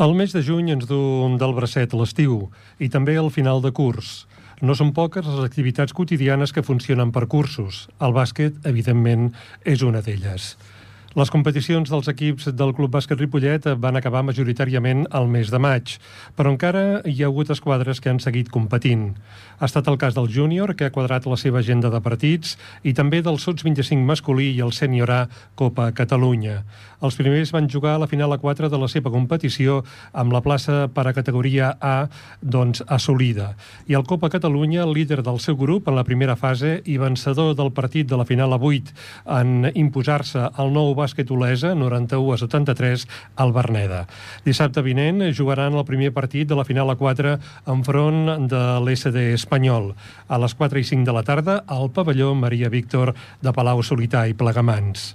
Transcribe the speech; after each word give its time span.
El 0.00 0.14
mes 0.16 0.32
de 0.32 0.40
juny 0.40 0.70
ens 0.72 0.86
du 0.88 0.98
del 1.36 1.50
bracet 1.52 1.92
l'estiu 1.92 2.46
i 2.80 2.86
també 2.88 3.18
el 3.20 3.26
final 3.34 3.58
de 3.60 3.68
curs. 3.76 4.22
No 4.64 4.72
són 4.72 4.94
poques 4.96 5.26
les 5.28 5.42
activitats 5.44 5.92
quotidianes 5.92 6.54
que 6.56 6.64
funcionen 6.64 7.12
per 7.12 7.26
cursos. 7.28 7.82
El 8.00 8.16
bàsquet, 8.16 8.56
evidentment, 8.70 9.28
és 9.60 9.84
una 9.84 10.00
d'elles. 10.00 10.54
Les 11.18 11.26
competicions 11.26 11.90
dels 11.90 12.06
equips 12.06 12.52
del 12.54 12.70
Club 12.70 12.92
Bàsquet 12.94 13.18
Ripollet 13.18 13.64
van 13.82 13.96
acabar 13.98 14.20
majoritàriament 14.22 15.08
al 15.10 15.24
mes 15.26 15.48
de 15.50 15.58
maig, 15.58 15.96
però 16.38 16.52
encara 16.54 17.00
hi 17.02 17.16
ha 17.24 17.26
hagut 17.26 17.50
esquadres 17.50 17.98
que 17.98 18.12
han 18.12 18.20
seguit 18.22 18.46
competint. 18.54 19.16
Ha 19.58 19.66
estat 19.66 19.90
el 19.90 19.98
cas 19.98 20.14
del 20.14 20.30
júnior, 20.30 20.76
que 20.78 20.86
ha 20.86 20.94
quadrat 20.94 21.26
la 21.26 21.36
seva 21.36 21.58
agenda 21.58 21.90
de 21.90 21.98
partits, 22.00 22.54
i 22.86 22.94
també 22.94 23.24
del 23.26 23.40
Sots 23.42 23.66
25 23.66 24.06
masculí 24.06 24.52
i 24.54 24.62
el 24.62 24.70
sènior 24.70 25.10
A 25.10 25.18
Copa 25.58 25.88
Catalunya. 25.90 26.60
Els 27.02 27.16
primers 27.18 27.50
van 27.50 27.66
jugar 27.68 27.96
a 27.96 28.00
la 28.04 28.06
final 28.06 28.30
a 28.30 28.38
4 28.38 28.70
de 28.70 28.78
la 28.78 28.88
seva 28.92 29.10
competició 29.10 29.80
amb 30.12 30.30
la 30.32 30.42
plaça 30.44 30.86
per 30.94 31.06
a 31.08 31.14
categoria 31.16 31.72
A 31.80 32.06
doncs, 32.40 32.84
assolida. 32.86 33.56
I 33.88 33.98
el 33.98 34.06
Copa 34.06 34.30
Catalunya, 34.30 34.86
líder 34.86 35.24
del 35.26 35.40
seu 35.40 35.56
grup 35.56 35.88
en 35.88 35.96
la 35.96 36.04
primera 36.04 36.36
fase 36.36 36.78
i 36.84 36.98
vencedor 37.00 37.56
del 37.56 37.72
partit 37.72 38.06
de 38.06 38.20
la 38.20 38.28
final 38.28 38.52
a 38.54 38.60
8 38.60 38.94
en 39.40 39.72
imposar-se 39.74 40.46
al 40.54 40.70
nou 40.70 40.94
bàsquet 41.00 41.32
Olesa, 41.32 41.72
91 41.74 42.36
a 42.36 42.38
73, 42.44 43.06
al 43.40 43.54
Berneda. 43.56 44.04
Dissabte 44.44 44.84
vinent 44.86 45.24
jugaran 45.36 45.74
el 45.74 45.86
primer 45.88 46.12
partit 46.16 46.48
de 46.48 46.58
la 46.58 46.66
final 46.68 46.92
a 46.92 46.98
4 47.00 47.36
enfront 47.72 48.46
de 48.50 48.62
l'SD 48.84 49.30
espanyol. 49.38 49.94
A 50.28 50.38
les 50.38 50.54
4 50.54 50.84
i 50.84 50.86
5 50.92 51.08
de 51.08 51.16
la 51.16 51.24
tarda, 51.24 51.62
al 51.66 51.90
pavelló 51.90 52.34
Maria 52.34 52.68
Víctor 52.68 53.14
de 53.40 53.56
Palau 53.56 53.82
Solità 53.82 54.28
i 54.28 54.36
Plegamans. 54.36 55.14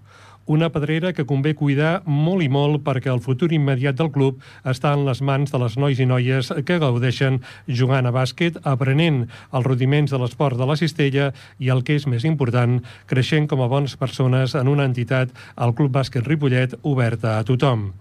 una 0.48 0.72
pedrera 0.72 1.14
que 1.14 1.26
convé 1.28 1.53
cuidar 1.59 2.02
molt 2.06 2.44
i 2.44 2.50
molt 2.50 2.81
perquè 2.88 3.12
el 3.14 3.22
futur 3.23 3.52
immediat 3.53 4.00
del 4.00 4.12
club 4.16 4.42
està 4.66 4.94
en 4.95 5.06
les 5.08 5.22
mans 5.22 5.52
de 5.53 5.62
les 5.62 5.78
nois 5.78 6.00
i 6.00 6.08
noies 6.09 6.52
que 6.66 6.80
gaudeixen 6.81 7.42
jugant 7.67 8.08
a 8.08 8.16
bàsquet, 8.16 8.59
aprenent 8.64 9.25
els 9.52 9.68
rudiments 9.68 10.12
de 10.12 10.20
l'esport 10.22 10.58
de 10.58 10.68
la 10.68 10.80
cistella 10.80 11.31
i 11.59 11.72
el 11.73 11.84
que 11.84 12.00
és 12.00 12.08
més 12.08 12.25
important, 12.25 12.80
creixent 13.12 13.48
com 13.52 13.62
a 13.62 13.72
bones 13.72 13.98
persones 14.00 14.56
en 14.56 14.72
una 14.72 14.88
entitat, 14.88 15.34
el 15.56 15.75
Club 15.75 15.94
Bàsquet 16.00 16.25
Ripollet, 16.28 16.80
oberta 16.84 17.38
a 17.38 17.48
tothom. 17.48 17.92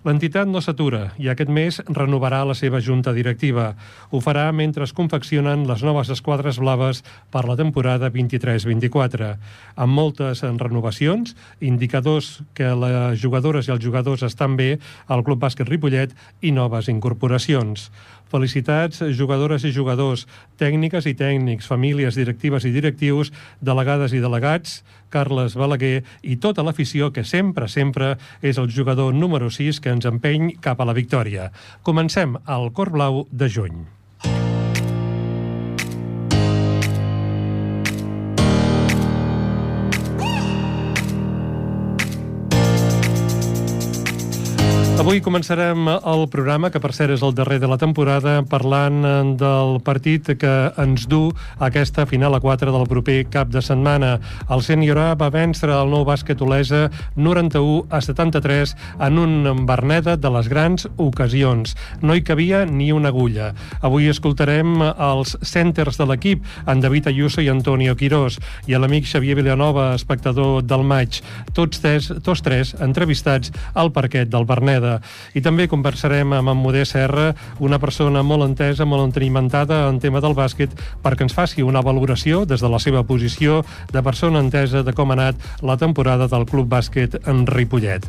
L'entitat 0.00 0.48
no 0.48 0.62
s'atura 0.64 1.10
i 1.20 1.26
aquest 1.28 1.50
mes 1.52 1.76
renovarà 1.92 2.38
la 2.48 2.54
seva 2.56 2.78
junta 2.80 3.12
directiva. 3.12 3.74
Ho 4.08 4.22
farà 4.24 4.46
mentre 4.56 4.86
es 4.86 4.94
confeccionen 4.96 5.66
les 5.68 5.82
noves 5.84 6.08
esquadres 6.14 6.56
blaves 6.56 7.02
per 7.28 7.42
la 7.44 7.56
temporada 7.58 8.08
23-24. 8.14 9.28
Amb 9.76 9.92
moltes 9.92 10.40
renovacions, 10.40 11.34
indicadors 11.60 12.38
que 12.56 12.72
les 12.72 13.20
jugadores 13.20 13.68
i 13.68 13.74
els 13.76 13.84
jugadors 13.84 14.24
estan 14.24 14.56
bé 14.56 14.78
al 15.06 15.20
Club 15.20 15.44
Bàsquet 15.44 15.68
Ripollet 15.68 16.16
i 16.40 16.54
noves 16.56 16.88
incorporacions. 16.88 17.90
Felicitats, 18.30 19.02
jugadores 19.16 19.64
i 19.66 19.72
jugadors, 19.74 20.26
tècniques 20.60 21.06
i 21.10 21.16
tècnics, 21.18 21.66
famílies, 21.66 22.16
directives 22.18 22.64
i 22.64 22.72
directius, 22.74 23.32
delegades 23.60 24.14
i 24.14 24.22
delegats, 24.22 24.80
Carles 25.10 25.56
Balaguer 25.58 26.04
i 26.22 26.38
tota 26.38 26.62
l'afició 26.62 27.10
que 27.12 27.26
sempre, 27.26 27.68
sempre 27.68 28.14
és 28.42 28.58
el 28.62 28.70
jugador 28.70 29.14
número 29.14 29.50
6 29.50 29.82
que 29.82 29.90
ens 29.90 30.06
empeny 30.06 30.54
cap 30.62 30.80
a 30.80 30.86
la 30.86 30.96
victòria. 30.96 31.50
Comencem 31.82 32.38
al 32.46 32.70
Cor 32.72 32.94
Blau 32.94 33.26
de 33.30 33.50
juny. 33.50 33.99
Avui 45.00 45.22
començarem 45.24 45.86
el 45.88 46.26
programa, 46.28 46.68
que 46.68 46.80
per 46.84 46.90
cert 46.92 47.14
és 47.14 47.22
el 47.24 47.32
darrer 47.32 47.56
de 47.62 47.68
la 47.70 47.78
temporada, 47.80 48.34
parlant 48.44 48.98
del 49.40 49.78
partit 49.80 50.26
que 50.36 50.50
ens 50.76 51.06
du 51.08 51.30
aquesta 51.56 52.04
final 52.04 52.36
a 52.36 52.40
4 52.44 52.68
del 52.74 52.84
proper 52.84 53.22
cap 53.32 53.48
de 53.48 53.62
setmana. 53.64 54.10
El 54.52 54.60
Sènior 54.60 55.00
A 55.00 55.06
va 55.16 55.30
vèncer 55.32 55.70
el 55.72 55.88
nou 55.88 56.04
bàsquet 56.04 56.42
Olesa 56.44 56.82
91 57.16 57.86
a 57.88 58.02
73 58.04 58.74
en 59.06 59.22
un 59.22 59.64
Berneda 59.64 60.18
de 60.20 60.34
les 60.34 60.52
grans 60.52 60.84
ocasions. 60.98 61.72
No 62.04 62.12
hi 62.12 62.20
cabia 62.20 62.66
ni 62.68 62.90
una 62.92 63.08
agulla. 63.08 63.54
Avui 63.80 64.10
escoltarem 64.12 64.84
els 64.84 65.32
centers 65.40 65.96
de 65.96 66.10
l'equip, 66.12 66.44
en 66.68 66.84
David 66.84 67.08
Ayuso 67.14 67.40
i 67.40 67.48
Antonio 67.48 67.96
Quirós, 67.96 68.36
i 68.68 68.76
l'amic 68.76 69.08
Xavier 69.08 69.40
Vilanova, 69.40 69.94
espectador 69.96 70.60
del 70.60 70.84
maig. 70.84 71.22
Tots 71.56 71.80
tres, 71.80 72.12
tots 72.20 72.44
tres 72.44 72.76
entrevistats 72.76 73.48
al 73.72 73.96
parquet 73.96 74.28
del 74.28 74.44
Berneda. 74.44 74.89
I 75.34 75.42
també 75.44 75.68
conversarem 75.70 76.32
amb 76.36 76.52
en 76.52 76.58
Modest 76.60 76.96
Serra, 76.96 77.30
una 77.60 77.78
persona 77.82 78.24
molt 78.26 78.46
entesa, 78.48 78.86
molt 78.88 79.06
entenimentada 79.08 79.82
en 79.88 80.00
tema 80.02 80.22
del 80.24 80.36
bàsquet, 80.38 80.74
perquè 81.04 81.26
ens 81.26 81.36
faci 81.36 81.62
una 81.66 81.84
valoració 81.84 82.44
des 82.48 82.62
de 82.62 82.70
la 82.70 82.80
seva 82.82 83.04
posició 83.06 83.60
de 83.92 84.02
persona 84.02 84.42
entesa 84.42 84.84
de 84.86 84.94
com 84.96 85.12
ha 85.12 85.18
anat 85.18 85.62
la 85.62 85.76
temporada 85.80 86.28
del 86.30 86.46
Club 86.50 86.68
Bàsquet 86.70 87.20
en 87.30 87.46
Ripollet. 87.46 88.06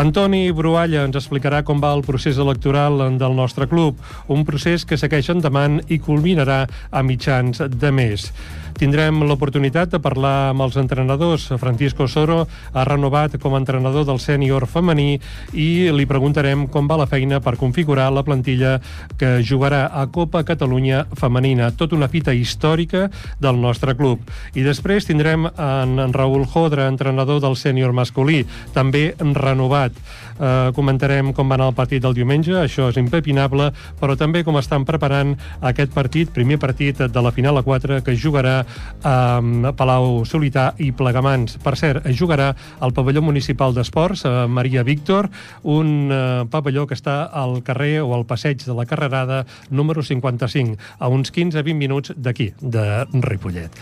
Antoni 0.00 0.50
Brualla 0.56 1.04
ens 1.06 1.18
explicarà 1.18 1.62
com 1.66 1.82
va 1.82 1.92
el 1.96 2.04
procés 2.06 2.38
electoral 2.38 3.02
del 3.18 3.36
nostre 3.36 3.68
club, 3.68 3.98
un 4.28 4.46
procés 4.48 4.86
que 4.88 4.98
segueix 5.00 5.30
endavant 5.32 5.80
i 5.88 6.00
culminarà 6.02 6.64
a 6.90 7.02
mitjans 7.06 7.62
de 7.68 7.92
mes. 7.92 8.30
Tindrem 8.78 9.22
l'oportunitat 9.26 9.92
de 9.92 10.00
parlar 10.02 10.50
amb 10.50 10.64
els 10.64 10.76
entrenadors. 10.80 11.48
Francisco 11.60 12.06
Soro 12.08 12.46
ha 12.72 12.84
renovat 12.88 13.36
com 13.42 13.54
a 13.54 13.60
entrenador 13.60 14.06
del 14.08 14.20
sènior 14.22 14.66
femení 14.70 15.18
i 15.52 15.68
li 15.92 16.06
preguntarem 16.08 16.66
com 16.72 16.88
va 16.88 16.98
la 17.00 17.08
feina 17.10 17.40
per 17.44 17.58
configurar 17.60 18.10
la 18.12 18.24
plantilla 18.26 18.78
que 19.20 19.40
jugarà 19.44 19.84
a 19.92 20.06
Copa 20.12 20.44
Catalunya 20.48 21.04
femenina. 21.18 21.70
Tot 21.76 21.92
una 21.92 22.08
fita 22.08 22.34
històrica 22.34 23.08
del 23.40 23.60
nostre 23.60 23.96
club. 23.98 24.24
I 24.54 24.64
després 24.66 25.06
tindrem 25.08 25.46
en 25.50 26.12
Raül 26.12 26.46
Jodra, 26.48 26.88
entrenador 26.88 27.42
del 27.42 27.56
sènior 27.56 27.92
masculí, 27.92 28.42
també 28.74 29.12
renovat. 29.18 29.96
Uh, 30.32 30.72
comentarem 30.74 31.28
com 31.36 31.50
va 31.50 31.58
anar 31.58 31.68
el 31.70 31.76
partit 31.76 32.02
del 32.02 32.16
diumenge, 32.16 32.54
això 32.56 32.88
és 32.90 32.96
impepinable, 32.98 33.68
però 34.00 34.16
també 34.18 34.42
com 34.42 34.56
estan 34.58 34.86
preparant 34.88 35.36
aquest 35.60 35.92
partit, 35.94 36.32
primer 36.34 36.58
partit 36.58 36.98
de 36.98 37.22
la 37.22 37.30
final 37.36 37.60
a 37.60 37.62
4 37.62 38.00
que 38.02 38.16
jugarà 38.16 38.62
a 39.02 39.40
Palau 39.76 40.22
Solità 40.28 40.72
i 40.78 40.92
Plegamans. 40.92 41.58
Per 41.62 41.74
cert, 41.78 42.06
jugarà 42.18 42.52
al 42.80 42.94
pavelló 42.94 43.22
municipal 43.22 43.74
d'esports, 43.74 44.24
Maria 44.48 44.82
Víctor, 44.86 45.28
un 45.62 46.10
eh, 46.10 46.20
pavelló 46.50 46.86
que 46.86 46.96
està 46.98 47.22
al 47.26 47.60
carrer 47.66 48.00
o 48.02 48.12
al 48.14 48.26
passeig 48.26 48.64
de 48.64 48.76
la 48.76 48.86
Carrerada 48.86 49.44
número 49.70 50.02
55, 50.02 50.78
a 50.98 51.08
uns 51.08 51.32
15-20 51.32 51.74
minuts 51.74 52.16
d'aquí, 52.16 52.52
de 52.60 53.06
Ripollet. 53.12 53.80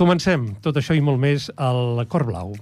Comencem 0.00 0.54
tot 0.64 0.80
això 0.80 0.96
i 0.96 1.04
molt 1.04 1.20
més 1.20 1.50
al 1.56 2.06
Cor 2.08 2.28
Blau. 2.30 2.54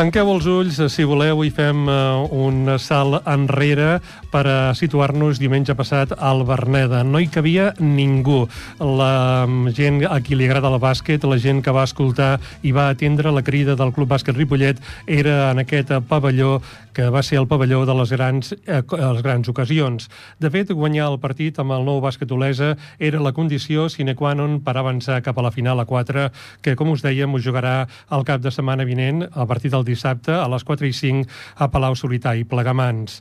Tanqueu 0.00 0.30
els 0.32 0.46
ulls, 0.48 0.78
si 0.88 1.04
voleu, 1.04 1.42
i 1.44 1.50
fem 1.52 1.82
uh, 1.84 2.22
un 2.32 2.70
salt 2.80 3.26
enrere 3.28 3.98
per 4.32 4.40
a 4.48 4.54
situar-nos 4.72 5.36
diumenge 5.36 5.74
passat 5.76 6.14
al 6.16 6.40
Berneda. 6.48 7.02
No 7.04 7.20
hi 7.20 7.28
cabia 7.28 7.66
ningú. 7.76 8.46
La 8.80 9.44
gent 9.76 10.00
a 10.08 10.16
qui 10.24 10.38
li 10.40 10.48
agrada 10.48 10.70
el 10.72 10.80
bàsquet, 10.80 11.26
la 11.28 11.36
gent 11.36 11.60
que 11.60 11.74
va 11.76 11.84
escoltar 11.84 12.30
i 12.64 12.72
va 12.72 12.88
atendre 12.94 13.28
la 13.28 13.44
crida 13.44 13.76
del 13.76 13.92
Club 13.92 14.08
Bàsquet 14.14 14.40
Ripollet, 14.40 14.80
era 15.04 15.50
en 15.50 15.60
aquest 15.66 15.92
pavelló 16.08 16.62
que 16.92 17.08
va 17.10 17.22
ser 17.22 17.38
el 17.40 17.48
pavelló 17.48 17.84
de 17.86 17.94
les 17.94 18.12
grans, 18.12 18.52
eh, 18.66 18.82
les 18.82 19.22
grans 19.22 19.48
ocasions. 19.48 20.08
De 20.38 20.50
fet, 20.50 20.72
guanyar 20.72 21.10
el 21.10 21.18
partit 21.22 21.58
amb 21.58 21.72
el 21.76 21.84
nou 21.86 22.00
bàsquet 22.02 22.32
Olesa 22.32 22.76
era 22.98 23.20
la 23.20 23.32
condició 23.32 23.88
sine 23.88 24.14
qua 24.14 24.34
non 24.34 24.60
per 24.64 24.76
avançar 24.76 25.20
cap 25.22 25.38
a 25.38 25.46
la 25.46 25.52
final 25.54 25.80
a 25.80 25.86
4, 25.86 26.30
que, 26.62 26.76
com 26.76 26.90
us 26.90 27.02
dèiem, 27.02 27.34
us 27.34 27.44
jugarà 27.44 27.86
el 28.10 28.24
cap 28.24 28.40
de 28.40 28.50
setmana 28.50 28.84
vinent, 28.84 29.26
a 29.30 29.46
partir 29.46 29.70
del 29.70 29.84
dissabte 29.84 30.34
a 30.34 30.48
les 30.48 30.64
4 30.64 30.86
i 30.86 30.92
5 30.92 31.28
a 31.56 31.70
Palau 31.70 31.96
Solità 31.96 32.36
i 32.36 32.44
Plegamans. 32.44 33.20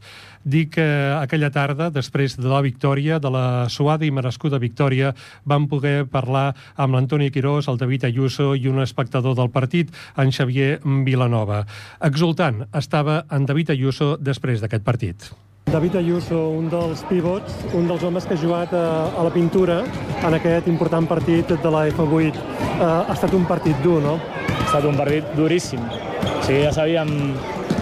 Dic 0.49 0.71
que 0.79 0.85
aquella 1.13 1.51
tarda, 1.53 1.89
després 1.93 2.33
de 2.39 2.47
la 2.49 2.61
victòria, 2.65 3.19
de 3.21 3.29
la 3.29 3.67
suada 3.69 4.07
i 4.07 4.09
merescuda 4.09 4.57
victòria, 4.57 5.11
vam 5.45 5.67
poder 5.69 6.07
parlar 6.09 6.55
amb 6.75 6.95
l'Antoni 6.95 7.29
Quirós, 7.29 7.67
el 7.69 7.77
David 7.77 8.07
Ayuso 8.09 8.55
i 8.57 8.65
un 8.71 8.81
espectador 8.81 9.35
del 9.37 9.51
partit, 9.53 9.91
en 10.17 10.33
Xavier 10.33 10.79
Vilanova. 11.05 11.65
Exultant 12.01 12.63
estava 12.73 13.21
en 13.29 13.45
David 13.45 13.75
Ayuso 13.75 14.15
després 14.17 14.63
d'aquest 14.63 14.87
partit. 14.87 15.29
David 15.69 15.99
Ayuso, 15.99 16.39
un 16.57 16.65
dels 16.71 17.03
pivots, 17.05 17.53
un 17.77 17.85
dels 17.85 18.01
homes 18.01 18.25
que 18.25 18.33
ha 18.33 18.41
jugat 18.41 18.73
a, 18.73 19.05
a 19.13 19.27
la 19.27 19.29
pintura 19.29 19.83
en 20.25 20.33
aquest 20.33 20.65
important 20.71 21.05
partit 21.05 21.53
de 21.53 21.75
la 21.75 21.85
F8. 21.91 22.41
Uh, 22.41 22.81
ha 23.05 23.13
estat 23.13 23.37
un 23.37 23.45
partit 23.45 23.77
dur, 23.85 23.99
no? 24.01 24.17
Ha 24.17 24.65
estat 24.65 24.89
un 24.89 24.97
partit 24.97 25.29
duríssim. 25.37 25.85
O 25.85 26.41
sigui, 26.41 26.63
ja 26.65 26.73
sabíem 26.73 27.13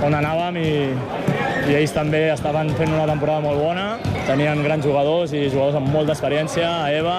on 0.04 0.20
anàvem 0.20 0.60
i, 0.60 0.72
i 1.68 1.76
ells 1.76 1.94
també 1.96 2.28
estaven 2.32 2.70
fent 2.80 2.94
una 2.94 3.06
temporada 3.10 3.44
molt 3.44 3.60
bona, 3.60 3.88
tenien 4.28 4.62
grans 4.64 4.86
jugadors 4.86 5.34
i 5.36 5.48
jugadors 5.50 5.78
amb 5.80 5.92
molta 5.92 6.16
experiència, 6.16 6.68
a 6.86 6.92
EVA, 6.96 7.18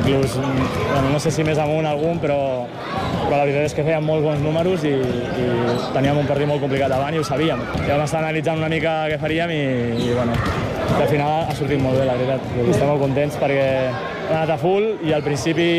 inclús, 0.00 0.36
bueno, 0.36 1.14
no 1.14 1.20
sé 1.22 1.32
si 1.32 1.46
més 1.46 1.60
amunt 1.60 1.88
algun, 1.88 2.20
però 2.20 2.40
però 3.30 3.38
la 3.38 3.46
veritat 3.46 3.68
és 3.68 3.74
que 3.76 3.84
fèiem 3.86 4.02
molt 4.02 4.24
bons 4.26 4.40
números 4.42 4.82
i, 4.88 4.90
i 4.90 5.44
teníem 5.94 6.18
un 6.18 6.26
partit 6.26 6.48
molt 6.50 6.64
complicat 6.64 6.90
davant 6.90 7.14
i 7.14 7.20
ho 7.20 7.26
sabíem. 7.26 7.60
I 7.78 7.86
vam 7.86 8.02
estar 8.02 8.18
analitzant 8.24 8.58
una 8.58 8.70
mica 8.72 8.94
què 9.12 9.20
faríem 9.22 9.52
i, 9.54 9.60
i 10.02 10.08
bueno, 10.16 10.34
al 10.96 11.06
final 11.06 11.46
ha 11.46 11.54
sortit 11.54 11.78
molt 11.78 12.00
bé, 12.00 12.08
la 12.08 12.16
veritat. 12.18 12.48
Estem 12.64 12.90
molt 12.90 13.04
contents 13.04 13.38
perquè 13.38 13.68
hem 13.86 14.34
anat 14.34 14.56
a 14.56 14.58
full 14.58 14.88
i 15.06 15.14
al 15.14 15.22
principi 15.22 15.70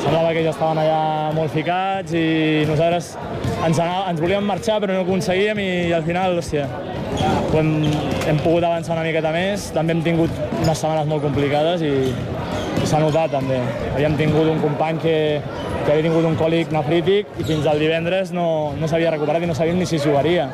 semblava 0.00 0.32
que 0.32 0.46
ja 0.46 0.54
estaven 0.54 0.80
allà 0.80 1.02
molt 1.36 1.52
ficats 1.52 2.16
i 2.16 2.64
nosaltres 2.68 3.12
ens, 3.66 3.76
anava, 3.76 4.06
ens 4.08 4.24
volíem 4.24 4.48
marxar 4.48 4.78
però 4.80 4.96
no 4.96 5.02
ho 5.02 5.08
aconseguíem 5.08 5.60
i, 5.60 5.68
i 5.90 5.94
al 5.96 6.06
final, 6.06 6.40
hòstia, 6.40 6.64
hem, 7.58 7.72
hem 8.28 8.38
pogut 8.44 8.64
avançar 8.66 8.96
una 8.96 9.06
miqueta 9.06 9.32
més. 9.34 9.70
També 9.74 9.96
hem 9.96 10.02
tingut 10.04 10.42
unes 10.60 10.78
setmanes 10.78 11.08
molt 11.10 11.24
complicades 11.24 11.82
i, 11.86 11.92
i 12.80 12.88
s'ha 12.88 13.00
notat 13.02 13.34
també. 13.34 13.58
Havíem 13.94 14.16
tingut 14.18 14.48
un 14.50 14.60
company 14.62 15.00
que, 15.02 15.16
que 15.84 15.92
havia 15.92 16.06
tingut 16.06 16.26
un 16.28 16.36
còlic 16.40 16.72
nefrític 16.74 17.40
i 17.40 17.46
fins 17.48 17.66
al 17.70 17.80
divendres 17.82 18.32
no, 18.36 18.46
no 18.78 18.88
s'havia 18.90 19.12
recuperat 19.14 19.44
i 19.44 19.50
no 19.50 19.56
sabíem 19.58 19.80
ni 19.80 19.88
si 19.88 20.00
jugaria. 20.02 20.48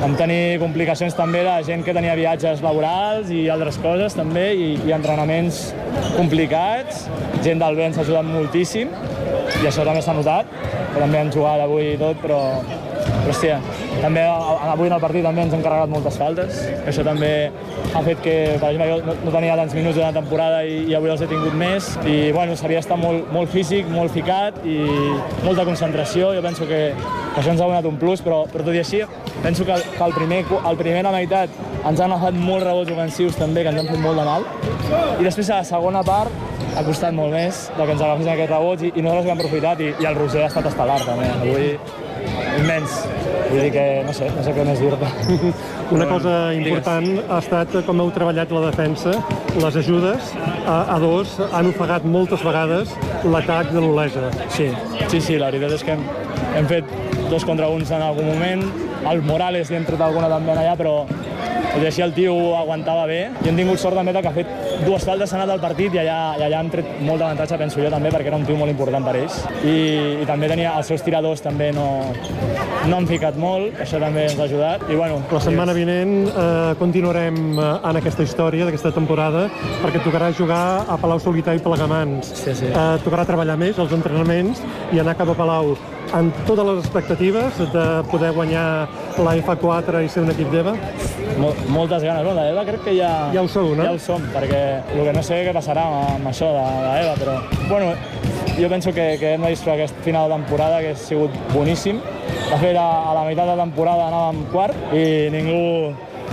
Vam 0.00 0.14
tenir 0.16 0.58
complicacions 0.62 1.16
també 1.16 1.42
de 1.44 1.56
gent 1.66 1.84
que 1.84 1.94
tenia 1.96 2.16
viatges 2.18 2.62
laborals 2.64 3.32
i 3.34 3.46
altres 3.52 3.80
coses 3.82 4.16
també 4.16 4.46
i, 4.56 4.70
i 4.88 4.94
entrenaments 4.96 5.70
complicats. 6.16 7.06
Gent 7.44 7.60
del 7.62 7.78
vent 7.78 7.96
s'ha 7.96 8.04
ajudat 8.06 8.28
moltíssim 8.28 8.92
i 9.60 9.66
això 9.68 9.84
també 9.84 10.04
s'ha 10.04 10.16
notat. 10.16 10.48
També 10.96 11.20
han 11.20 11.32
jugat 11.32 11.60
avui 11.62 11.92
i 11.94 11.98
tot, 12.00 12.18
però 12.22 12.40
hòstia, 13.28 13.58
també 14.00 14.22
avui 14.24 14.88
en 14.88 14.94
el 14.96 15.02
partit 15.02 15.24
també 15.26 15.44
ens 15.44 15.54
hem 15.54 15.62
carregat 15.64 15.92
moltes 15.92 16.16
faltes. 16.20 16.60
Això 16.88 17.04
també 17.06 17.32
ha 17.94 18.02
fet 18.06 18.22
que, 18.24 18.36
per 18.60 18.70
exemple, 18.70 18.88
jo 18.90 19.16
no, 19.24 19.32
tenia 19.34 19.56
tants 19.58 19.76
minuts 19.76 19.98
de 19.98 20.04
la 20.04 20.12
temporada 20.16 20.62
i, 20.64 20.82
i 20.90 20.96
avui 20.98 21.12
els 21.12 21.24
he 21.24 21.28
tingut 21.30 21.56
més. 21.58 21.90
I, 22.04 22.16
bueno, 22.36 22.56
s'havia 22.58 22.82
estat 22.82 23.00
molt, 23.00 23.30
molt 23.34 23.52
físic, 23.52 23.88
molt 23.92 24.14
ficat 24.14 24.60
i 24.64 24.78
molta 25.44 25.66
concentració. 25.68 26.34
Jo 26.36 26.44
penso 26.46 26.68
que, 26.70 26.82
que 26.96 27.42
això 27.42 27.54
ens 27.54 27.62
ha 27.62 27.70
donat 27.70 27.88
un 27.90 27.98
plus, 28.00 28.24
però, 28.24 28.42
però 28.52 28.66
tot 28.66 28.76
i 28.76 28.82
així, 28.82 29.02
penso 29.44 29.66
que, 29.68 29.78
que 29.96 30.04
el, 30.06 30.16
primer, 30.16 30.44
el 30.60 30.80
primer 30.80 31.04
la 31.06 31.14
meitat 31.16 31.60
ens 31.80 32.00
han 32.00 32.12
agafat 32.12 32.36
molts 32.36 32.66
rebots 32.66 32.94
ofensius 32.94 33.40
també, 33.40 33.64
que 33.64 33.74
ens 33.74 33.82
han 33.82 33.90
fet 33.90 34.02
molt 34.02 34.20
de 34.20 34.28
mal. 34.28 34.46
I 35.18 35.26
després, 35.26 35.50
a 35.50 35.62
la 35.62 35.68
segona 35.68 36.04
part, 36.06 36.48
ha 36.76 36.84
costat 36.86 37.14
molt 37.14 37.34
més 37.34 37.64
de 37.74 37.82
que 37.82 37.94
ens 37.96 38.02
agafessin 38.04 38.32
aquests 38.34 38.52
rebots 38.52 38.86
i, 38.86 38.92
i 38.94 39.02
nosaltres 39.02 39.26
ho 39.26 39.32
hem 39.32 39.40
aprofitat 39.40 39.82
i, 39.82 39.90
i 40.00 40.08
el 40.10 40.18
Roger 40.18 40.44
ha 40.44 40.50
estat 40.50 40.68
estel·lar 40.70 41.00
també. 41.02 41.26
Avui 41.40 41.72
immens. 42.60 42.96
Vull 43.50 43.64
dir 43.64 43.70
que 43.74 43.84
no 44.06 44.12
sé, 44.14 44.28
no 44.36 44.44
sé 44.46 44.54
què 44.54 44.64
més 44.66 44.80
dir-te. 44.82 45.08
Una 45.96 46.06
cosa 46.10 46.34
important 46.54 47.08
ha 47.26 47.38
estat 47.42 47.74
com 47.86 48.02
heu 48.02 48.12
treballat 48.14 48.52
la 48.54 48.62
defensa, 48.68 49.16
les 49.58 49.78
ajudes 49.80 50.34
a, 50.62 50.76
a 50.94 50.98
dos 51.02 51.34
han 51.50 51.72
ofegat 51.72 52.06
moltes 52.06 52.44
vegades 52.46 52.94
l'atac 53.26 53.72
de 53.74 53.82
l'Olesa. 53.82 54.30
Sí, 54.54 54.70
sí, 55.08 55.18
sí, 55.18 55.40
la 55.40 55.50
veritat 55.50 55.74
és 55.80 55.86
que 55.86 55.96
hem, 55.96 56.06
hem 56.60 56.70
fet 56.70 56.94
dos 57.30 57.46
contra 57.48 57.68
uns 57.70 57.90
en 57.94 58.04
algun 58.06 58.30
moment, 58.30 58.64
el 59.10 59.24
Morales 59.26 59.70
hi 59.70 59.80
hem 59.80 59.88
tret 59.88 60.02
alguna 60.04 60.30
també 60.30 60.54
allà, 60.54 60.76
però 60.78 60.94
tot 61.70 61.82
i 61.82 61.86
així 61.86 62.02
el 62.02 62.14
tio 62.14 62.34
aguantava 62.58 63.06
bé 63.06 63.20
i 63.30 63.50
hem 63.50 63.58
tingut 63.58 63.80
sort 63.82 63.98
també 63.98 64.14
que 64.14 64.30
ha 64.30 64.34
fet 64.34 64.59
dues 64.84 65.04
faltes, 65.06 65.30
s'ha 65.30 65.38
anat 65.38 65.54
al 65.54 65.62
partit 65.62 65.94
i 65.94 66.00
allà, 66.02 66.18
i 66.38 66.44
allà 66.46 66.60
hem 66.62 66.70
tret 66.72 66.88
molt 67.04 67.22
d'avantatge, 67.22 67.58
penso 67.60 67.82
jo 67.82 67.90
també, 67.92 68.12
perquè 68.12 68.30
era 68.32 68.38
un 68.38 68.46
tio 68.48 68.56
molt 68.60 68.72
important 68.72 69.06
per 69.06 69.16
ells. 69.20 69.38
I, 69.60 69.76
i 70.22 70.28
també 70.28 70.48
tenia 70.50 70.74
els 70.78 70.90
seus 70.90 71.04
tiradors 71.06 71.42
també 71.44 71.70
no, 71.76 71.86
no 72.88 72.98
han 72.98 73.08
ficat 73.10 73.38
molt, 73.40 73.78
això 73.82 74.00
també 74.02 74.26
ens 74.28 74.38
ha 74.38 74.48
ajudat. 74.48 74.86
I 74.90 74.98
bueno, 74.98 75.20
la 75.30 75.42
setmana 75.44 75.76
vinent 75.76 76.16
eh, 76.30 76.72
continuarem 76.80 77.40
eh, 77.52 77.70
en 77.90 78.00
aquesta 78.00 78.26
història 78.26 78.68
d'aquesta 78.68 78.94
temporada 78.96 79.46
perquè 79.84 80.02
tocarà 80.04 80.32
jugar 80.36 80.64
a 80.88 80.98
Palau 81.00 81.20
Solità 81.22 81.54
i 81.56 81.62
Plegamans. 81.64 82.34
Sí, 82.44 82.54
sí. 82.56 82.70
Eh, 82.70 82.90
tocarà 83.04 83.26
treballar 83.28 83.58
més 83.60 83.78
els 83.80 83.96
entrenaments 83.96 84.62
i 84.94 85.02
anar 85.02 85.16
cap 85.18 85.32
a 85.32 85.38
Palau 85.38 85.74
amb 86.16 86.34
totes 86.46 86.66
les 86.66 86.78
expectatives 86.82 87.58
de 87.72 87.84
poder 88.10 88.32
guanyar 88.34 88.64
la 89.22 89.34
F4 89.38 90.02
i 90.04 90.08
ser 90.10 90.24
un 90.24 90.32
equip 90.32 90.50
d'EVA? 90.52 90.74
Mol, 91.40 91.54
moltes 91.70 92.02
ganes. 92.02 92.24
No, 92.26 92.34
l'EVA 92.36 92.64
crec 92.66 92.84
que 92.88 92.96
ja... 92.96 93.10
Ja 93.34 93.44
ho 93.44 93.50
sou, 93.50 93.72
no? 93.78 93.86
Ja 93.86 93.94
ho 93.94 94.00
som, 94.02 94.24
perquè 94.34 94.60
el 94.94 95.04
que 95.06 95.14
no 95.16 95.22
sé 95.26 95.42
què 95.46 95.54
passarà 95.56 95.86
amb, 95.86 96.16
amb 96.16 96.32
això 96.32 96.50
de, 96.56 96.66
l'EVA, 96.86 97.14
però... 97.20 97.38
Bueno, 97.68 97.94
jo 98.58 98.68
penso 98.72 98.92
que, 98.96 99.06
que 99.20 99.34
hem 99.36 99.46
de 99.46 99.54
disfrutar 99.54 99.78
aquest 99.78 100.02
final 100.06 100.28
de 100.28 100.38
temporada, 100.40 100.82
que 100.82 100.94
ha 100.96 100.98
sigut 100.98 101.34
boníssim. 101.54 102.02
De 102.50 102.58
fet, 102.58 102.76
a, 102.76 102.88
a 103.10 103.16
la 103.16 103.26
meitat 103.28 103.52
de 103.52 103.58
temporada 103.62 104.10
anàvem 104.10 104.46
quart 104.54 104.94
i 104.96 105.04
ningú 105.32 105.60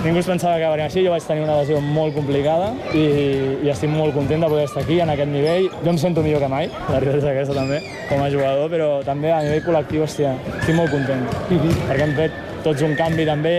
ningú 0.03 0.19
es 0.19 0.27
pensava 0.29 0.57
que 0.57 0.63
acabaria 0.63 0.85
així, 0.87 1.03
jo 1.05 1.11
vaig 1.13 1.25
tenir 1.25 1.43
una 1.43 1.57
lesió 1.59 1.79
molt 1.81 2.15
complicada 2.15 2.69
i, 2.93 3.05
i 3.65 3.71
estic 3.73 3.89
molt 3.91 4.13
content 4.15 4.43
de 4.43 4.49
poder 4.51 4.65
estar 4.67 4.83
aquí 4.83 4.99
en 5.03 5.11
aquest 5.13 5.31
nivell. 5.31 5.69
Jo 5.83 5.93
em 5.93 6.01
sento 6.01 6.23
millor 6.25 6.43
que 6.43 6.51
mai, 6.51 6.69
la 6.87 6.99
veritat 6.99 7.17
és 7.21 7.29
aquesta 7.31 7.55
també, 7.57 7.79
com 8.09 8.21
a 8.23 8.29
jugador, 8.33 8.69
però 8.73 8.89
també 9.07 9.33
a 9.33 9.41
nivell 9.45 9.63
col·lectiu, 9.65 10.05
hòstia, 10.05 10.35
estic 10.59 10.77
molt 10.77 10.93
content, 10.93 11.25
perquè 11.49 12.05
hem 12.05 12.15
fet 12.19 12.43
tots 12.67 12.83
un 12.83 12.95
canvi 12.99 13.25
també, 13.27 13.53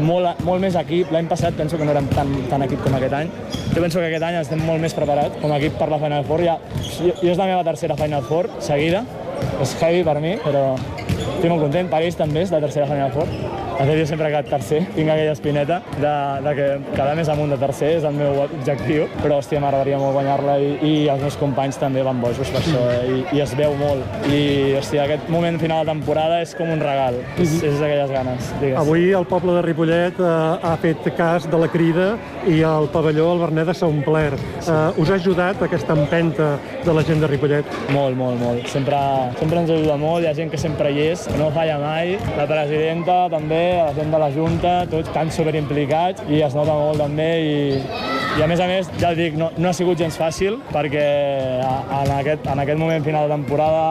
molt, 0.00 0.44
molt 0.46 0.62
més 0.62 0.76
equip. 0.80 1.10
L'any 1.12 1.28
passat 1.30 1.56
penso 1.58 1.78
que 1.78 1.86
no 1.86 1.92
érem 1.92 2.06
tan, 2.14 2.30
tan 2.50 2.64
equip 2.64 2.80
com 2.84 2.96
aquest 2.96 3.18
any. 3.18 3.32
Jo 3.74 3.82
penso 3.82 4.00
que 4.00 4.08
aquest 4.08 4.24
any 4.24 4.38
estem 4.40 4.62
molt 4.64 4.80
més 4.82 4.94
preparats 4.96 5.36
com 5.42 5.52
a 5.52 5.58
equip 5.60 5.76
per 5.80 5.90
la 5.92 6.00
Final 6.02 6.24
Four. 6.28 6.44
Ja, 6.46 6.56
jo, 6.80 7.12
jo 7.20 7.34
és 7.34 7.40
la 7.40 7.50
meva 7.50 7.64
tercera 7.66 7.98
Final 8.00 8.24
Four 8.30 8.48
seguida, 8.64 9.04
és 9.60 9.76
heavy 9.82 10.04
per 10.06 10.16
mi, 10.24 10.38
però 10.44 10.64
estic 10.78 11.50
molt 11.50 11.66
content. 11.66 11.92
Ells 12.00 12.18
també 12.20 12.46
és 12.46 12.54
la 12.54 12.62
tercera 12.64 12.88
Final 12.90 13.12
Four 13.14 13.62
fet, 13.78 13.98
jo 13.98 14.06
sempre 14.06 14.28
he 14.28 14.32
quedat 14.34 14.50
tercer, 14.52 14.80
tinc 14.94 15.10
aquella 15.10 15.34
espineta 15.34 15.80
de, 15.96 16.14
de 16.44 16.54
que 16.58 16.68
quedar 16.92 17.14
més 17.18 17.30
amunt 17.32 17.54
de 17.54 17.58
tercer 17.60 17.90
és 17.98 18.06
el 18.06 18.14
meu 18.16 18.42
objectiu, 18.44 19.06
però 19.20 19.40
hòstia, 19.40 19.62
m'agradaria 19.62 19.98
molt 20.00 20.14
guanyar-la 20.18 20.56
i, 20.62 20.70
i 20.84 20.92
els 21.12 21.24
meus 21.24 21.38
companys 21.40 21.78
també 21.80 22.04
van 22.06 22.20
bojos 22.22 22.52
per 22.54 22.60
això, 22.62 22.84
eh? 22.92 23.02
I, 23.14 23.18
i 23.38 23.42
es 23.44 23.54
veu 23.58 23.74
molt. 23.80 24.04
I, 24.30 24.42
hòstia, 24.78 25.04
aquest 25.08 25.30
moment 25.32 25.58
final 25.62 25.84
de 25.84 25.92
temporada 25.92 26.40
és 26.44 26.54
com 26.58 26.70
un 26.70 26.82
regal, 26.82 27.18
és, 27.34 27.56
és 27.62 27.80
d'aquelles 27.80 28.12
ganes, 28.14 28.52
digues. 28.60 28.78
Avui 28.80 29.10
el 29.16 29.26
poble 29.30 29.56
de 29.58 29.64
Ripollet 29.66 30.20
eh, 30.22 30.34
ha 30.70 30.74
fet 30.82 31.10
cas 31.18 31.48
de 31.50 31.60
la 31.60 31.68
crida 31.70 32.12
i 32.50 32.60
el 32.66 32.88
pavelló, 32.92 33.30
el 33.34 33.42
Berneda, 33.44 33.74
s'ha 33.76 33.88
omplert. 33.90 34.40
Sí. 34.60 34.70
Eh, 34.70 35.02
us 35.02 35.10
ha 35.10 35.18
ajudat 35.18 35.62
aquesta 35.66 35.96
empenta 35.98 36.54
de 36.84 36.94
la 36.94 37.04
gent 37.06 37.22
de 37.24 37.30
Ripollet? 37.30 37.76
Molt, 37.94 38.16
molt, 38.18 38.38
molt. 38.42 38.68
Sempre, 38.72 38.98
sempre 39.40 39.62
ens 39.62 39.74
ajuda 39.74 39.98
molt, 40.00 40.24
hi 40.24 40.30
ha 40.30 40.36
gent 40.36 40.52
que 40.52 40.60
sempre 40.60 40.92
hi 40.94 41.08
és, 41.10 41.26
no 41.40 41.50
falla 41.54 41.78
mai. 41.82 42.14
La 42.38 42.46
presidenta 42.50 43.24
també, 43.32 43.63
la 43.78 43.92
gent 43.96 44.12
de 44.14 44.20
la 44.20 44.30
Junta, 44.34 44.74
tots 44.90 45.12
tan 45.14 45.30
superimplicats 45.34 46.24
i 46.30 46.42
es 46.46 46.56
nota 46.56 46.76
molt 46.78 47.02
també 47.02 47.28
i, 47.44 47.56
i 48.38 48.44
a 48.44 48.48
més 48.50 48.60
a 48.60 48.68
més, 48.70 48.90
ja 49.00 49.14
dic, 49.16 49.36
no, 49.40 49.50
no 49.58 49.70
ha 49.70 49.76
sigut 49.76 50.00
gens 50.00 50.18
fàcil 50.20 50.60
perquè 50.72 51.06
en 51.64 52.14
aquest, 52.18 52.48
en 52.50 52.64
aquest 52.64 52.80
moment 52.80 53.06
final 53.06 53.28
de 53.28 53.36
temporada 53.36 53.84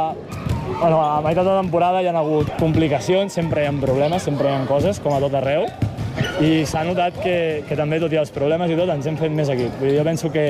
bueno, 0.79 1.01
a 1.03 1.21
meitat 1.21 1.45
de 1.47 1.55
temporada 1.61 2.01
hi 2.01 2.07
ha 2.07 2.17
hagut 2.19 2.49
complicacions, 2.59 3.33
sempre 3.33 3.63
hi 3.63 3.69
ha 3.69 3.73
problemes, 3.81 4.23
sempre 4.23 4.49
hi 4.49 4.55
ha 4.55 4.65
coses, 4.67 4.99
com 5.03 5.15
a 5.15 5.21
tot 5.23 5.35
arreu, 5.39 5.67
i 6.43 6.63
s'ha 6.69 6.83
notat 6.87 7.17
que, 7.23 7.35
que 7.67 7.77
també, 7.79 7.99
tot 8.01 8.13
i 8.13 8.19
els 8.19 8.31
problemes 8.33 8.71
i 8.71 8.77
tot, 8.77 8.89
ens 8.93 9.07
hem 9.09 9.17
fet 9.19 9.33
més 9.35 9.49
equip. 9.53 9.75
Vull 9.79 9.91
dir, 9.91 9.97
jo 9.99 10.05
penso 10.07 10.31
que 10.33 10.45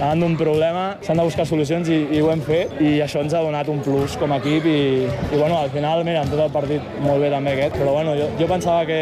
davant 0.00 0.22
d'un 0.22 0.36
problema 0.40 0.84
s'han 1.04 1.20
de 1.20 1.26
buscar 1.26 1.46
solucions 1.48 1.88
i, 1.92 2.00
i 2.16 2.22
ho 2.22 2.30
hem 2.32 2.42
fet, 2.46 2.76
i 2.80 2.96
això 3.04 3.22
ens 3.24 3.34
ha 3.36 3.42
donat 3.44 3.68
un 3.72 3.82
plus 3.84 4.16
com 4.20 4.32
a 4.32 4.40
equip 4.40 4.66
i, 4.70 4.80
i 5.06 5.36
bueno, 5.36 5.58
al 5.58 5.72
final, 5.74 6.04
mira, 6.08 6.24
en 6.24 6.32
tot 6.32 6.44
el 6.46 6.54
partit 6.54 7.00
molt 7.04 7.22
bé 7.22 7.32
també 7.32 7.54
aquest, 7.56 7.76
però 7.80 7.96
bueno, 7.98 8.14
jo, 8.18 8.30
jo 8.40 8.48
pensava 8.50 8.86
que 8.88 9.00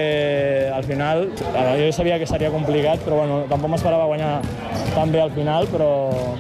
al 0.75 0.87
final, 0.89 1.29
jo 1.39 1.91
sabia 1.95 2.19
que 2.19 2.29
seria 2.31 2.53
complicat, 2.55 3.03
però 3.07 3.23
bueno, 3.23 3.43
tampoc 3.51 3.75
m'esperava 3.75 4.09
guanyar 4.11 4.39
tan 4.95 5.13
bé 5.15 5.23
al 5.23 5.33
final, 5.35 5.69
però, 5.71 5.91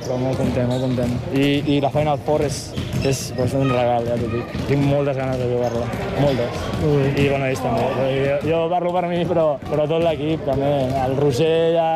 però 0.03 0.19
molt 0.21 0.41
content, 0.41 0.69
molt 0.71 0.83
content. 0.89 1.15
I, 1.37 1.77
i 1.77 1.81
la 1.85 1.93
Final 1.95 2.19
Four 2.27 2.47
és, 2.47 2.63
és 3.09 3.23
pues, 3.37 3.55
un 3.59 3.71
regal, 3.73 4.07
ja 4.09 4.17
t'ho 4.21 4.31
dic. 4.33 4.57
Tinc 4.69 4.85
moltes 4.85 5.17
ganes 5.19 5.39
de 5.41 5.49
jugar-la, 5.53 5.87
moltes. 6.21 6.59
Mm. 6.83 7.07
I 7.15 7.29
bueno, 7.29 7.47
ells 7.49 7.63
també. 7.65 7.87
Jo, 8.27 8.37
jo 8.47 8.65
parlo 8.73 8.93
per 8.97 9.07
mi, 9.11 9.23
però, 9.29 9.47
però 9.69 9.89
tot 9.91 10.05
l'equip 10.05 10.45
també. 10.49 10.73
El 11.05 11.17
Roger 11.19 11.55
ja 11.77 11.89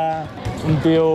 un 0.62 0.76
tio 0.82 1.06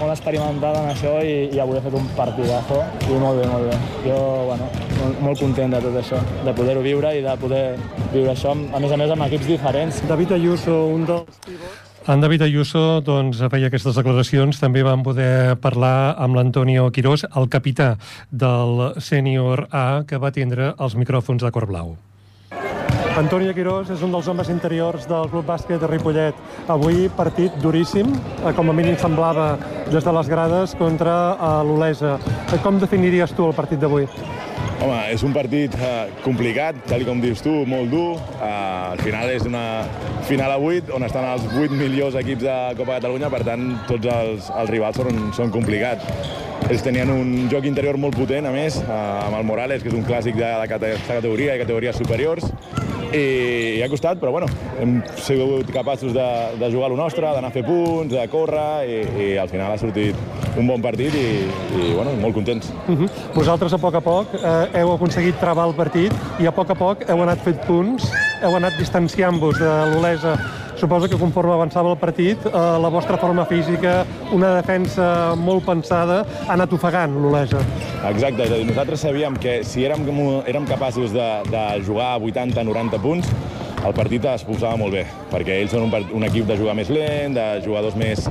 molt 0.00 0.12
experimentat 0.14 0.78
en 0.80 0.86
això 0.88 1.16
i, 1.20 1.34
i 1.52 1.60
avui 1.60 1.76
ha 1.76 1.82
fet 1.84 1.96
un 1.98 2.06
partidazo 2.16 2.80
i 3.04 3.18
molt 3.20 3.42
bé, 3.42 3.48
molt 3.50 3.68
bé. 3.68 3.80
Jo, 4.06 4.20
bueno, 4.50 4.68
no, 4.70 5.00
molt, 5.00 5.24
molt 5.28 5.42
content 5.44 5.76
de 5.76 5.82
tot 5.84 5.98
això, 6.00 6.20
de 6.46 6.54
poder-ho 6.56 6.84
viure 6.84 7.12
i 7.18 7.24
de 7.24 7.34
poder 7.40 7.64
viure 8.14 8.32
això, 8.32 8.54
a 8.56 8.80
més 8.82 8.92
a 8.92 9.00
més, 9.00 9.12
amb 9.12 9.28
equips 9.28 9.50
diferents. 9.52 10.00
David 10.08 10.38
Ayuso, 10.40 10.86
un 10.94 11.04
dels 11.08 11.44
pivots 11.44 11.85
en 12.08 12.20
David 12.20 12.42
Ayuso 12.46 13.00
doncs, 13.02 13.40
feia 13.50 13.68
aquestes 13.70 13.96
declaracions. 13.98 14.60
També 14.62 14.84
vam 14.86 15.02
poder 15.06 15.56
parlar 15.62 16.14
amb 16.22 16.38
l'Antonio 16.38 16.88
Quirós, 16.94 17.26
el 17.34 17.48
capità 17.50 17.96
del 18.30 18.92
sènior 19.02 19.66
A, 19.70 20.04
que 20.06 20.20
va 20.22 20.30
tindre 20.34 20.72
els 20.78 20.94
micròfons 20.94 21.42
de 21.42 21.50
Cor 21.50 21.66
Blau. 21.66 21.96
Antonio 23.16 23.54
Quirós 23.56 23.90
és 23.94 24.02
un 24.04 24.12
dels 24.12 24.26
homes 24.28 24.50
interiors 24.52 25.06
del 25.08 25.30
Club 25.32 25.46
Bàsquet 25.48 25.80
de 25.80 25.88
Ripollet. 25.88 26.36
Avui 26.68 27.08
partit 27.16 27.54
duríssim, 27.62 28.12
eh, 28.12 28.52
com 28.52 28.70
a 28.70 28.74
mínim 28.76 28.98
semblava 29.00 29.56
des 29.90 30.04
de 30.04 30.12
les 30.12 30.28
grades, 30.28 30.74
contra 30.76 31.14
eh, 31.32 31.54
l'Olesa. 31.64 32.18
Com 32.62 32.78
definiries 32.78 33.32
tu 33.32 33.48
el 33.48 33.56
partit 33.56 33.80
d'avui? 33.80 34.06
Home, 34.76 34.96
és 35.08 35.22
un 35.24 35.32
partit 35.32 35.72
eh, 35.80 35.92
complicat, 36.20 36.76
tal 36.90 37.00
com 37.08 37.20
dius 37.22 37.40
tu, 37.40 37.52
molt 37.68 37.88
dur. 37.88 38.18
Eh, 38.36 38.48
al 38.92 39.00
final 39.00 39.30
és 39.32 39.46
una 39.48 39.62
final 40.28 40.52
a 40.52 40.58
8, 40.60 40.92
on 40.96 41.06
estan 41.06 41.24
els 41.30 41.46
8 41.48 41.72
millors 41.78 42.18
equips 42.20 42.44
de 42.44 42.56
Copa 42.76 42.98
Catalunya, 42.98 43.30
per 43.32 43.40
tant, 43.46 43.70
tots 43.88 44.10
els, 44.12 44.50
els 44.52 44.72
rivals 44.74 45.00
són, 45.00 45.22
són 45.38 45.54
complicats. 45.54 46.04
Ells 46.66 46.84
tenien 46.84 47.08
un 47.12 47.46
joc 47.48 47.64
interior 47.68 47.96
molt 48.00 48.18
potent, 48.18 48.48
a 48.50 48.52
més, 48.52 48.76
eh, 48.82 48.98
amb 48.98 49.38
el 49.38 49.48
Morales, 49.48 49.80
que 49.80 49.88
és 49.92 49.96
un 49.96 50.04
clàssic 50.04 50.36
de 50.36 50.52
la 50.60 50.68
categoria 50.68 51.56
i 51.56 51.62
categories 51.64 51.96
superiors, 52.02 52.50
i 53.16 53.82
ha 53.82 53.88
costat, 53.92 54.20
però 54.20 54.32
bueno, 54.34 54.48
hem 54.80 54.98
sigut 55.24 55.70
capaços 55.74 56.12
de, 56.14 56.26
de 56.60 56.70
jugar 56.72 56.90
lo 56.92 56.98
nostre, 56.98 57.26
d'anar 57.26 57.50
a 57.50 57.54
fer 57.54 57.64
punts, 57.66 58.12
de 58.12 58.26
córrer, 58.32 58.86
i, 58.88 58.98
i 59.24 59.28
al 59.40 59.50
final 59.52 59.72
ha 59.72 59.80
sortit 59.80 60.16
un 60.56 60.68
bon 60.68 60.82
partit 60.84 61.14
i, 61.16 61.26
i 61.76 61.92
bueno, 61.94 62.14
molt 62.20 62.36
contents. 62.36 62.70
Uh 62.86 62.92
mhm. 62.92 63.04
-huh. 63.04 63.34
Vosaltres, 63.34 63.72
a 63.72 63.78
poc 63.78 63.94
a 63.94 64.00
poc, 64.00 64.34
eh, 64.34 64.80
heu 64.80 64.92
aconseguit 64.92 65.38
travar 65.40 65.68
el 65.68 65.74
partit 65.74 66.12
i 66.38 66.46
a 66.46 66.52
poc 66.52 66.70
a 66.70 66.74
poc 66.74 67.08
heu 67.08 67.22
anat 67.22 67.38
fet 67.44 67.66
punts, 67.66 68.10
heu 68.42 68.56
anat 68.56 68.72
distanciant-vos 68.78 69.58
de 69.58 69.72
l'Olesa 69.92 70.36
suposo 70.78 71.08
que 71.08 71.16
conforme 71.16 71.52
avançava 71.52 71.90
el 71.90 71.98
partit, 71.98 72.38
eh, 72.46 72.50
la 72.52 72.88
vostra 72.88 73.16
forma 73.16 73.44
física, 73.46 74.04
una 74.32 74.54
defensa 74.56 75.34
molt 75.36 75.64
pensada, 75.66 76.24
ha 76.46 76.52
anat 76.54 76.72
ofegant 76.72 77.16
l'Olesa. 77.22 77.60
Exacte, 78.10 78.44
és 78.44 78.52
a 78.52 78.56
dir, 78.56 78.66
nosaltres 78.68 79.00
sabíem 79.00 79.36
que 79.40 79.62
si 79.64 79.84
érem, 79.84 80.06
érem 80.46 80.66
capaços 80.68 81.12
de, 81.12 81.28
de 81.50 81.64
jugar 81.86 82.16
80-90 82.20 83.00
punts, 83.02 83.32
el 83.84 83.94
partit 83.94 84.24
es 84.30 84.44
posava 84.46 84.78
molt 84.80 84.94
bé, 84.96 85.04
perquè 85.30 85.60
ells 85.60 85.74
són 85.74 85.86
un, 85.86 86.08
un 86.16 86.26
equip 86.26 86.46
de 86.48 86.56
jugar 86.58 86.74
més 86.78 86.90
lent, 86.92 87.36
de 87.36 87.46
jugadors 87.64 87.96
més, 87.98 88.24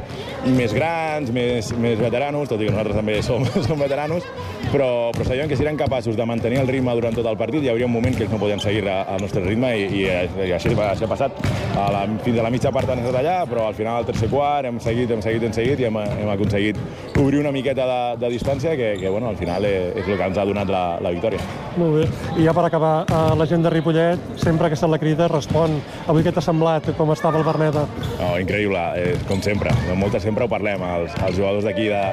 més 0.58 0.74
grans, 0.76 1.32
més, 1.36 1.72
més 1.82 2.00
veteranos, 2.00 2.50
tot 2.50 2.62
i 2.62 2.68
que 2.68 2.74
nosaltres 2.74 3.00
també 3.00 3.20
som, 3.26 3.46
som 3.68 3.80
veteranos, 3.80 4.26
però, 4.72 4.90
però 5.16 5.28
sabíem 5.28 5.52
que 5.52 5.58
si 5.58 5.66
eren 5.66 5.80
capaços 5.80 6.18
de 6.18 6.26
mantenir 6.28 6.60
el 6.64 6.70
ritme 6.72 6.96
durant 6.98 7.16
tot 7.16 7.28
el 7.30 7.38
partit 7.40 7.64
hi 7.64 7.72
hauria 7.72 7.88
un 7.88 7.94
moment 7.94 8.16
que 8.16 8.26
ells 8.26 8.34
no 8.34 8.42
podien 8.42 8.60
seguir 8.64 8.84
al 8.90 9.22
nostre 9.22 9.44
ritme 9.46 9.72
i, 9.78 9.86
i, 10.02 10.04
i 10.06 10.52
així, 10.56 10.74
així 10.74 11.06
ha 11.06 11.12
passat. 11.12 11.40
A 11.76 11.88
la, 11.94 12.04
fins 12.24 12.40
a 12.40 12.46
la 12.46 12.52
mitja 12.54 12.72
part 12.76 12.90
han 12.92 13.04
estat 13.04 13.20
allà, 13.22 13.38
però 13.50 13.70
al 13.70 13.78
final 13.78 14.02
al 14.02 14.10
tercer 14.10 14.30
quart 14.32 14.70
hem 14.70 14.80
seguit, 14.84 15.12
hem 15.12 15.24
seguit, 15.24 15.48
hem 15.48 15.56
seguit 15.56 15.84
i 15.84 15.90
hem, 15.90 16.00
hem 16.04 16.32
aconseguit 16.34 16.80
obrir 17.22 17.40
una 17.42 17.54
miqueta 17.56 17.88
de, 17.88 18.02
de 18.24 18.32
distància 18.34 18.76
que, 18.80 18.96
que 19.00 19.12
bueno, 19.12 19.30
al 19.32 19.40
final 19.40 19.66
és, 19.68 19.94
és 20.02 20.10
el 20.10 20.20
que 20.20 20.30
ens 20.32 20.40
ha 20.42 20.48
donat 20.48 20.72
la, 20.72 20.84
la 21.04 21.14
victòria. 21.16 21.42
Molt 21.80 22.00
bé. 22.00 22.06
I 22.42 22.48
ja 22.48 22.54
per 22.56 22.66
acabar, 22.68 22.94
eh, 23.06 23.24
la 23.38 23.48
gent 23.50 23.64
de 23.66 23.72
Ripollet, 23.74 24.30
sempre 24.42 24.70
que 24.72 24.80
se 24.80 24.88
la 24.88 25.00
crida, 25.00 25.28
respon. 25.46 25.78
Avui 26.10 26.26
què 26.26 26.34
t'ha 26.34 26.44
semblat? 26.44 26.90
Com 26.98 27.12
estava 27.14 27.40
el 27.40 27.46
Berneda? 27.46 27.86
No, 28.20 28.36
increïble, 28.42 28.82
eh, 28.98 29.16
com 29.30 29.42
sempre. 29.42 29.74
Moltes 29.96 30.24
sempre 30.26 30.46
ho 30.46 30.50
parlem, 30.50 30.82
els, 30.82 31.14
els 31.22 31.38
jugadors 31.38 31.66
d'aquí 31.66 31.88
de, 31.92 32.04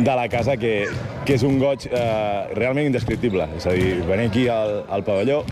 de 0.00 0.14
la 0.16 0.28
casa, 0.28 0.56
que, 0.56 0.86
que 1.26 1.36
és 1.36 1.44
un 1.46 1.58
goig 1.60 1.86
eh, 1.90 2.54
realment 2.56 2.88
indescriptible. 2.90 3.48
És 3.56 3.66
a 3.66 3.76
dir, 3.76 4.00
venir 4.08 4.30
aquí 4.30 4.48
al, 4.48 4.84
al 4.88 5.04
pavelló 5.04 5.42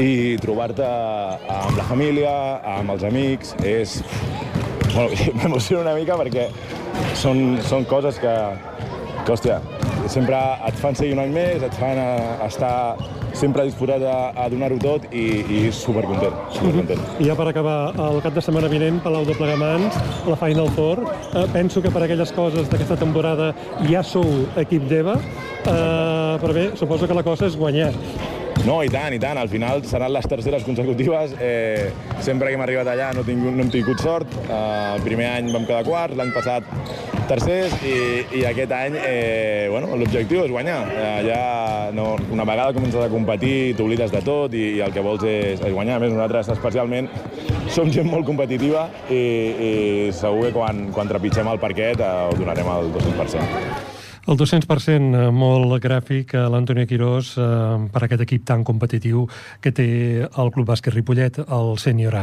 i 0.00 0.36
trobar-te 0.42 0.84
amb 0.84 1.76
la 1.78 1.84
família, 1.86 2.34
amb 2.78 2.96
els 2.96 3.04
amics, 3.06 3.54
és... 3.62 4.00
Bueno, 4.94 5.10
m'emociono 5.40 5.82
una 5.82 5.94
mica 5.98 6.16
perquè 6.18 6.48
són, 7.18 7.58
són 7.66 7.86
coses 7.90 8.18
que, 8.22 8.34
que, 9.24 9.32
hòstia, 9.34 9.58
sempre 10.12 10.38
et 10.68 10.78
fan 10.78 10.94
seguir 10.94 11.16
un 11.16 11.24
any 11.24 11.34
més, 11.34 11.62
et 11.66 11.78
fan 11.80 11.98
eh, 11.98 12.46
estar 12.46 12.74
sempre 13.34 13.64
disposat 13.68 14.02
a, 14.02 14.32
a 14.44 14.48
donar-ho 14.50 14.78
tot 14.82 15.06
i, 15.12 15.24
i 15.42 15.60
supercontent, 15.72 16.34
supercontent. 16.54 17.00
Mm 17.00 17.06
-hmm. 17.18 17.24
I 17.24 17.28
ja 17.28 17.34
per 17.34 17.48
acabar, 17.48 17.94
el 18.10 18.20
cap 18.22 18.34
de 18.34 18.40
setmana 18.40 18.68
vinent, 18.68 19.02
Palau 19.02 19.24
de 19.24 19.34
Plegamans, 19.34 19.94
la 20.26 20.36
Final 20.36 20.68
Four, 20.70 20.98
eh, 21.02 21.46
penso 21.52 21.82
que 21.82 21.90
per 21.90 22.02
aquelles 22.02 22.32
coses 22.32 22.68
d'aquesta 22.68 22.96
temporada 22.96 23.54
ja 23.90 24.02
sou 24.02 24.24
equip 24.56 24.88
d'EVA, 24.88 25.14
eh, 25.14 26.38
però 26.40 26.52
bé, 26.52 26.70
suposo 26.76 27.06
que 27.06 27.14
la 27.14 27.22
cosa 27.22 27.46
és 27.46 27.56
guanyar. 27.56 27.92
No, 28.62 28.78
i 28.86 28.88
tant, 28.88 29.12
i 29.12 29.18
tant. 29.20 29.36
Al 29.36 29.50
final 29.52 29.82
seran 29.84 30.12
les 30.14 30.26
terceres 30.30 30.62
consecutives. 30.64 31.34
Eh, 31.42 31.90
sempre 32.24 32.48
que 32.48 32.56
hem 32.56 32.62
arribat 32.64 32.88
allà 32.88 33.10
no, 33.16 33.24
tingut, 33.26 33.52
no 33.52 33.64
hem 33.66 33.72
tingut 33.72 34.00
sort. 34.00 34.30
Eh, 34.46 34.94
el 34.94 35.02
primer 35.04 35.26
any 35.32 35.50
vam 35.52 35.66
quedar 35.68 35.82
quarts, 35.84 36.16
l'any 36.16 36.30
passat 36.32 36.70
tercers 37.28 37.72
i, 37.88 37.94
i 38.36 38.42
aquest 38.48 38.72
any 38.76 38.98
eh, 39.00 39.66
bueno, 39.72 39.94
l'objectiu 40.00 40.44
és 40.44 40.52
guanyar. 40.52 40.78
Eh, 40.92 41.18
ja 41.28 41.40
no, 41.96 42.14
una 42.32 42.46
vegada 42.48 42.76
comences 42.76 43.02
a 43.04 43.10
competir, 43.12 43.74
t'oblides 43.78 44.14
de 44.14 44.22
tot 44.24 44.54
i, 44.56 44.64
i 44.78 44.84
el 44.84 44.94
que 44.94 45.04
vols 45.04 45.26
és, 45.28 45.58
és 45.58 45.74
guanyar. 45.74 45.98
A 45.98 46.04
més, 46.04 46.14
nosaltres 46.14 46.54
especialment 46.56 47.10
som 47.74 47.90
gent 47.92 48.08
molt 48.08 48.28
competitiva 48.28 48.86
i, 49.10 49.18
i 49.18 49.72
segur 50.16 50.48
que 50.48 50.54
quan, 50.56 50.86
quan 50.94 51.10
trepitgem 51.10 51.52
el 51.52 51.60
parquet 51.62 52.00
eh, 52.00 52.14
ho 52.30 52.40
donarem 52.40 52.72
al 52.76 52.90
200%. 52.94 53.93
El 54.24 54.38
200% 54.40 55.18
eh, 55.18 55.24
molt 55.36 55.74
gràfic 55.84 56.30
a 56.40 56.46
l'Antonio 56.48 56.86
Quirós 56.88 57.34
eh, 57.36 57.48
per 57.92 58.00
aquest 58.06 58.22
equip 58.24 58.46
tan 58.48 58.62
competitiu 58.64 59.26
que 59.60 59.72
té 59.76 59.88
el 60.24 60.52
Club 60.54 60.70
Bàsquet 60.70 60.94
Ripollet, 60.94 61.42
el 61.44 61.74
Sènior 61.82 62.16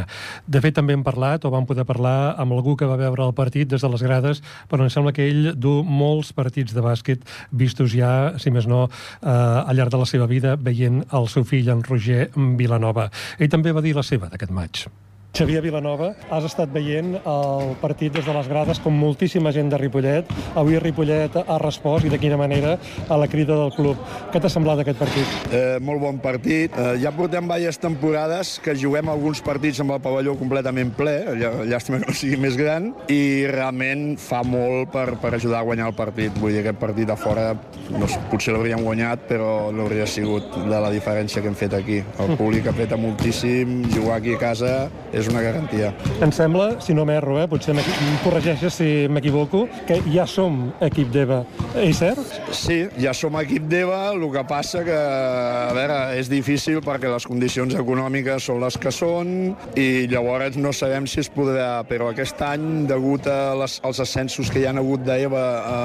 De 0.50 0.58
fet, 0.64 0.74
també 0.74 0.96
hem 0.96 1.04
parlat, 1.06 1.46
o 1.46 1.52
vam 1.54 1.68
poder 1.68 1.84
parlar 1.86 2.34
amb 2.42 2.56
algú 2.56 2.74
que 2.74 2.88
va 2.90 2.98
veure 2.98 3.28
el 3.28 3.36
partit 3.38 3.70
des 3.70 3.86
de 3.86 3.92
les 3.92 4.02
grades, 4.02 4.42
però 4.66 4.82
em 4.82 4.90
sembla 4.90 5.14
que 5.14 5.28
ell 5.30 5.52
du 5.54 5.76
molts 5.86 6.34
partits 6.34 6.74
de 6.74 6.82
bàsquet 6.82 7.22
vistos 7.54 7.94
ja, 7.94 8.34
si 8.42 8.50
més 8.50 8.66
no, 8.66 8.88
eh, 9.22 9.30
al 9.30 9.78
llarg 9.78 9.94
de 9.94 10.02
la 10.02 10.10
seva 10.10 10.26
vida, 10.26 10.56
veient 10.58 11.04
el 11.06 11.30
seu 11.30 11.46
fill, 11.46 11.70
en 11.70 11.86
Roger 11.86 12.32
Vilanova. 12.58 13.12
Ell 13.38 13.52
també 13.52 13.70
va 13.70 13.84
dir 13.84 13.94
la 13.94 14.02
seva 14.02 14.26
d'aquest 14.32 14.50
maig. 14.50 14.86
Xavier 15.32 15.62
Vilanova, 15.64 16.10
has 16.28 16.44
estat 16.44 16.68
veient 16.74 17.14
el 17.16 17.70
partit 17.80 18.12
des 18.12 18.26
de 18.26 18.32
les 18.36 18.48
grades 18.50 18.76
com 18.84 18.92
moltíssima 18.92 19.48
gent 19.56 19.70
de 19.72 19.78
Ripollet. 19.80 20.28
Avui 20.60 20.76
Ripollet 20.76 21.38
ha 21.40 21.56
respost, 21.62 22.04
i 22.04 22.10
de 22.12 22.18
quina 22.20 22.36
manera, 22.36 22.74
a 23.08 23.16
la 23.16 23.28
crida 23.32 23.56
del 23.56 23.72
club. 23.72 23.96
Què 24.28 24.42
t'ha 24.42 24.50
semblat 24.52 24.82
aquest 24.82 25.00
partit? 25.00 25.32
Eh, 25.48 25.78
molt 25.80 26.02
bon 26.02 26.18
partit. 26.20 26.76
Eh, 26.76 26.98
ja 27.00 27.14
portem 27.16 27.48
diverses 27.48 27.80
temporades 27.80 28.58
que 28.60 28.74
juguem 28.76 29.08
alguns 29.08 29.40
partits 29.40 29.80
amb 29.80 29.94
el 29.96 30.02
pavelló 30.04 30.34
completament 30.36 30.92
ple, 30.98 31.14
llàstima 31.40 32.02
que 32.02 32.10
no 32.12 32.16
sigui 32.18 32.36
més 32.36 32.60
gran, 32.60 32.90
i 33.08 33.48
realment 33.48 34.18
fa 34.20 34.42
molt 34.44 34.92
per, 34.92 35.14
per 35.22 35.32
ajudar 35.38 35.62
a 35.62 35.68
guanyar 35.70 35.88
el 35.88 35.96
partit. 35.96 36.36
Vull 36.42 36.52
dir, 36.52 36.60
aquest 36.66 36.80
partit 36.82 37.08
a 37.08 37.16
fora 37.16 37.54
no, 37.88 38.10
potser 38.28 38.52
l'hauríem 38.52 38.84
guanyat, 38.84 39.24
però 39.32 39.72
no 39.72 39.88
hauria 39.88 40.04
sigut 40.04 40.60
de 40.60 40.76
la 40.76 40.92
diferència 40.92 41.40
que 41.40 41.48
hem 41.48 41.56
fet 41.56 41.80
aquí. 41.80 42.02
El 42.20 42.36
públic 42.36 42.68
apreta 42.68 43.00
moltíssim, 43.00 43.80
jugar 43.96 44.20
aquí 44.20 44.36
a 44.36 44.44
casa 44.44 44.76
és 45.12 45.21
és 45.22 45.30
una 45.30 45.42
garantia. 45.44 45.92
Em 46.24 46.32
sembla, 46.34 46.68
si 46.82 46.94
no 46.96 47.06
m'erro, 47.08 47.38
eh, 47.40 47.46
potser 47.50 47.74
em 47.76 48.16
corregeixes 48.24 48.78
si 48.80 48.88
m'equivoco, 49.12 49.64
que 49.88 50.00
ja 50.12 50.26
som 50.26 50.72
equip 50.82 51.12
d'EVA. 51.14 51.42
És 51.82 52.02
cert? 52.02 52.20
Sí, 52.56 52.82
ja 53.00 53.14
som 53.16 53.38
equip 53.40 53.68
d'EVA, 53.70 54.00
el 54.12 54.26
que 54.32 54.44
passa 54.48 54.82
que, 54.86 54.96
a 54.96 55.72
veure, 55.76 55.98
és 56.18 56.30
difícil 56.30 56.82
perquè 56.84 57.10
les 57.12 57.26
condicions 57.28 57.74
econòmiques 57.78 58.48
són 58.48 58.62
les 58.62 58.78
que 58.80 58.92
són 58.94 59.52
i 59.78 60.06
llavors 60.10 60.58
no 60.58 60.72
sabem 60.74 61.06
si 61.06 61.22
es 61.22 61.30
podrà, 61.32 61.82
però 61.88 62.10
aquest 62.12 62.40
any, 62.44 62.86
degut 62.90 63.28
a 63.30 63.54
les, 63.58 63.78
als 63.86 64.02
ascensos 64.02 64.50
que 64.50 64.62
hi 64.62 64.68
han 64.70 64.80
hagut 64.80 65.04
d'EVA 65.06 65.44
a, 65.62 65.78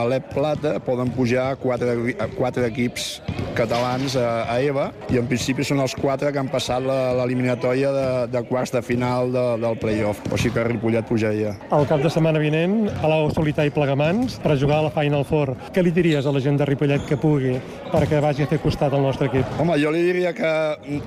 a 0.00 0.04
l'EP 0.10 0.32
Plata, 0.34 0.78
poden 0.82 1.12
pujar 1.14 1.52
quatre, 1.62 1.94
quatre 2.34 2.66
equips 2.66 3.20
catalans 3.54 4.16
a, 4.18 4.44
a 4.50 4.58
EVA 4.62 4.88
i 5.14 5.20
en 5.20 5.28
principi 5.30 5.64
són 5.66 5.82
els 5.84 5.94
quatre 5.94 6.32
que 6.34 6.40
han 6.42 6.50
passat 6.50 6.82
l'eliminatòria 6.84 7.92
de, 7.94 8.06
de 8.32 8.42
quarts 8.48 8.74
de 8.74 8.82
final 8.84 9.32
de, 9.32 9.44
del 9.62 9.78
playoff, 9.80 10.20
o 10.30 10.38
sigui 10.38 10.54
que 10.54 10.64
Ripollet 10.68 11.08
pujaria. 11.08 11.54
El 11.74 11.86
cap 11.90 12.02
de 12.04 12.12
setmana 12.12 12.42
vinent, 12.42 12.90
Palau 13.00 13.30
Solità 13.34 13.64
i 13.66 13.72
Plegamans, 13.74 14.38
per 14.44 14.58
jugar 14.60 14.82
a 14.82 14.88
la 14.88 14.92
Final 14.94 15.24
Four. 15.28 15.54
Què 15.74 15.82
li 15.82 15.92
diries 15.94 16.26
a 16.26 16.34
la 16.34 16.42
gent 16.44 16.60
de 16.60 16.68
Ripollet 16.68 17.06
que 17.08 17.18
pugui 17.20 17.56
perquè 17.94 18.18
vagi 18.22 18.44
a 18.44 18.50
fer 18.50 18.58
costat 18.62 18.94
al 18.94 19.04
nostre 19.04 19.28
equip? 19.30 19.50
Home, 19.62 19.76
jo 19.80 19.92
li 19.94 20.02
diria 20.02 20.32
que 20.36 20.50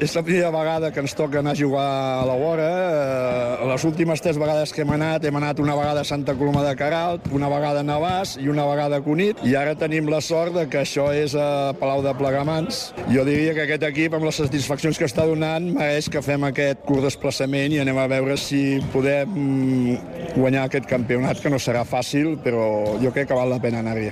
és 0.04 0.16
la 0.16 0.24
primera 0.24 0.52
vegada 0.54 0.92
que 0.96 1.04
ens 1.04 1.16
toca 1.18 1.42
anar 1.42 1.54
a 1.56 1.60
jugar 1.60 1.88
a 2.22 2.26
la 2.28 2.38
vora. 2.40 2.68
Eh, 2.68 3.68
les 3.72 3.86
últimes 3.88 4.24
tres 4.24 4.40
vegades 4.40 4.74
que 4.74 4.84
hem 4.86 4.94
anat, 4.96 5.26
hem 5.28 5.40
anat 5.40 5.60
una 5.64 5.76
vegada 5.78 6.02
a 6.02 6.08
Santa 6.08 6.36
Coloma 6.38 6.64
de 6.66 6.76
Caralt, 6.80 7.28
una 7.36 7.50
vegada 7.52 7.84
a 7.84 7.88
Navàs 7.88 8.38
i 8.42 8.48
una 8.52 8.66
vegada 8.70 9.02
a 9.02 9.04
Cunit, 9.04 9.44
i 9.46 9.56
ara 9.60 9.76
tenim 9.76 10.10
la 10.12 10.22
sort 10.24 10.56
de 10.56 10.68
que 10.72 10.82
això 10.84 11.10
és 11.14 11.36
a 11.36 11.74
Palau 11.80 12.02
de 12.06 12.14
Plegamans. 12.18 12.92
Jo 13.12 13.26
diria 13.28 13.54
que 13.58 13.68
aquest 13.68 13.84
equip, 13.90 14.16
amb 14.18 14.28
les 14.28 14.40
satisfaccions 14.40 14.98
que 14.98 15.08
està 15.08 15.28
donant, 15.28 15.72
mereix 15.78 16.10
que 16.12 16.24
fem 16.24 16.48
aquest 16.48 16.84
curt 16.88 17.06
desplaçament 17.08 17.67
moment 17.68 17.76
i 17.76 17.82
anem 17.82 17.98
a 18.00 18.08
veure 18.08 18.38
si 18.38 18.80
podem 18.94 19.28
mm, 19.28 20.36
guanyar 20.38 20.68
aquest 20.68 20.88
campionat, 20.88 21.42
que 21.42 21.50
no 21.50 21.60
serà 21.60 21.84
fàcil, 21.84 22.38
però 22.40 22.98
jo 23.02 23.12
crec 23.12 23.28
que 23.28 23.36
val 23.36 23.50
la 23.52 23.60
pena 23.60 23.82
anar-hi. 23.84 24.12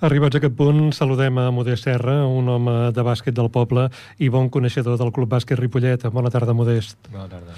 Arribats 0.00 0.38
a 0.38 0.38
aquest 0.40 0.54
punt, 0.56 0.94
saludem 0.96 1.36
a 1.36 1.50
Modest 1.52 1.84
Serra, 1.84 2.22
un 2.24 2.46
home 2.48 2.72
de 2.96 3.02
bàsquet 3.04 3.34
del 3.36 3.50
poble 3.52 3.82
i 4.16 4.30
bon 4.32 4.46
coneixedor 4.48 4.96
del 4.96 5.10
Club 5.12 5.28
Bàsquet 5.28 5.60
Ripollet. 5.60 6.06
Bona 6.14 6.30
tarda, 6.32 6.54
Modest. 6.56 6.96
Bona 7.12 7.26
tarda. 7.28 7.56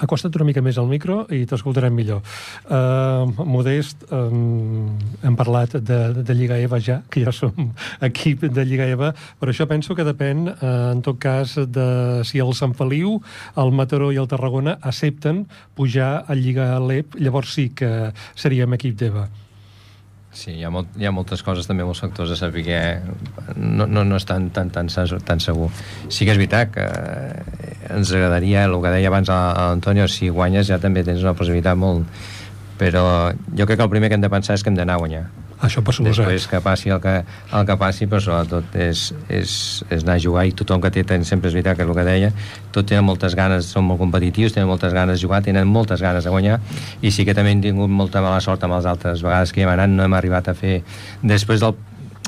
Acosta't 0.00 0.32
una 0.40 0.46
mica 0.48 0.62
més 0.64 0.78
al 0.80 0.88
micro 0.88 1.26
i 1.28 1.42
t'escoltarem 1.44 1.92
millor. 1.92 2.22
Uh, 2.64 3.28
Modest, 3.44 4.06
um, 4.08 4.88
hem 5.20 5.36
parlat 5.36 5.76
de, 5.84 6.00
de 6.24 6.38
Lliga 6.38 6.56
EVA 6.64 6.80
ja, 6.80 6.98
que 7.12 7.26
ja 7.26 7.36
som 7.36 7.52
equip 8.08 8.48
de 8.48 8.64
Lliga 8.64 8.88
EVA, 8.88 9.12
però 9.36 9.52
això 9.52 9.68
penso 9.68 9.92
que 9.92 10.08
depèn, 10.08 10.46
uh, 10.48 10.72
en 10.94 11.04
tot 11.04 11.20
cas, 11.20 11.58
de 11.60 11.86
si 12.24 12.40
el 12.40 12.56
Sant 12.56 12.72
Feliu, 12.78 13.18
el 13.60 13.76
Mataró 13.76 14.08
i 14.16 14.22
el 14.22 14.32
Tarragona 14.32 14.78
accepten 14.80 15.44
pujar 15.76 16.24
a 16.24 16.40
Lliga 16.40 16.72
LEP, 16.80 17.20
llavors 17.20 17.52
sí 17.52 17.68
que 17.76 18.14
seríem 18.32 18.80
equip 18.80 18.96
d'EVA. 18.96 19.28
Sí, 20.32 20.54
hi 20.56 20.62
ha, 20.64 20.70
molt, 20.72 20.94
hi 20.96 21.04
ha 21.04 21.12
moltes 21.12 21.42
coses, 21.44 21.66
també 21.68 21.84
molts 21.84 22.00
factors 22.00 22.30
a 22.32 22.38
saber 22.40 22.62
que 22.64 22.78
no, 23.60 23.84
no, 23.84 24.00
no 24.08 24.16
és 24.16 24.24
tan, 24.24 24.48
tan, 24.54 24.70
tan, 24.72 24.88
tan 24.88 25.42
segur. 25.44 25.68
Sí 26.08 26.24
que 26.24 26.32
és 26.32 26.40
veritat 26.40 26.72
que 26.72 26.86
ens 27.92 28.14
agradaria, 28.16 28.64
el 28.64 28.78
que 28.80 28.94
deia 28.94 29.12
abans 29.12 29.28
l'Antonio, 29.28 30.08
si 30.08 30.32
guanyes 30.32 30.70
ja 30.72 30.80
també 30.80 31.04
tens 31.04 31.24
una 31.24 31.36
possibilitat 31.38 31.76
molt... 31.76 32.08
Però 32.80 33.04
jo 33.54 33.66
crec 33.68 33.76
que 33.76 33.84
el 33.84 33.90
primer 33.92 34.08
que 34.10 34.16
hem 34.16 34.24
de 34.24 34.32
pensar 34.32 34.56
és 34.56 34.64
que 34.64 34.72
hem 34.72 34.78
d'anar 34.78 34.96
a 34.96 35.02
guanyar 35.04 35.26
això 35.62 35.82
per 35.84 35.94
suposar. 35.94 36.26
Després 36.26 36.48
que 36.50 36.60
passi 36.64 36.92
el 36.92 37.00
que, 37.02 37.14
el 37.58 37.68
que 37.68 37.76
passi, 37.80 38.08
però 38.10 38.20
sobretot 38.22 38.74
és, 38.82 39.04
és, 39.28 39.52
és 39.88 40.02
anar 40.02 40.16
a 40.18 40.22
jugar. 40.22 40.46
I 40.48 40.56
tothom 40.58 40.82
que 40.82 40.90
té, 40.94 41.04
sempre 41.28 41.50
és 41.50 41.56
veritat 41.56 41.78
que 41.78 41.86
és 41.86 41.92
el 41.92 41.98
que 41.98 42.06
deia, 42.08 42.32
tot 42.74 42.88
tenen 42.88 43.06
moltes 43.06 43.36
ganes, 43.38 43.70
són 43.70 43.86
molt 43.88 44.02
competitius, 44.02 44.56
tenen 44.56 44.70
moltes 44.70 44.94
ganes 44.96 45.18
de 45.18 45.26
jugar, 45.26 45.42
tenen 45.46 45.68
moltes 45.68 46.02
ganes 46.02 46.26
de 46.26 46.34
guanyar. 46.34 46.58
I 47.02 47.14
sí 47.14 47.26
que 47.28 47.36
també 47.38 47.54
hem 47.54 47.62
tingut 47.64 47.90
molta 47.90 48.24
mala 48.24 48.42
sort 48.44 48.64
amb 48.66 48.78
les 48.78 48.90
altres 48.90 49.22
vegades 49.22 49.54
que 49.54 49.64
hem 49.64 49.72
anat, 49.72 49.92
no 49.92 50.04
hem 50.06 50.18
arribat 50.18 50.50
a 50.50 50.58
fer 50.58 50.80
després 51.22 51.62
del 51.62 51.78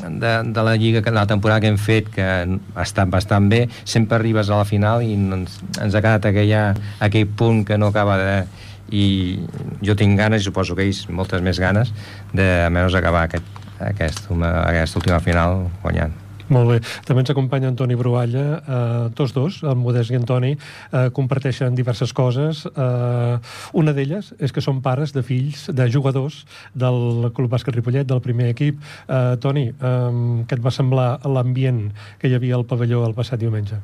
de, 0.05 0.43
de 0.53 0.63
la 0.63 0.77
lliga, 0.77 1.03
que 1.03 1.11
la 1.11 1.27
temporada 1.27 1.61
que 1.61 1.71
hem 1.71 1.79
fet 1.79 2.11
que 2.13 2.25
ha 2.25 2.83
estat 2.83 3.09
bastant 3.09 3.49
bé, 3.49 3.65
sempre 3.85 4.19
arribes 4.19 4.51
a 4.51 4.61
la 4.61 4.69
final 4.69 5.05
i 5.05 5.15
ens, 5.15 5.61
ens 5.81 5.95
ha 5.95 6.03
quedat 6.03 6.29
aquella, 6.31 6.65
aquell 7.01 7.31
punt 7.31 7.65
que 7.65 7.79
no 7.79 7.89
acaba 7.93 8.19
de, 8.21 8.37
i 8.95 9.07
jo 9.85 9.97
tinc 9.99 10.19
ganes, 10.21 10.43
i 10.43 10.51
suposo 10.51 10.77
que 10.79 10.87
ells 10.87 11.05
moltes 11.11 11.43
més 11.45 11.61
ganes, 11.63 11.93
de 12.33 12.51
almenys 12.69 12.99
acabar 12.99 13.27
aquest, 13.29 13.65
aquest, 13.83 14.29
una, 14.35 14.61
aquesta 14.69 15.03
última 15.03 15.23
final 15.25 15.67
guanyant. 15.83 16.21
Molt 16.53 16.69
bé. 16.69 16.75
També 17.09 17.23
ens 17.23 17.33
acompanya 17.33 17.71
Antoni 17.71 17.97
Brualla. 17.97 18.45
Eh, 18.61 19.07
tots 19.17 19.33
dos, 19.33 19.63
en 19.65 19.81
Modest 19.81 20.13
i 20.13 20.19
Antoni, 20.19 20.53
eh, 20.53 21.09
comparteixen 21.17 21.75
diverses 21.75 22.13
coses. 22.13 22.67
Eh, 22.69 23.39
una 23.73 23.95
d'elles 23.97 24.35
és 24.39 24.53
que 24.53 24.61
són 24.61 24.83
pares 24.85 25.15
de 25.17 25.23
fills 25.25 25.71
de 25.73 25.89
jugadors 25.89 26.45
del 26.75 27.31
Club 27.35 27.51
Bàsquet 27.51 27.75
Ripollet, 27.75 28.07
del 28.07 28.21
primer 28.21 28.51
equip. 28.53 28.81
Eh, 29.09 29.37
Toni, 29.41 29.69
eh, 29.69 30.45
què 30.45 30.59
et 30.59 30.65
va 30.65 30.71
semblar 30.71 31.21
l'ambient 31.25 31.93
que 32.19 32.29
hi 32.29 32.35
havia 32.35 32.57
al 32.61 32.69
pavelló 32.69 33.07
el 33.07 33.15
passat 33.15 33.41
diumenge? 33.41 33.81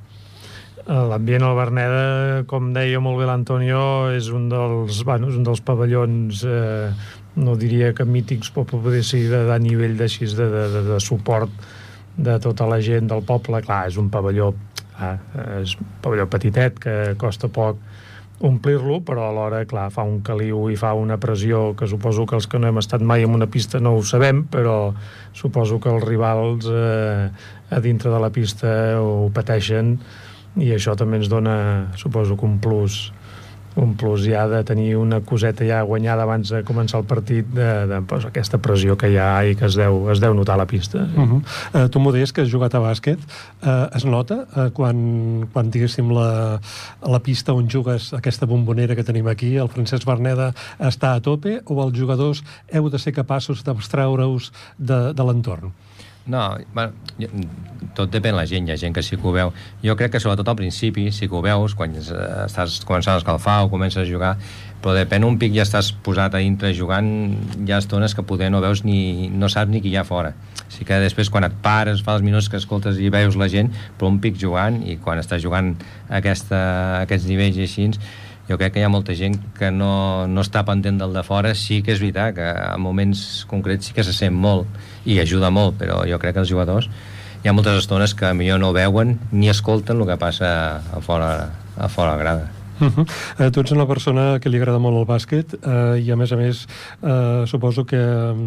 L'ambient 0.87 1.45
al 1.45 1.57
Berneda, 1.59 2.45
com 2.49 2.71
deia 2.73 3.01
molt 3.03 3.21
bé 3.21 3.27
l'Antonio, 3.29 3.83
és 4.17 4.31
un 4.33 4.49
dels, 4.49 5.03
bueno, 5.05 5.29
és 5.29 5.37
un 5.37 5.45
dels 5.45 5.61
pavellons, 5.61 6.45
eh, 6.49 6.91
no 7.37 7.57
diria 7.61 7.93
que 7.95 8.07
mítics, 8.09 8.51
però 8.55 8.65
poder 8.81 9.03
ser 9.05 9.27
de, 9.29 9.45
de 9.49 9.59
nivell 9.61 9.97
de, 9.99 10.09
de, 10.09 10.49
de, 10.75 10.83
de 10.89 11.01
suport 11.01 11.51
de 12.17 12.39
tota 12.41 12.67
la 12.67 12.81
gent 12.81 13.11
del 13.11 13.23
poble. 13.27 13.61
Clar, 13.63 13.87
és 13.91 13.99
un 14.01 14.09
pavelló, 14.11 14.55
ah, 14.99 15.17
és 15.61 15.77
un 15.77 15.91
pavelló 16.03 16.27
petitet, 16.33 16.81
que 16.81 16.97
costa 17.21 17.53
poc 17.53 17.79
omplir-lo, 18.41 19.03
però 19.05 19.29
alhora, 19.29 19.61
clar, 19.69 19.91
fa 19.93 20.03
un 20.09 20.23
caliu 20.25 20.71
i 20.73 20.77
fa 20.81 20.95
una 20.97 21.19
pressió 21.21 21.75
que 21.77 21.87
suposo 21.87 22.25
que 22.25 22.39
els 22.39 22.49
que 22.49 22.59
no 22.59 22.71
hem 22.71 22.81
estat 22.81 23.05
mai 23.05 23.27
en 23.27 23.37
una 23.37 23.51
pista 23.53 23.83
no 23.85 23.93
ho 23.99 24.03
sabem, 24.03 24.47
però 24.49 24.95
suposo 25.37 25.77
que 25.79 25.93
els 25.93 26.07
rivals 26.09 26.71
eh, 26.73 27.29
a 27.69 27.81
dintre 27.85 28.11
de 28.11 28.21
la 28.23 28.33
pista 28.33 28.73
ho 28.97 29.29
pateixen 29.37 29.99
i 30.57 30.73
això 30.75 30.97
també 30.99 31.21
ens 31.21 31.31
dona, 31.31 31.93
suposo 32.01 32.37
que 32.37 32.47
un 32.47 32.59
plus 32.59 33.11
un 33.77 33.95
plus 33.95 34.25
ja 34.27 34.47
de 34.49 34.63
tenir 34.65 34.97
una 34.97 35.21
coseta 35.21 35.65
ja 35.65 35.83
guanyada 35.87 36.25
abans 36.27 36.51
de 36.51 36.63
començar 36.67 37.01
el 37.01 37.07
partit 37.07 37.47
de, 37.55 37.69
de 37.87 38.01
pues, 38.09 38.27
aquesta 38.27 38.59
pressió 38.59 38.97
que 38.99 39.11
hi 39.13 39.19
ha 39.21 39.31
i 39.47 39.55
que 39.59 39.69
es 39.69 39.77
deu, 39.79 40.09
es 40.11 40.21
deu 40.23 40.35
notar 40.35 40.57
a 40.59 40.63
la 40.63 40.67
pista. 40.67 41.07
Uh 41.15 41.23
-huh. 41.23 41.41
uh, 41.75 41.89
tu 41.89 42.01
m'ho 42.01 42.13
deies 42.13 42.33
que 42.33 42.43
has 42.43 42.51
jugat 42.51 42.75
a 42.75 42.81
bàsquet. 42.81 43.19
Uh, 43.63 43.87
es 43.97 44.05
nota 44.05 44.47
uh, 44.57 44.71
quan, 44.71 45.49
quan 45.53 45.71
diguéssim 45.71 46.11
la, 46.11 46.61
la 47.07 47.21
pista 47.21 47.53
on 47.53 47.69
jugues 47.71 48.13
aquesta 48.13 48.47
bombonera 48.47 48.95
que 48.95 49.05
tenim 49.05 49.27
aquí, 49.29 49.57
el 49.57 49.69
Francesc 49.69 50.05
Berneda 50.05 50.53
està 50.79 51.15
a 51.15 51.21
tope 51.21 51.63
o 51.65 51.83
els 51.83 51.99
jugadors 51.99 52.43
heu 52.73 52.91
de 52.91 52.99
ser 52.99 53.13
capaços 53.13 53.63
d'abstraure-us 53.63 54.53
de, 54.79 55.13
de 55.15 55.23
l'entorn? 55.23 55.73
No, 56.27 56.59
bueno, 56.75 56.93
tot 57.97 58.11
depèn 58.13 58.35
de 58.35 58.39
la 58.39 58.47
gent, 58.47 58.69
hi 58.69 58.75
ha 58.75 58.79
gent 58.79 58.95
que 58.95 59.03
sí 59.03 59.17
que 59.17 59.27
ho 59.27 59.33
veu. 59.35 59.53
Jo 59.83 59.97
crec 59.97 60.13
que 60.15 60.21
sobretot 60.21 60.49
al 60.53 60.59
principi, 60.59 61.09
sí 61.17 61.29
que 61.29 61.37
ho 61.37 61.41
veus, 61.43 61.75
quan 61.75 61.97
estàs 61.97 62.81
començant 62.87 63.17
a 63.17 63.23
escalfar 63.23 63.57
o 63.65 63.71
comences 63.73 64.03
a 64.03 64.09
jugar, 64.09 64.35
però 64.81 64.95
depèn 64.97 65.25
un 65.27 65.39
pic 65.41 65.55
ja 65.57 65.65
estàs 65.67 65.91
posat 66.05 66.37
a 66.37 66.43
dintre 66.45 66.73
jugant, 66.77 67.11
ha 67.67 67.81
estones 67.81 68.15
que 68.15 68.25
poder 68.27 68.51
no 68.53 68.61
veus 68.65 68.85
ni, 68.85 69.29
no 69.33 69.49
saps 69.49 69.73
ni 69.73 69.81
qui 69.81 69.95
hi 69.95 69.99
ha 70.01 70.05
fora. 70.05 70.35
Així 70.69 70.87
que 70.89 71.01
després 71.03 71.33
quan 71.33 71.49
et 71.49 71.57
pares, 71.65 72.05
fa 72.05 72.19
els 72.19 72.25
minuts 72.27 72.49
que 72.53 72.61
escoltes 72.61 73.01
i 73.01 73.11
veus 73.13 73.41
la 73.41 73.49
gent, 73.49 73.73
però 73.99 74.13
un 74.13 74.21
pic 74.21 74.39
jugant, 74.41 74.83
i 74.85 75.01
quan 75.01 75.21
estàs 75.21 75.43
jugant 75.43 75.75
aquesta, 76.21 76.61
aquests 77.03 77.29
nivells 77.33 77.59
i 77.59 77.67
així, 77.67 77.91
jo 78.51 78.57
crec 78.59 78.75
que 78.75 78.83
hi 78.83 78.85
ha 78.85 78.93
molta 78.93 79.15
gent 79.15 79.37
que 79.57 79.69
no, 79.71 80.27
no 80.27 80.43
està 80.45 80.65
pendent 80.67 80.99
del 81.01 81.13
de 81.15 81.23
fora, 81.27 81.55
sí 81.55 81.81
que 81.87 81.95
és 81.95 82.01
veritat 82.03 82.35
que 82.37 82.49
en 82.51 82.83
moments 82.83 83.45
concrets 83.51 83.89
sí 83.89 83.95
que 83.97 84.05
se 84.07 84.15
sent 84.17 84.35
molt 84.35 84.67
i 85.05 85.19
ajuda 85.21 85.51
molt, 85.51 85.79
però 85.81 86.03
jo 86.09 86.19
crec 86.19 86.37
que 86.37 86.45
els 86.45 86.53
jugadors 86.53 86.91
hi 87.41 87.49
ha 87.49 87.57
moltes 87.57 87.79
estones 87.81 88.13
que 88.15 88.35
millor 88.37 88.61
no 88.61 88.75
veuen 88.77 89.19
ni 89.33 89.49
escolten 89.49 90.01
el 90.01 90.09
que 90.09 90.21
passa 90.21 90.51
a 90.93 91.05
fora, 91.05 91.51
a 91.77 91.89
fora 91.89 92.17
grada. 92.21 92.51
Uh 92.81 92.89
-huh. 92.89 93.07
eh, 93.39 93.51
tu 93.51 93.61
ets 93.61 93.73
una 93.73 93.87
persona 93.87 94.39
que 94.41 94.49
li 94.49 94.57
agrada 94.57 94.79
molt 94.79 94.97
el 94.97 95.07
bàsquet 95.07 95.53
eh, 95.53 96.01
i 96.01 96.11
a 96.11 96.17
més 96.17 96.33
a 96.33 96.37
més 96.37 96.67
eh, 97.03 97.45
suposo 97.47 97.85
que 97.85 98.01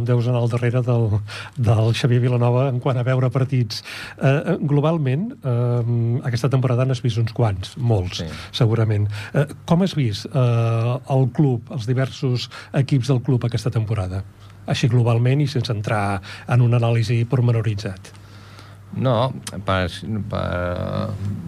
deus 0.05 0.27
anar 0.27 0.41
al 0.41 0.49
darrere 0.49 0.81
del, 0.81 1.19
del 1.57 1.93
Xavier 1.93 2.19
Vilanova 2.19 2.67
en 2.69 2.79
quant 2.79 2.97
a 2.97 3.03
veure 3.03 3.29
partits 3.29 3.83
eh, 4.21 4.57
globalment 4.59 5.33
eh, 5.43 6.21
aquesta 6.23 6.49
temporada 6.49 6.85
n'has 6.85 7.03
vist 7.03 7.17
uns 7.17 7.31
quants, 7.31 7.77
molts 7.77 8.17
sí. 8.17 8.25
segurament. 8.51 9.07
Eh, 9.33 9.45
com 9.65 9.81
has 9.83 9.95
vist 9.95 10.25
eh, 10.25 10.99
el 11.09 11.29
club, 11.31 11.61
els 11.71 11.85
diversos 11.85 12.49
equips 12.73 13.07
del 13.07 13.21
club 13.21 13.45
aquesta 13.45 13.69
temporada? 13.69 14.23
Així 14.69 14.89
globalment 14.91 15.43
i 15.43 15.47
sense 15.51 15.71
entrar 15.73 16.19
en 16.47 16.65
un 16.65 16.75
anàlisi 16.79 17.23
pormenoritzat. 17.29 18.13
No, 18.93 19.33
per, 19.65 19.87
per, 20.29 20.43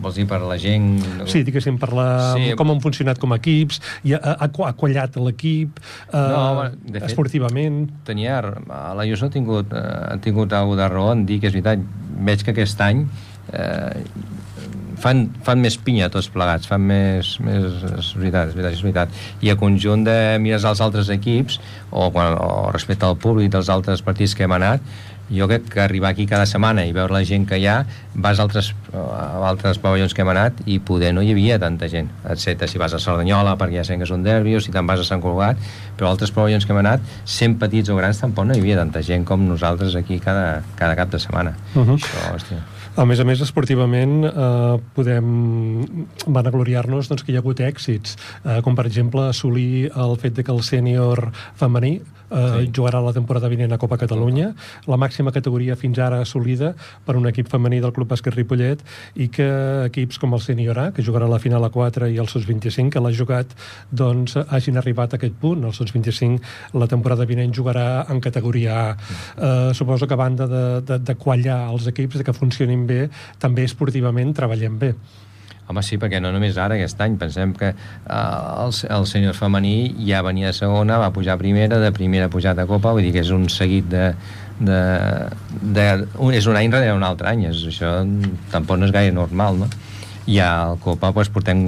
vols 0.02 0.18
dir 0.18 0.26
per 0.30 0.40
la 0.42 0.58
gent... 0.62 0.96
Sí, 1.30 1.44
diguéssim, 1.46 1.78
per 1.82 1.92
la, 1.94 2.08
sí. 2.34 2.56
com 2.58 2.74
han 2.74 2.82
funcionat 2.82 3.22
com 3.22 3.36
a 3.36 3.38
equips, 3.38 3.82
i 4.08 4.16
ha, 4.18 4.22
ha, 4.34 4.48
ha 4.50 4.74
quallat 4.78 5.20
l'equip, 5.22 5.78
eh, 6.10 6.16
no, 6.16 6.66
de 6.88 6.98
fet, 6.98 7.06
esportivament... 7.12 7.84
Tenia, 8.08 8.40
la 8.66 9.06
no 9.06 9.30
ha 9.30 9.34
tingut, 9.34 9.76
eh, 9.78 9.86
ha 10.16 10.18
tingut 10.26 10.58
alguna 10.58 10.84
de 10.84 10.90
raó 10.96 11.14
en 11.14 11.26
dir 11.30 11.38
que 11.44 11.52
és 11.52 11.58
veritat, 11.58 11.86
veig 12.26 12.46
que 12.46 12.56
aquest 12.56 12.82
any 12.82 13.06
eh, 13.54 14.02
fan, 15.06 15.26
fan 15.46 15.62
més 15.62 15.78
pinya 15.78 16.10
tots 16.14 16.30
plegats, 16.34 16.70
fan 16.70 16.86
més... 16.90 17.36
més 17.46 17.66
és 17.96 18.14
veritat, 18.18 18.52
és 18.52 18.58
veritat, 18.58 18.78
és 18.78 18.86
veritat. 18.86 19.18
I 19.46 19.54
a 19.54 19.60
conjunt 19.60 20.06
de 20.08 20.20
mires 20.42 20.66
als 20.66 20.82
altres 20.84 21.12
equips, 21.14 21.60
o, 21.92 22.10
quan, 22.16 22.38
o 22.42 22.72
respecte 22.74 23.08
al 23.08 23.20
públic 23.22 23.54
dels 23.54 23.70
altres 23.74 24.02
partits 24.06 24.36
que 24.36 24.48
hem 24.48 24.56
anat, 24.58 24.82
jo 25.26 25.48
crec 25.50 25.64
que 25.74 25.80
arribar 25.82 26.12
aquí 26.12 26.28
cada 26.30 26.46
setmana 26.46 26.84
i 26.86 26.92
veure 26.94 27.14
la 27.14 27.24
gent 27.26 27.48
que 27.50 27.58
hi 27.58 27.66
ha, 27.66 27.80
vas 28.14 28.38
a 28.38 28.44
altres, 28.46 28.68
a 28.94 29.40
altres 29.50 29.80
pavellons 29.82 30.14
que 30.14 30.22
hem 30.22 30.30
anat 30.30 30.60
i 30.70 30.78
poder 30.78 31.16
no 31.18 31.24
hi 31.26 31.32
havia 31.34 31.58
tanta 31.62 31.90
gent, 31.90 32.12
excepte 32.30 32.70
si 32.70 32.82
vas 32.82 32.94
a 32.94 33.02
Cerdanyola 33.02 33.56
perquè 33.58 33.80
ja 33.80 33.88
sent 33.88 34.04
que 34.04 34.10
són 34.10 34.22
derbi 34.26 34.54
o 34.54 34.62
si 34.62 34.74
te'n 34.76 34.86
vas 34.86 35.02
a 35.02 35.08
Sant 35.08 35.24
Colgat, 35.26 35.58
però 35.98 36.12
altres 36.12 36.34
pavellons 36.36 36.70
que 36.70 36.76
hem 36.76 36.84
anat, 36.84 37.10
sent 37.26 37.58
petits 37.62 37.90
o 37.90 37.98
grans, 37.98 38.22
tampoc 38.22 38.46
no 38.46 38.54
hi 38.54 38.62
havia 38.62 38.78
tanta 38.84 39.02
gent 39.02 39.26
com 39.26 39.50
nosaltres 39.50 39.98
aquí 39.98 40.22
cada, 40.22 40.62
cada 40.78 40.94
cap 41.00 41.10
de 41.10 41.20
setmana. 41.26 41.58
Uh 41.74 41.82
-huh. 41.82 41.98
Això, 41.98 42.30
hòstia. 42.36 42.62
A 42.96 43.04
més 43.04 43.20
a 43.20 43.26
més, 43.28 43.42
esportivament, 43.44 44.24
eh, 44.24 44.76
podem 44.96 45.26
vanagloriar-nos 46.32 47.10
doncs, 47.12 47.26
que 47.28 47.34
hi 47.34 47.36
ha 47.36 47.42
hagut 47.44 47.60
èxits, 47.60 48.16
eh, 48.46 48.62
com 48.64 48.76
per 48.76 48.86
exemple 48.88 49.26
assolir 49.28 49.92
el 49.92 50.16
fet 50.22 50.38
de 50.38 50.46
que 50.48 50.54
el 50.54 50.64
sènior 50.64 51.28
femení 51.60 51.98
eh, 52.30 52.66
sí. 52.66 52.72
jugarà 52.76 53.02
la 53.04 53.14
temporada 53.14 53.50
vinent 53.52 53.74
a 53.74 53.80
Copa 53.82 53.98
Catalunya, 54.02 54.52
la 54.88 54.98
màxima 55.02 55.34
categoria 55.36 55.78
fins 55.80 56.00
ara 56.00 56.22
assolida 56.24 56.74
per 57.06 57.16
un 57.20 57.28
equip 57.30 57.50
femení 57.52 57.82
del 57.84 57.94
Club 57.96 58.12
Bàsquet 58.12 58.36
Ripollet 58.36 58.84
i 59.16 59.30
que 59.34 59.48
equips 59.90 60.20
com 60.22 60.34
el 60.36 60.44
Senior 60.44 60.80
A, 60.80 60.88
que 60.96 61.06
jugarà 61.06 61.30
la 61.30 61.40
final 61.40 61.64
a 61.66 61.72
4 61.74 62.10
i 62.14 62.20
el 62.22 62.30
SOS 62.32 62.48
25, 62.50 62.94
que 62.94 63.04
l'ha 63.04 63.14
jugat, 63.16 63.52
doncs 63.92 64.38
hagin 64.46 64.80
arribat 64.82 65.14
a 65.14 65.20
aquest 65.20 65.36
punt. 65.42 65.66
El 65.66 65.76
SOS 65.76 65.94
25 65.96 66.80
la 66.80 66.90
temporada 66.92 67.28
vinent 67.30 67.54
jugarà 67.56 68.06
en 68.12 68.22
categoria 68.24 68.80
A. 68.86 68.88
Eh, 68.96 69.74
suposo 69.74 70.08
que 70.08 70.14
a 70.14 70.22
banda 70.24 70.48
de, 70.48 70.64
de, 70.82 71.00
de 71.00 71.16
quallar 71.16 71.66
els 71.72 71.88
equips, 71.92 72.20
de 72.20 72.26
que 72.28 72.36
funcionin 72.36 72.88
bé, 72.88 73.06
també 73.40 73.66
esportivament 73.68 74.34
treballem 74.36 74.80
bé. 74.80 74.96
Home, 75.66 75.82
sí, 75.82 75.98
perquè 75.98 76.20
no 76.22 76.30
només 76.30 76.60
ara, 76.62 76.76
aquest 76.78 77.00
any. 77.02 77.16
Pensem 77.18 77.56
que 77.58 77.72
eh, 77.74 78.14
el, 78.14 78.74
el 78.98 79.08
senyor 79.10 79.34
femení 79.34 79.96
ja 80.06 80.22
venia 80.26 80.52
a 80.52 80.58
segona, 80.58 81.00
va 81.02 81.14
pujar 81.14 81.40
a 81.40 81.42
primera, 81.42 81.80
de 81.82 81.92
primera 81.96 82.30
pujat 82.30 82.60
a 82.62 82.68
Copa, 82.70 82.94
vull 82.94 83.08
dir 83.08 83.16
que 83.16 83.24
és 83.26 83.32
un 83.34 83.48
seguit 83.50 83.88
de, 83.90 84.12
de, 84.60 85.30
de, 85.62 86.08
un, 86.18 86.34
és 86.34 86.46
un 86.48 86.56
any 86.56 86.72
darrere 86.72 86.96
un 86.96 87.04
altre 87.04 87.28
any 87.32 87.46
és, 87.50 87.66
això 87.68 87.98
tampoc 88.54 88.80
no 88.80 88.88
és 88.88 88.94
gaire 88.96 89.14
normal 89.16 89.60
no? 89.64 89.70
i 90.32 90.40
al 90.40 90.80
Copa 90.84 91.12
doncs, 91.12 91.32
portem 91.34 91.66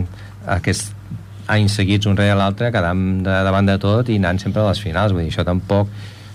aquests 0.47 0.93
anys 1.51 1.75
seguits 1.79 2.07
un 2.07 2.17
rere 2.19 2.37
l'altre 2.39 2.71
quedant 2.71 3.03
de, 3.25 3.33
davant 3.47 3.67
de 3.67 3.77
tot 3.81 4.07
i 4.09 4.17
anant 4.21 4.39
sempre 4.39 4.63
a 4.63 4.69
les 4.69 4.81
finals 4.83 5.15
vull 5.15 5.25
dir, 5.25 5.33
això 5.33 5.43
tampoc 5.47 5.91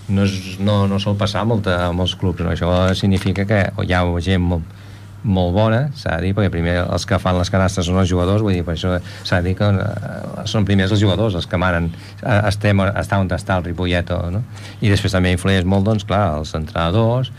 no, 0.09 0.27
és, 0.27 0.59
no, 0.61 0.83
no 0.89 0.99
sol 1.01 1.17
passar 1.17 1.45
molta, 1.49 1.79
a 1.87 1.91
molts 1.95 2.15
clubs 2.19 2.45
no? 2.45 2.53
això 2.53 2.69
significa 2.97 3.47
que 3.49 3.65
hi 3.85 3.93
ha 3.93 4.05
gent 4.21 4.45
molt, 4.45 4.81
molt 5.23 5.53
bona, 5.55 5.81
s'ha 5.95 6.17
de 6.17 6.27
dir, 6.27 6.33
perquè 6.35 6.51
primer 6.51 6.75
els 6.83 7.07
que 7.07 7.19
fan 7.21 7.37
les 7.39 7.51
canastes 7.53 7.87
són 7.87 7.99
els 8.01 8.11
jugadors, 8.11 8.43
vull 8.43 8.57
dir, 8.57 8.65
per 8.67 8.75
això 8.75 8.97
s'ha 9.23 9.39
de 9.41 9.49
dir 9.49 9.55
que 9.59 9.69
eh, 9.71 10.45
són 10.49 10.67
primers 10.67 10.91
els 10.91 11.01
jugadors 11.03 11.37
els 11.39 11.47
que 11.49 11.59
manen, 11.59 11.89
eh, 12.21 12.39
estem, 12.51 12.83
està 12.91 13.19
on 13.23 13.31
està 13.31 13.57
el 13.57 13.67
Ripollet, 13.69 14.13
no? 14.33 14.43
i 14.81 14.91
després 14.91 15.15
també 15.15 15.33
influeix 15.33 15.65
molt, 15.65 15.87
doncs, 15.87 16.07
clar, 16.07 16.25
els 16.39 16.53
entrenadors, 16.59 17.31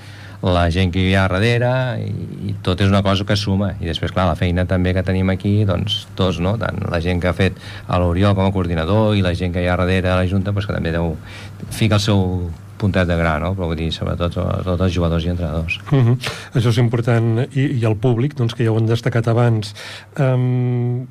la 0.44 0.66
gent 0.68 0.90
que 0.92 1.00
hi 1.00 1.14
ha 1.16 1.24
darrere 1.24 1.70
i, 2.04 2.10
i 2.50 2.54
tot 2.64 2.80
és 2.84 2.90
una 2.90 3.00
cosa 3.02 3.24
que 3.24 3.36
suma 3.38 3.70
i 3.80 3.88
després 3.88 4.12
clar 4.12 4.26
la 4.28 4.36
feina 4.36 4.66
també 4.68 4.92
que 4.92 5.04
tenim 5.06 5.30
aquí 5.32 5.54
doncs 5.64 6.02
tots, 6.18 6.40
no? 6.44 6.56
tant 6.60 6.82
la 6.92 7.00
gent 7.00 7.22
que 7.22 7.30
ha 7.30 7.36
fet 7.36 7.56
a 7.88 8.00
l'Oriol 8.02 8.36
com 8.36 8.44
a 8.44 8.52
coordinador 8.52 9.16
i 9.16 9.24
la 9.24 9.32
gent 9.38 9.54
que 9.54 9.62
hi 9.64 9.70
ha 9.70 9.78
darrere 9.80 10.12
a 10.12 10.18
la 10.20 10.28
Junta 10.28 10.52
pues, 10.52 10.68
que 10.68 10.76
també 10.76 10.92
deu 10.92 11.14
ficar 11.72 11.96
el 11.96 12.04
seu 12.04 12.20
puntet 12.78 13.08
de 13.08 13.16
gra, 13.18 13.38
no? 13.42 13.52
però 13.56 13.68
vull 13.70 13.78
dir, 13.78 13.90
sobretot, 13.94 14.36
sobretot 14.36 14.86
els 14.86 14.94
jugadors 14.94 15.26
i 15.26 15.32
entrenadors. 15.32 15.80
Uh 15.90 16.06
-huh. 16.06 16.16
Això 16.54 16.68
és 16.68 16.78
important. 16.78 17.46
I, 17.52 17.66
I 17.80 17.84
el 17.84 17.96
públic, 17.96 18.34
doncs, 18.34 18.54
que 18.54 18.64
ja 18.64 18.72
ho 18.72 18.76
han 18.76 18.86
destacat 18.86 19.28
abans. 19.28 19.74
Um, 20.18 21.06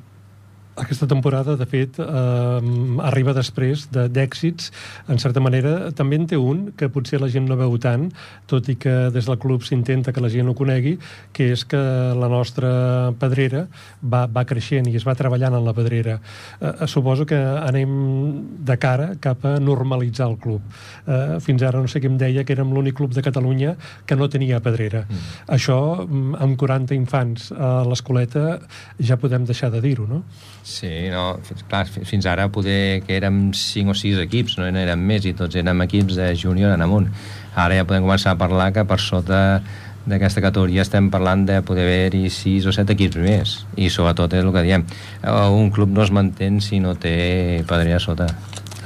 aquesta 0.76 1.06
temporada, 1.06 1.56
de 1.56 1.66
fet, 1.66 1.98
eh, 1.98 2.60
arriba 3.06 3.34
després 3.36 3.86
d'èxits. 3.92 4.70
De, 4.70 5.12
en 5.14 5.20
certa 5.22 5.40
manera, 5.40 5.92
també 5.94 6.18
en 6.18 6.26
té 6.26 6.38
un, 6.40 6.72
que 6.76 6.88
potser 6.90 7.20
la 7.22 7.28
gent 7.30 7.46
no 7.48 7.58
veu 7.58 7.76
tant, 7.78 8.08
tot 8.50 8.68
i 8.68 8.76
que 8.80 9.10
des 9.14 9.28
del 9.28 9.38
club 9.38 9.62
s'intenta 9.62 10.12
que 10.12 10.22
la 10.22 10.30
gent 10.32 10.48
ho 10.50 10.54
conegui, 10.58 10.96
que 11.32 11.52
és 11.54 11.64
que 11.64 11.78
la 12.18 12.28
nostra 12.28 13.12
pedrera 13.20 13.66
va, 14.02 14.24
va 14.26 14.44
creixent 14.48 14.88
i 14.90 14.96
es 14.98 15.06
va 15.06 15.14
treballant 15.18 15.54
en 15.54 15.64
la 15.64 15.74
pedrera. 15.76 16.18
Eh, 16.60 16.86
suposo 16.90 17.26
que 17.26 17.38
anem 17.38 17.94
de 18.66 18.78
cara 18.78 19.12
cap 19.20 19.44
a 19.46 19.56
normalitzar 19.60 20.28
el 20.30 20.38
club. 20.42 20.62
Eh, 21.06 21.38
fins 21.44 21.62
ara 21.62 21.82
no 21.82 21.90
sé 21.90 22.02
què 22.02 22.10
em 22.10 22.18
deia 22.18 22.44
que 22.44 22.56
érem 22.56 22.74
l'únic 22.74 22.98
club 22.98 23.14
de 23.14 23.22
Catalunya 23.22 23.76
que 24.06 24.16
no 24.18 24.28
tenia 24.28 24.60
pedrera. 24.64 25.04
Mm. 25.08 25.22
Això, 25.54 25.78
mm, 26.06 26.34
amb 26.42 26.58
40 26.58 26.94
infants 26.94 27.50
a 27.52 27.84
l'escoleta, 27.86 28.58
ja 28.98 29.16
podem 29.20 29.46
deixar 29.46 29.70
de 29.70 29.80
dir-ho, 29.84 30.06
no? 30.10 30.24
Sí, 30.64 31.10
no, 31.12 31.38
clar, 31.68 31.84
fins 31.86 32.24
ara 32.24 32.48
poder 32.48 33.02
que 33.04 33.18
érem 33.18 33.50
5 33.52 33.92
o 33.92 33.94
6 34.00 34.22
equips, 34.24 34.56
no 34.56 34.64
érem 34.64 35.02
més, 35.04 35.26
i 35.28 35.34
tots 35.36 35.60
érem 35.60 35.84
equips 35.84 36.16
de 36.16 36.30
júnior 36.40 36.72
en 36.72 36.84
amunt. 36.86 37.10
Ara 37.52 37.76
ja 37.76 37.84
podem 37.84 38.06
començar 38.06 38.32
a 38.32 38.40
parlar 38.40 38.70
que 38.72 38.86
per 38.88 38.96
sota 38.98 39.60
d'aquesta 40.08 40.40
categoria 40.44 40.82
estem 40.84 41.10
parlant 41.12 41.44
de 41.48 41.60
poder 41.64 41.84
haver-hi 41.84 42.30
6 42.32 42.68
o 42.68 42.74
7 42.76 42.92
equips 42.96 43.20
més 43.20 43.54
i 43.80 43.88
sobretot 43.92 44.34
és 44.36 44.44
el 44.44 44.52
que 44.52 44.64
diem 44.66 44.84
un 45.24 45.70
club 45.72 45.94
no 45.96 46.04
es 46.04 46.12
manté 46.12 46.50
si 46.60 46.80
no 46.80 46.92
té 47.00 47.64
pedrera 47.68 48.00
sota 48.04 48.28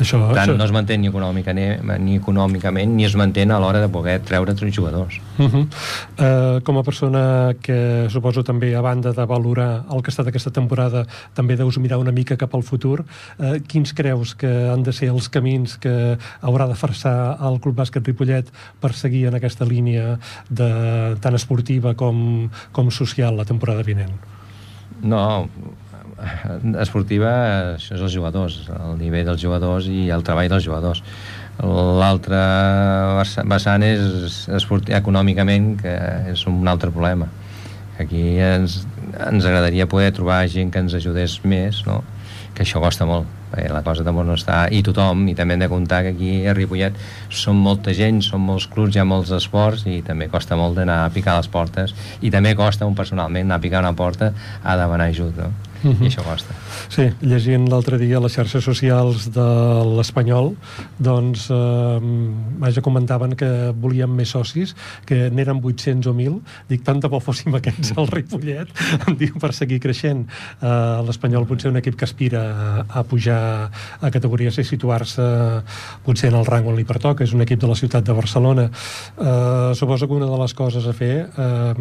això, 0.00 0.20
tant 0.32 0.44
això... 0.44 0.56
no 0.56 0.64
es 0.64 0.72
manté 0.74 0.98
ni, 0.98 1.08
econòmica, 1.11 1.54
ni, 1.56 1.66
ni 2.04 2.16
econòmicament 2.18 2.94
ni 2.96 3.06
es 3.06 3.16
manté 3.18 3.44
a 3.48 3.58
l'hora 3.58 3.80
de 3.82 3.88
poder 3.92 4.18
treure 4.26 4.54
tres 4.54 4.74
jugadors. 4.74 5.20
Uh 5.38 5.46
-huh. 5.46 5.64
uh, 5.64 6.61
com 6.62 6.78
a 6.78 6.82
persona 6.82 7.54
que 7.61 8.06
suposo 8.11 8.42
també 8.42 8.74
a 8.74 8.80
banda 8.80 9.12
de 9.12 9.24
valorar 9.26 9.84
el 9.90 10.02
que 10.02 10.08
ha 10.08 10.14
estat 10.14 10.26
aquesta 10.28 10.50
temporada 10.50 11.06
també 11.34 11.56
deus 11.56 11.78
mirar 11.78 11.98
una 11.98 12.12
mica 12.12 12.37
cap 12.37 12.54
al 12.54 12.62
futur 12.62 13.04
uh, 13.38 13.58
quins 13.66 13.92
creus 13.92 14.34
que 14.34 14.70
han 14.70 14.82
de 14.82 14.92
ser 14.92 15.08
els 15.08 15.28
camins 15.28 15.76
que 15.78 16.18
haurà 16.40 16.66
de 16.68 16.74
farçar 16.74 17.38
el 17.40 17.61
Club 17.61 17.76
Bàsquet 17.76 18.06
Ripollet 18.06 18.46
per 18.80 18.92
seguir 18.92 19.26
en 19.26 19.34
aquesta 19.34 19.64
línia 19.64 20.18
de, 20.50 21.16
tant 21.20 21.34
esportiva 21.34 21.94
com, 21.94 22.48
com 22.72 22.90
social 22.90 23.37
la 23.37 23.44
temporada 23.44 23.82
vinent? 23.82 24.12
No, 25.02 25.48
esportiva 26.83 27.33
això 27.76 27.94
és 27.96 28.02
els 28.02 28.14
jugadors, 28.14 28.61
el 28.74 28.96
nivell 29.00 29.26
dels 29.28 29.42
jugadors 29.42 29.88
i 29.90 30.09
el 30.14 30.24
treball 30.26 30.50
dels 30.50 30.66
jugadors. 30.66 31.02
L'altre 31.59 32.38
vessant 33.50 33.83
és 33.83 34.44
esportiu, 34.54 34.94
econòmicament, 34.98 35.72
que 35.81 35.94
és 36.35 36.44
un 36.50 36.66
altre 36.70 36.92
problema. 36.94 37.28
Aquí 37.98 38.38
ens, 38.38 38.85
ens 39.11 39.46
agradaria 39.46 39.88
poder 39.90 40.12
trobar 40.14 40.44
gent 40.50 40.70
que 40.70 40.83
ens 40.85 40.94
ajudés 40.94 41.40
més, 41.44 41.83
no? 41.87 42.04
que 42.54 42.64
això 42.66 42.81
costa 42.83 43.07
molt 43.07 43.38
perquè 43.48 43.70
la 43.72 43.83
cosa 43.85 44.04
tampoc 44.04 44.26
no 44.28 44.35
està 44.37 44.59
i 44.74 44.83
tothom, 44.85 45.22
i 45.31 45.35
també 45.37 45.57
hem 45.57 45.62
de 45.62 45.70
comptar 45.72 46.02
que 46.04 46.12
aquí 46.12 46.33
a 46.44 46.54
Ripollet 46.57 46.98
som 47.33 47.57
molta 47.64 47.94
gent, 47.96 48.20
són 48.24 48.42
molts 48.44 48.66
clubs 48.68 48.96
hi 48.96 49.00
ha 49.00 49.07
molts 49.09 49.33
esports 49.37 49.87
i 49.88 50.00
també 50.04 50.28
costa 50.33 50.59
molt 50.59 50.76
d'anar 50.76 50.98
a 51.04 51.12
picar 51.14 51.38
les 51.38 51.48
portes 51.52 51.94
i 52.20 52.33
també 52.35 52.54
costa 52.59 52.88
un 52.88 52.98
personalment 52.98 53.48
anar 53.48 53.61
a 53.61 53.64
picar 53.64 53.81
una 53.85 53.94
porta 53.96 54.33
a 54.62 54.76
demanar 54.81 55.09
ajut 55.14 55.40
no? 55.40 55.52
Uh 55.82 55.90
-huh. 55.90 56.04
i 56.04 56.08
això 56.08 56.22
costa. 56.24 56.54
Sí, 56.88 57.10
llegint 57.20 57.68
l'altre 57.68 57.98
dia 57.98 58.20
les 58.20 58.32
xarxes 58.32 58.64
socials 58.64 59.30
de 59.32 59.48
l'Espanyol, 59.96 60.54
doncs, 60.98 61.50
eh, 61.50 62.00
vaja, 62.58 62.80
comentaven 62.80 63.36
que 63.36 63.72
volíem 63.74 64.10
més 64.10 64.30
socis, 64.30 64.74
que 65.04 65.30
n'eren 65.30 65.60
800 65.62 66.06
o 66.06 66.14
1.000. 66.14 66.40
Dic, 66.68 66.82
tant 66.82 67.00
de 67.00 67.08
bo 67.08 67.20
fóssim 67.20 67.54
aquests 67.54 67.92
al 67.96 68.08
Ripollet, 68.08 68.68
em 69.08 69.16
diu, 69.16 69.34
per 69.38 69.52
seguir 69.52 69.80
creixent. 69.80 70.26
Eh, 70.62 71.02
L'Espanyol 71.06 71.46
potser 71.46 71.70
un 71.70 71.76
equip 71.76 71.96
que 71.96 72.04
aspira 72.04 72.42
a, 72.42 73.00
a 73.00 73.04
pujar 73.04 73.70
a 74.00 74.10
categories 74.10 74.58
i 74.58 74.64
situar-se 74.64 75.62
potser 76.04 76.30
en 76.32 76.38
el 76.40 76.46
rang 76.46 76.66
on 76.66 76.76
li 76.76 76.84
pertoca, 76.84 77.24
és 77.24 77.32
un 77.32 77.42
equip 77.42 77.60
de 77.60 77.70
la 77.70 77.74
ciutat 77.74 78.04
de 78.04 78.12
Barcelona. 78.12 78.68
Eh, 79.18 79.74
suposo 79.74 80.06
que 80.06 80.14
una 80.14 80.26
de 80.26 80.38
les 80.38 80.54
coses 80.54 80.86
a 80.86 80.92
fer 80.92 81.28
eh, 81.36 81.74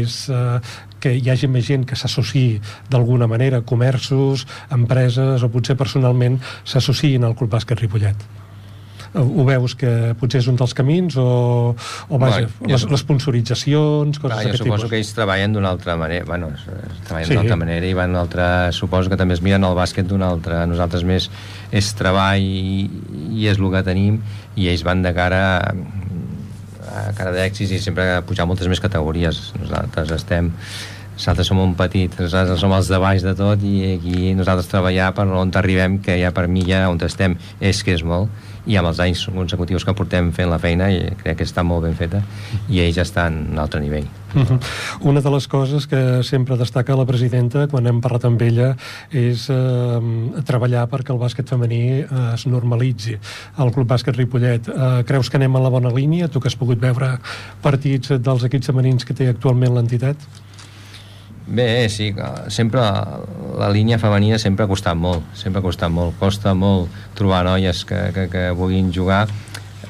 és 0.00 0.28
eh, 0.28 0.60
que 1.04 1.12
hi 1.18 1.28
hagi 1.30 1.50
més 1.50 1.66
gent 1.68 1.84
que 1.88 1.98
s'associï 1.98 2.60
d'alguna 2.92 3.28
manera, 3.30 3.60
comerços, 3.60 4.46
empreses 4.72 5.44
o 5.44 5.50
potser 5.52 5.76
personalment 5.76 6.40
s'associïn 6.64 7.26
al 7.28 7.36
Club 7.36 7.52
Bàsquet 7.52 7.84
Ripollet 7.84 8.24
eh, 8.24 9.20
ho 9.20 9.44
veus 9.46 9.76
que 9.78 9.90
potser 10.20 10.40
és 10.40 10.48
un 10.50 10.56
dels 10.60 10.72
camins 10.76 11.18
o, 11.20 11.26
o 11.74 12.20
vaja, 12.22 12.46
bueno, 12.46 12.72
les, 12.72 12.86
les 12.90 13.04
sponsoritzacions, 13.04 14.20
coses 14.22 14.38
d'aquest 14.38 14.56
tipus? 14.56 14.64
Jo 14.64 14.70
suposo 14.70 14.90
que 14.92 15.00
ells 15.02 15.12
treballen 15.16 15.56
d'una 15.56 15.74
altra 15.76 15.98
manera, 16.00 16.24
bueno, 16.28 16.50
treballen 17.06 17.28
sí. 17.28 17.34
d'una 17.34 17.44
altra 17.44 17.60
manera 17.60 17.90
i 17.90 17.98
van 17.98 18.16
altra, 18.18 18.48
suposo 18.72 19.12
que 19.12 19.20
també 19.20 19.36
es 19.36 19.44
miren 19.44 19.66
el 19.68 19.76
bàsquet 19.76 20.08
d'una 20.08 20.32
altra, 20.32 20.64
nosaltres 20.70 21.04
més 21.04 21.28
és 21.74 21.92
treball 21.98 22.40
i, 22.40 22.88
i 23.36 23.50
és 23.52 23.60
el 23.60 23.68
que 23.76 23.84
tenim 23.86 24.22
i 24.56 24.72
ells 24.72 24.86
van 24.86 25.04
de 25.04 25.12
cara 25.14 25.44
a 26.94 27.12
cara 27.16 27.32
d'èxits 27.34 27.74
i 27.74 27.80
sempre 27.82 28.06
a 28.16 28.24
pujar 28.26 28.46
moltes 28.46 28.68
més 28.70 28.82
categories 28.82 29.48
nosaltres 29.58 30.12
estem 30.14 30.52
nosaltres 31.14 31.46
som 31.50 31.60
un 31.62 31.74
petit, 31.78 32.12
nosaltres 32.20 32.60
som 32.60 32.72
els 32.76 32.90
de 32.90 32.98
baix 33.02 33.22
de 33.24 33.34
tot 33.38 33.62
i 33.62 33.94
aquí 33.94 34.34
nosaltres 34.34 34.70
treballar 34.70 35.12
per 35.14 35.28
on 35.30 35.52
arribem, 35.54 36.00
que 36.02 36.18
ja 36.20 36.32
per 36.34 36.48
mi 36.48 36.66
ja 36.66 36.88
on 36.90 36.98
estem 37.04 37.38
és 37.60 37.82
que 37.82 37.94
és 37.94 38.04
molt 38.04 38.30
i 38.66 38.78
amb 38.80 38.88
els 38.88 39.00
anys 39.04 39.26
consecutius 39.28 39.84
que 39.84 39.94
portem 39.96 40.30
fent 40.32 40.48
la 40.50 40.58
feina 40.58 40.88
i 40.92 41.00
crec 41.20 41.40
que 41.40 41.46
està 41.48 41.64
molt 41.66 41.84
ben 41.84 41.96
feta 41.98 42.22
i 42.68 42.80
ells 42.80 43.00
estan 43.02 43.42
a 43.44 43.52
un 43.52 43.58
altre 43.66 43.80
nivell 43.80 44.06
-huh. 44.34 44.58
Una 45.00 45.20
de 45.20 45.30
les 45.30 45.46
coses 45.48 45.86
que 45.86 46.22
sempre 46.22 46.56
destaca 46.56 46.96
la 46.96 47.06
presidenta 47.06 47.66
quan 47.68 47.86
hem 47.86 48.00
parlat 48.00 48.24
amb 48.24 48.42
ella 48.42 48.74
és 49.10 49.48
eh, 49.50 50.00
treballar 50.44 50.86
perquè 50.88 51.12
el 51.14 51.20
bàsquet 51.20 51.48
femení 51.48 51.82
eh, 52.00 52.06
es 52.34 52.46
normalitzi 52.46 53.18
el 53.58 53.72
Club 53.72 53.88
Bàsquet 53.88 54.16
Ripollet 54.16 54.68
eh, 54.68 55.02
creus 55.04 55.30
que 55.30 55.36
anem 55.36 55.56
a 55.56 55.60
la 55.60 55.70
bona 55.70 55.90
línia? 55.90 56.28
Tu 56.28 56.40
que 56.40 56.48
has 56.48 56.56
pogut 56.56 56.80
veure 56.80 57.18
partits 57.62 58.08
dels 58.18 58.44
equips 58.44 58.66
femenins 58.66 59.04
que 59.04 59.14
té 59.14 59.28
actualment 59.28 59.74
l'entitat? 59.74 60.16
Bé, 61.46 61.88
sí, 61.92 62.14
sempre 62.48 62.80
la 63.58 63.68
línia 63.68 63.98
femenina 64.00 64.38
sempre 64.40 64.64
ha 64.64 64.68
costat 64.68 64.96
molt, 64.96 65.26
sempre 65.36 65.60
ha 65.60 65.64
costat 65.64 65.92
molt, 65.92 66.16
costa 66.16 66.54
molt 66.56 66.88
trobar 67.18 67.42
noies 67.44 67.84
que, 67.84 67.98
que, 68.16 68.30
que 68.32 68.44
vulguin 68.56 68.88
jugar. 68.92 69.26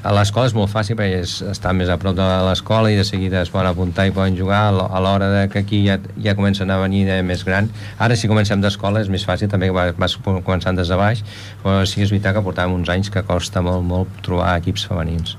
A 0.05 0.11
l'escola 0.12 0.51
és 0.51 0.53
molt 0.53 0.69
fàcil 0.69 0.99
perquè 0.99 1.23
és, 1.23 1.38
està 1.49 1.71
més 1.73 1.88
a 1.88 1.97
prop 1.97 2.17
de 2.19 2.27
l'escola 2.45 2.90
i 2.93 2.99
de 2.99 3.07
seguida 3.09 3.40
es 3.40 3.53
poden 3.55 3.71
apuntar 3.71 4.05
i 4.05 4.12
poden 4.12 4.37
jugar. 4.37 4.67
A 4.75 5.01
l'hora 5.01 5.31
de 5.33 5.47
que 5.49 5.62
aquí 5.62 5.81
ja, 5.87 5.97
ja 6.21 6.35
comencen 6.37 6.75
a 6.75 6.77
venir 6.83 7.07
de 7.09 7.23
més 7.25 7.47
gran. 7.47 7.71
Ara 7.97 8.19
si 8.19 8.29
comencem 8.29 8.61
d'escola 8.61 9.01
és 9.01 9.09
més 9.09 9.25
fàcil 9.25 9.49
també 9.49 9.71
vas, 9.73 9.95
vas 9.97 10.19
començant 10.27 10.77
des 10.77 10.93
de 10.93 11.01
baix 11.01 11.25
però 11.62 11.81
sí 11.88 12.03
és 12.05 12.12
veritat 12.12 12.37
que 12.37 12.45
portàvem 12.45 12.77
uns 12.83 12.93
anys 12.93 13.14
que 13.14 13.25
costa 13.25 13.64
molt, 13.64 13.87
molt 13.87 14.23
trobar 14.27 14.59
equips 14.59 14.90
femenins. 14.90 15.38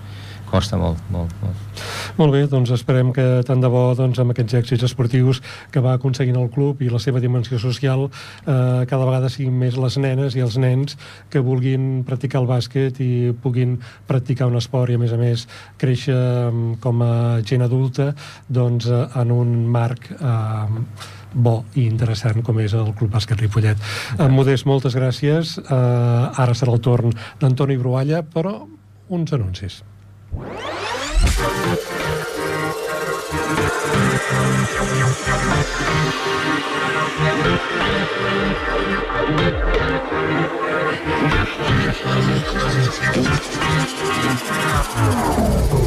Costa 0.49 0.81
molt, 0.81 1.03
molt, 1.11 1.37
molt. 1.43 1.64
Molt 2.19 2.33
bé, 2.35 2.45
doncs 2.51 2.71
esperem 2.75 3.11
que 3.15 3.25
tant 3.47 3.61
de 3.63 3.69
bo 3.71 3.87
doncs, 3.97 4.19
amb 4.21 4.33
aquests 4.33 4.57
èxits 4.61 4.85
esportius 4.87 5.41
que 5.71 5.83
va 5.83 5.95
aconseguint 5.97 6.37
el 6.39 6.49
club 6.53 6.81
i 6.85 6.91
la 6.91 7.01
seva 7.03 7.21
dimensió 7.23 7.59
social 7.61 8.07
eh, 8.07 8.85
cada 8.89 9.03
vegada 9.05 9.31
siguin 9.31 9.57
més 9.59 9.77
les 9.79 9.97
nenes 10.01 10.37
i 10.37 10.43
els 10.45 10.57
nens 10.61 10.97
que 11.31 11.43
vulguin 11.43 12.03
practicar 12.07 12.41
el 12.43 12.49
bàsquet 12.49 13.01
i 13.03 13.33
puguin 13.43 13.77
practicar 14.07 14.49
un 14.51 14.59
esport 14.59 14.91
i 14.91 14.99
a 14.99 15.01
més 15.01 15.13
a 15.15 15.19
més 15.19 15.47
créixer 15.81 16.15
mm, 16.15 16.79
com 16.83 17.03
a 17.05 17.13
gent 17.45 17.65
adulta 17.65 18.11
doncs, 18.47 18.89
eh, 18.89 19.03
en 19.21 19.35
un 19.35 19.53
marc 19.71 20.09
eh, 20.15 21.13
bo 21.35 21.57
i 21.75 21.83
interessant 21.85 22.41
com 22.47 22.59
és 22.63 22.73
el 22.77 22.93
Club 22.95 23.11
Bàsquet 23.15 23.41
Ripollet. 23.43 23.81
Okay. 24.15 24.31
Modest, 24.31 24.67
moltes 24.69 24.95
gràcies. 24.95 25.57
Uh, 25.59 26.31
ara 26.31 26.55
serà 26.55 26.73
el 26.75 26.83
torn 26.83 27.11
d'Antoni 27.41 27.77
Brualla, 27.81 28.23
però 28.23 28.61
uns 29.15 29.35
anuncis. 29.35 29.81
Oh, 44.97 45.84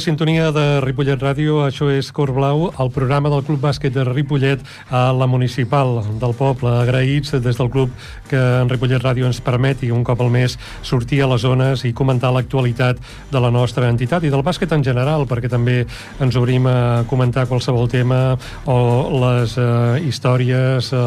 la 0.00 0.04
sintonia 0.04 0.46
de 0.48 0.80
Ripollet 0.80 1.20
Ràdio, 1.20 1.58
això 1.60 1.90
és 1.92 2.08
Cor 2.16 2.30
Blau, 2.32 2.70
el 2.80 2.88
programa 2.94 3.28
del 3.28 3.42
Club 3.44 3.60
Bàsquet 3.60 3.92
de 3.92 4.00
Ripollet 4.06 4.62
a 4.88 5.10
la 5.12 5.26
Municipal 5.28 5.98
del 6.22 6.32
Poble. 6.38 6.70
Agraïts 6.86 7.34
des 7.34 7.58
del 7.58 7.68
club 7.68 7.92
que 8.30 8.40
en 8.40 8.70
Ripollet 8.70 9.02
Ràdio 9.04 9.26
ens 9.28 9.42
permeti 9.44 9.90
un 9.92 10.00
cop 10.00 10.22
al 10.24 10.30
mes 10.32 10.54
sortir 10.80 11.18
a 11.20 11.28
les 11.28 11.44
zones 11.44 11.84
i 11.84 11.92
comentar 11.92 12.30
l'actualitat 12.32 12.96
de 13.28 13.42
la 13.44 13.50
nostra 13.52 13.90
entitat 13.92 14.24
i 14.24 14.30
del 14.32 14.44
bàsquet 14.46 14.72
en 14.72 14.86
general, 14.86 15.26
perquè 15.28 15.50
també 15.52 15.82
ens 16.16 16.40
obrim 16.40 16.64
a 16.70 17.04
comentar 17.10 17.44
qualsevol 17.50 17.90
tema 17.92 18.38
o 18.64 18.78
les 19.26 19.58
eh, 19.60 20.00
històries, 20.08 20.94
eh, 20.96 21.04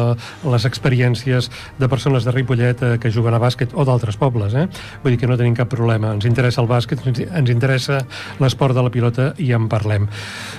les 0.54 0.68
experiències 0.70 1.50
de 1.80 1.90
persones 1.90 2.22
de 2.22 2.36
Ripollet 2.36 2.86
eh, 2.86 2.92
que 3.02 3.10
juguen 3.10 3.34
a 3.34 3.42
bàsquet 3.42 3.74
o 3.74 3.82
d'altres 3.82 4.20
pobles. 4.22 4.54
Eh? 4.54 4.68
Vull 5.02 5.16
dir 5.16 5.24
que 5.24 5.32
no 5.32 5.40
tenim 5.40 5.58
cap 5.58 5.72
problema. 5.74 6.14
Ens 6.14 6.30
interessa 6.30 6.62
el 6.62 6.70
bàsquet, 6.70 7.02
ens 7.10 7.50
interessa 7.50 8.04
l'esport 8.38 8.78
de 8.78 8.83
la 8.84 8.92
pilota 8.94 9.32
i 9.42 9.50
en 9.56 9.68
parlem. 9.72 10.06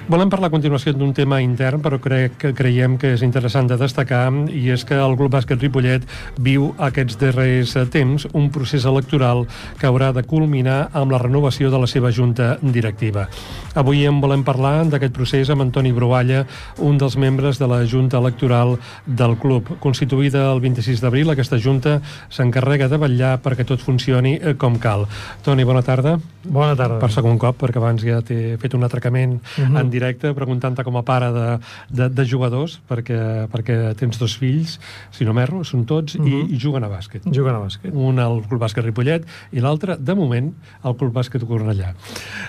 Volem 0.10 0.30
parlar 0.30 0.50
a 0.50 0.56
continuació 0.56 0.94
d'un 0.94 1.14
tema 1.14 1.42
intern, 1.42 1.82
però 1.82 2.00
crec 2.02 2.38
que 2.42 2.54
creiem 2.58 2.98
que 3.02 3.14
és 3.16 3.24
interessant 3.26 3.70
de 3.70 3.78
destacar 3.80 4.26
i 4.50 4.68
és 4.74 4.86
que 4.86 4.98
el 4.98 5.16
Club 5.18 5.34
Bàsquet 5.36 5.62
Ripollet 5.62 6.06
viu 6.42 6.72
aquests 6.82 7.18
darrers 7.22 7.76
temps 7.94 8.28
un 8.34 8.50
procés 8.54 8.86
electoral 8.86 9.46
que 9.80 9.88
haurà 9.90 10.12
de 10.16 10.24
culminar 10.26 10.90
amb 10.94 11.14
la 11.14 11.20
renovació 11.22 11.72
de 11.72 11.82
la 11.82 11.90
seva 11.90 12.12
junta 12.12 12.56
directiva. 12.62 13.28
Avui 13.76 14.06
en 14.08 14.22
volem 14.24 14.46
parlar 14.48 14.86
d'aquest 14.90 15.14
procés 15.16 15.50
amb 15.52 15.66
Antoni 15.66 15.92
Brualla, 15.96 16.46
un 16.80 16.98
dels 17.02 17.18
membres 17.20 17.60
de 17.60 17.68
la 17.68 17.82
junta 17.86 18.22
electoral 18.22 18.78
del 19.06 19.36
club. 19.42 19.74
Constituïda 19.84 20.46
el 20.54 20.62
26 20.64 21.04
d'abril, 21.04 21.32
aquesta 21.34 21.60
junta 21.60 22.00
s'encarrega 22.30 22.88
de 22.92 23.02
vetllar 23.02 23.36
perquè 23.44 23.66
tot 23.68 23.84
funcioni 23.84 24.38
com 24.62 24.80
cal. 24.80 25.06
Toni, 25.44 25.68
bona 25.68 25.84
tarda. 25.86 26.18
Bona 26.46 26.76
tarda. 26.78 27.00
Per 27.02 27.12
segon 27.12 27.40
cop, 27.42 27.58
perquè 27.60 27.82
abans 27.82 28.05
ja 28.10 28.22
t'he 28.22 28.58
fet 28.62 28.74
un 28.74 28.84
atracament 28.84 29.34
uh 29.42 29.62
Mhm. 29.66 29.76
-huh. 29.76 29.80
en 29.82 29.90
directe 29.90 30.34
preguntant-te 30.34 30.84
com 30.84 30.98
a 30.98 31.04
pare 31.04 31.32
de, 31.32 31.60
de, 31.90 32.10
de 32.10 32.26
jugadors, 32.26 32.80
perquè, 32.90 33.48
perquè 33.50 33.96
tens 33.96 34.18
dos 34.20 34.38
fills, 34.38 34.80
si 35.12 35.26
no 35.26 35.34
m'erro, 35.34 35.64
són 35.64 35.86
tots, 35.86 36.16
uh 36.16 36.22
-huh. 36.22 36.26
Mhm. 36.26 36.50
i, 36.52 36.56
i 36.56 36.60
juguen 36.60 36.84
a 36.84 36.90
bàsquet. 36.90 37.22
Juguen 37.32 37.56
a 37.56 37.60
bàsquet. 37.60 37.92
Un 37.94 38.20
al 38.20 38.42
Club 38.48 38.62
Bàsquet 38.62 38.84
Ripollet 38.84 39.26
i 39.52 39.60
l'altre, 39.60 39.98
de 40.00 40.14
moment, 40.16 40.54
al 40.84 40.96
Club 40.96 41.14
Bàsquet 41.14 41.44
Cornellà. 41.44 41.94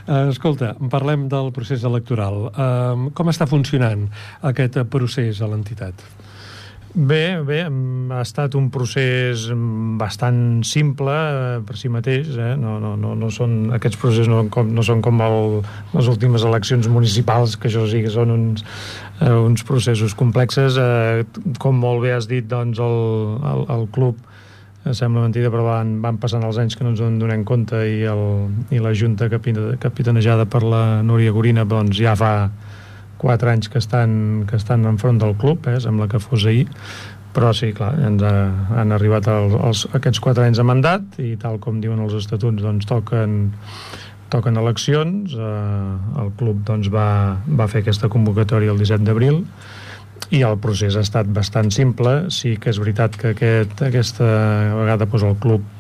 Uh, 0.07 0.29
escolta, 0.31 0.77
parlem 0.91 1.29
del 1.29 1.53
procés 1.53 1.83
electoral. 1.85 2.35
Uh, 2.57 3.11
com 3.15 3.29
està 3.29 3.47
funcionant 3.47 4.09
aquest 4.43 4.79
procés 4.85 5.41
a 5.41 5.47
l'entitat? 5.47 5.95
Bé, 6.97 7.43
bé, 7.45 7.59
ha 7.69 8.21
estat 8.25 8.55
un 8.57 8.71
procés 8.73 9.43
bastant 10.01 10.63
simple 10.65 11.13
eh, 11.13 11.59
per 11.69 11.75
si 11.77 11.91
mateix, 11.93 12.31
eh? 12.41 12.55
no, 12.57 12.79
no, 12.81 12.95
no, 12.97 13.11
no 13.21 13.29
són, 13.29 13.67
aquests 13.77 13.99
processos 14.01 14.31
no, 14.33 14.39
com, 14.49 14.71
no 14.73 14.81
són 14.81 15.03
com 15.05 15.21
el, 15.21 15.59
les 15.93 16.09
últimes 16.09 16.47
eleccions 16.49 16.89
municipals, 16.89 17.59
que 17.61 17.69
això 17.69 17.85
sí 17.91 18.01
que 18.01 18.15
són 18.15 18.33
uns, 18.33 18.65
eh, 19.21 19.29
uns 19.29 19.67
processos 19.69 20.17
complexes. 20.17 20.81
Eh, 20.81 21.27
com 21.61 21.77
molt 21.85 22.01
bé 22.07 22.15
has 22.17 22.31
dit, 22.33 22.49
doncs 22.49 22.81
el, 22.81 22.97
el, 23.53 23.67
el 23.77 23.85
club 23.93 24.17
eh, 24.87 24.95
sembla 24.97 25.27
mentida, 25.27 25.53
però 25.53 25.69
van, 25.69 25.99
van 26.01 26.17
passant 26.23 26.49
els 26.49 26.57
anys 26.65 26.81
que 26.81 26.87
no 26.87 26.95
ens 26.95 27.05
en 27.05 27.21
donem 27.21 27.45
compte 27.45 27.77
i, 27.77 28.07
el, 28.09 28.25
i 28.73 28.81
la 28.81 28.97
junta 28.97 29.29
capita, 29.29 29.75
capitanejada 29.85 30.49
per 30.49 30.65
la 30.65 31.03
Núria 31.05 31.37
Gorina 31.37 31.69
doncs 31.69 32.01
ja 32.01 32.17
fa 32.17 32.33
quatre 33.21 33.53
anys 33.53 33.71
que 33.73 33.81
estan, 33.83 34.47
que 34.49 34.57
estan 34.57 34.87
enfront 34.89 35.21
del 35.23 35.37
club, 35.41 35.67
eh, 35.69 35.79
sembla 35.81 36.09
que 36.09 36.21
fos 36.23 36.47
ahir, 36.47 36.67
però 37.37 37.53
sí, 37.57 37.73
clar, 37.77 37.93
ens 38.01 38.25
ha, 38.25 38.35
han 38.81 38.95
arribat 38.97 39.29
els, 39.29 39.57
els, 39.69 39.85
aquests 39.99 40.23
quatre 40.25 40.47
anys 40.49 40.61
de 40.61 40.65
mandat 40.65 41.19
i 41.21 41.35
tal 41.41 41.61
com 41.61 41.83
diuen 41.83 42.01
els 42.05 42.17
estatuts, 42.17 42.65
doncs 42.65 42.89
toquen, 42.89 43.43
toquen 44.33 44.57
eleccions, 44.57 45.37
eh, 45.37 46.21
el 46.23 46.33
club 46.41 46.63
doncs, 46.69 46.89
va, 46.93 47.37
va 47.47 47.69
fer 47.69 47.85
aquesta 47.85 48.09
convocatòria 48.13 48.73
el 48.73 48.81
17 48.81 49.05
d'abril 49.05 49.43
i 50.35 50.41
el 50.43 50.57
procés 50.59 50.97
ha 50.97 51.05
estat 51.05 51.29
bastant 51.31 51.69
simple, 51.75 52.31
sí 52.35 52.57
que 52.57 52.73
és 52.73 52.81
veritat 52.83 53.15
que 53.21 53.35
aquest, 53.37 53.83
aquesta 53.85 54.27
vegada 54.75 55.07
doncs, 55.07 55.27
el 55.29 55.37
club 55.43 55.73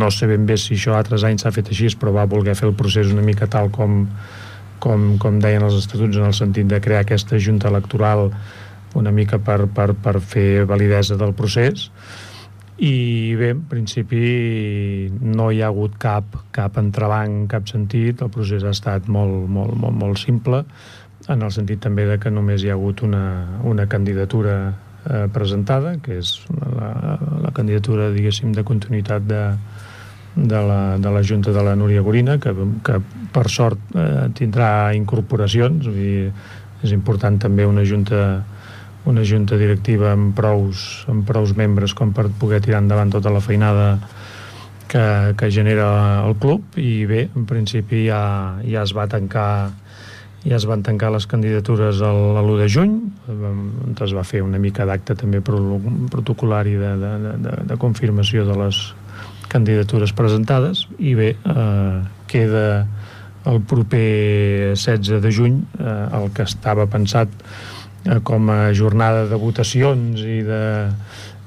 no 0.00 0.10
sé 0.14 0.28
ben 0.30 0.44
bé 0.46 0.56
si 0.60 0.74
això 0.76 0.94
altres 0.94 1.24
anys 1.26 1.46
s'ha 1.46 1.54
fet 1.54 1.70
així, 1.72 1.88
però 1.98 2.12
va 2.14 2.26
voler 2.30 2.54
fer 2.58 2.68
el 2.68 2.76
procés 2.78 3.14
una 3.14 3.24
mica 3.24 3.48
tal 3.50 3.70
com, 3.74 4.04
com, 4.86 5.16
com 5.22 5.40
deien 5.42 5.66
els 5.66 5.80
estatuts 5.80 6.20
en 6.20 6.28
el 6.30 6.36
sentit 6.38 6.70
de 6.70 6.80
crear 6.82 7.02
aquesta 7.02 7.40
junta 7.42 7.68
electoral 7.72 8.30
una 8.96 9.12
mica 9.12 9.40
per, 9.42 9.66
per, 9.66 9.90
per 9.98 10.20
fer 10.22 10.64
validesa 10.64 11.18
del 11.20 11.34
procés. 11.36 11.90
I 12.76 13.34
bé, 13.36 13.50
en 13.54 13.64
principi 13.68 15.08
no 15.20 15.50
hi 15.50 15.62
ha 15.64 15.70
hagut 15.72 15.96
cap, 16.00 16.38
cap 16.52 16.76
entrebanc, 16.80 17.48
cap 17.50 17.68
sentit, 17.68 18.22
el 18.22 18.32
procés 18.32 18.64
ha 18.64 18.72
estat 18.76 19.08
molt, 19.08 19.48
molt, 19.48 19.74
molt, 19.80 19.96
molt 19.96 20.20
simple 20.20 20.62
en 21.32 21.42
el 21.42 21.52
sentit 21.54 21.80
també 21.82 22.06
de 22.06 22.18
que 22.22 22.30
només 22.30 22.62
hi 22.62 22.70
ha 22.70 22.76
hagut 22.76 23.02
una, 23.02 23.24
una 23.66 23.86
candidatura 23.90 24.56
eh, 24.70 25.26
presentada, 25.32 25.96
que 26.02 26.20
és 26.20 26.36
la, 26.52 26.90
la 27.42 27.52
candidatura, 27.56 28.12
diguéssim, 28.14 28.52
de 28.54 28.64
continuïtat 28.66 29.26
de, 29.26 29.42
de 30.36 30.60
la, 30.68 30.98
de 30.98 31.10
la 31.10 31.22
Junta 31.24 31.52
de 31.52 31.62
la 31.64 31.74
Núria 31.76 32.02
Gorina, 32.04 32.36
que, 32.38 32.52
que 32.84 33.00
per 33.32 33.48
sort 33.48 33.96
eh, 33.96 34.28
tindrà 34.36 34.92
incorporacions, 34.94 35.88
vull 35.88 35.96
dir, 35.96 36.28
és 36.84 36.92
important 36.92 37.40
també 37.40 37.64
una 37.66 37.84
junta 37.88 38.44
una 39.06 39.22
junta 39.22 39.54
directiva 39.56 40.10
amb 40.12 40.34
prous, 40.34 41.06
amb 41.06 41.22
prous 41.26 41.52
membres 41.56 41.94
com 41.94 42.10
per 42.12 42.26
poder 42.40 42.58
tirar 42.64 42.80
endavant 42.82 43.12
tota 43.14 43.30
la 43.30 43.40
feinada 43.40 44.00
que, 44.90 45.34
que 45.38 45.50
genera 45.50 46.26
el 46.26 46.34
club. 46.42 46.74
I 46.74 47.06
bé, 47.06 47.28
en 47.30 47.46
principi 47.46 48.08
ja, 48.08 48.58
ja 48.66 48.82
es 48.82 48.94
va 48.96 49.06
tancar 49.06 49.70
ja 50.46 50.58
es 50.58 50.66
van 50.66 50.82
tancar 50.86 51.10
les 51.10 51.26
candidatures 51.26 52.02
a 52.06 52.10
l'1 52.10 52.58
de 52.60 52.68
juny. 52.70 52.92
On 53.30 53.96
es 54.04 54.12
va 54.14 54.26
fer 54.26 54.42
una 54.46 54.60
mica 54.62 54.86
d'acte 54.86 55.16
també 55.18 55.40
protocolari 55.42 56.76
de, 56.78 56.92
de, 57.02 57.32
de, 57.46 57.56
de 57.66 57.78
confirmació 57.82 58.44
de 58.46 58.58
les 58.64 58.82
candidatures 59.52 60.12
presentades 60.16 60.86
i 60.98 61.14
bé, 61.18 61.34
eh, 61.36 61.98
queda 62.26 62.86
el 63.46 63.62
proper 63.62 64.74
16 64.74 65.22
de 65.22 65.32
juny 65.32 65.60
eh, 65.78 66.18
el 66.18 66.30
que 66.34 66.46
estava 66.48 66.88
pensat 66.90 67.30
eh, 68.04 68.20
com 68.26 68.50
a 68.50 68.72
jornada 68.74 69.26
de 69.30 69.38
votacions 69.40 70.22
i 70.22 70.42
de 70.46 70.62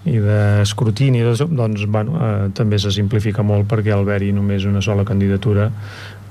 i 0.08 0.16
d'escrutini 0.24 1.26
doncs 1.52 1.84
bueno, 1.92 2.16
eh, 2.16 2.48
també 2.56 2.80
se 2.80 2.92
simplifica 2.96 3.44
molt 3.44 3.68
perquè 3.68 3.92
al 3.92 4.06
haver-hi 4.06 4.32
només 4.32 4.64
una 4.66 4.82
sola 4.82 5.04
candidatura 5.04 5.68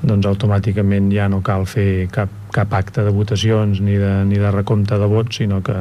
doncs 0.01 0.29
automàticament 0.31 1.11
ja 1.13 1.27
no 1.29 1.43
cal 1.45 1.67
fer 1.67 2.07
cap, 2.13 2.31
cap 2.55 2.73
acte 2.79 3.03
de 3.05 3.13
votacions 3.13 3.81
ni 3.85 3.99
de, 3.99 4.13
ni 4.25 4.39
de 4.39 4.51
recompte 4.55 4.97
de 4.99 5.09
vots, 5.11 5.41
sinó 5.41 5.61
que 5.63 5.75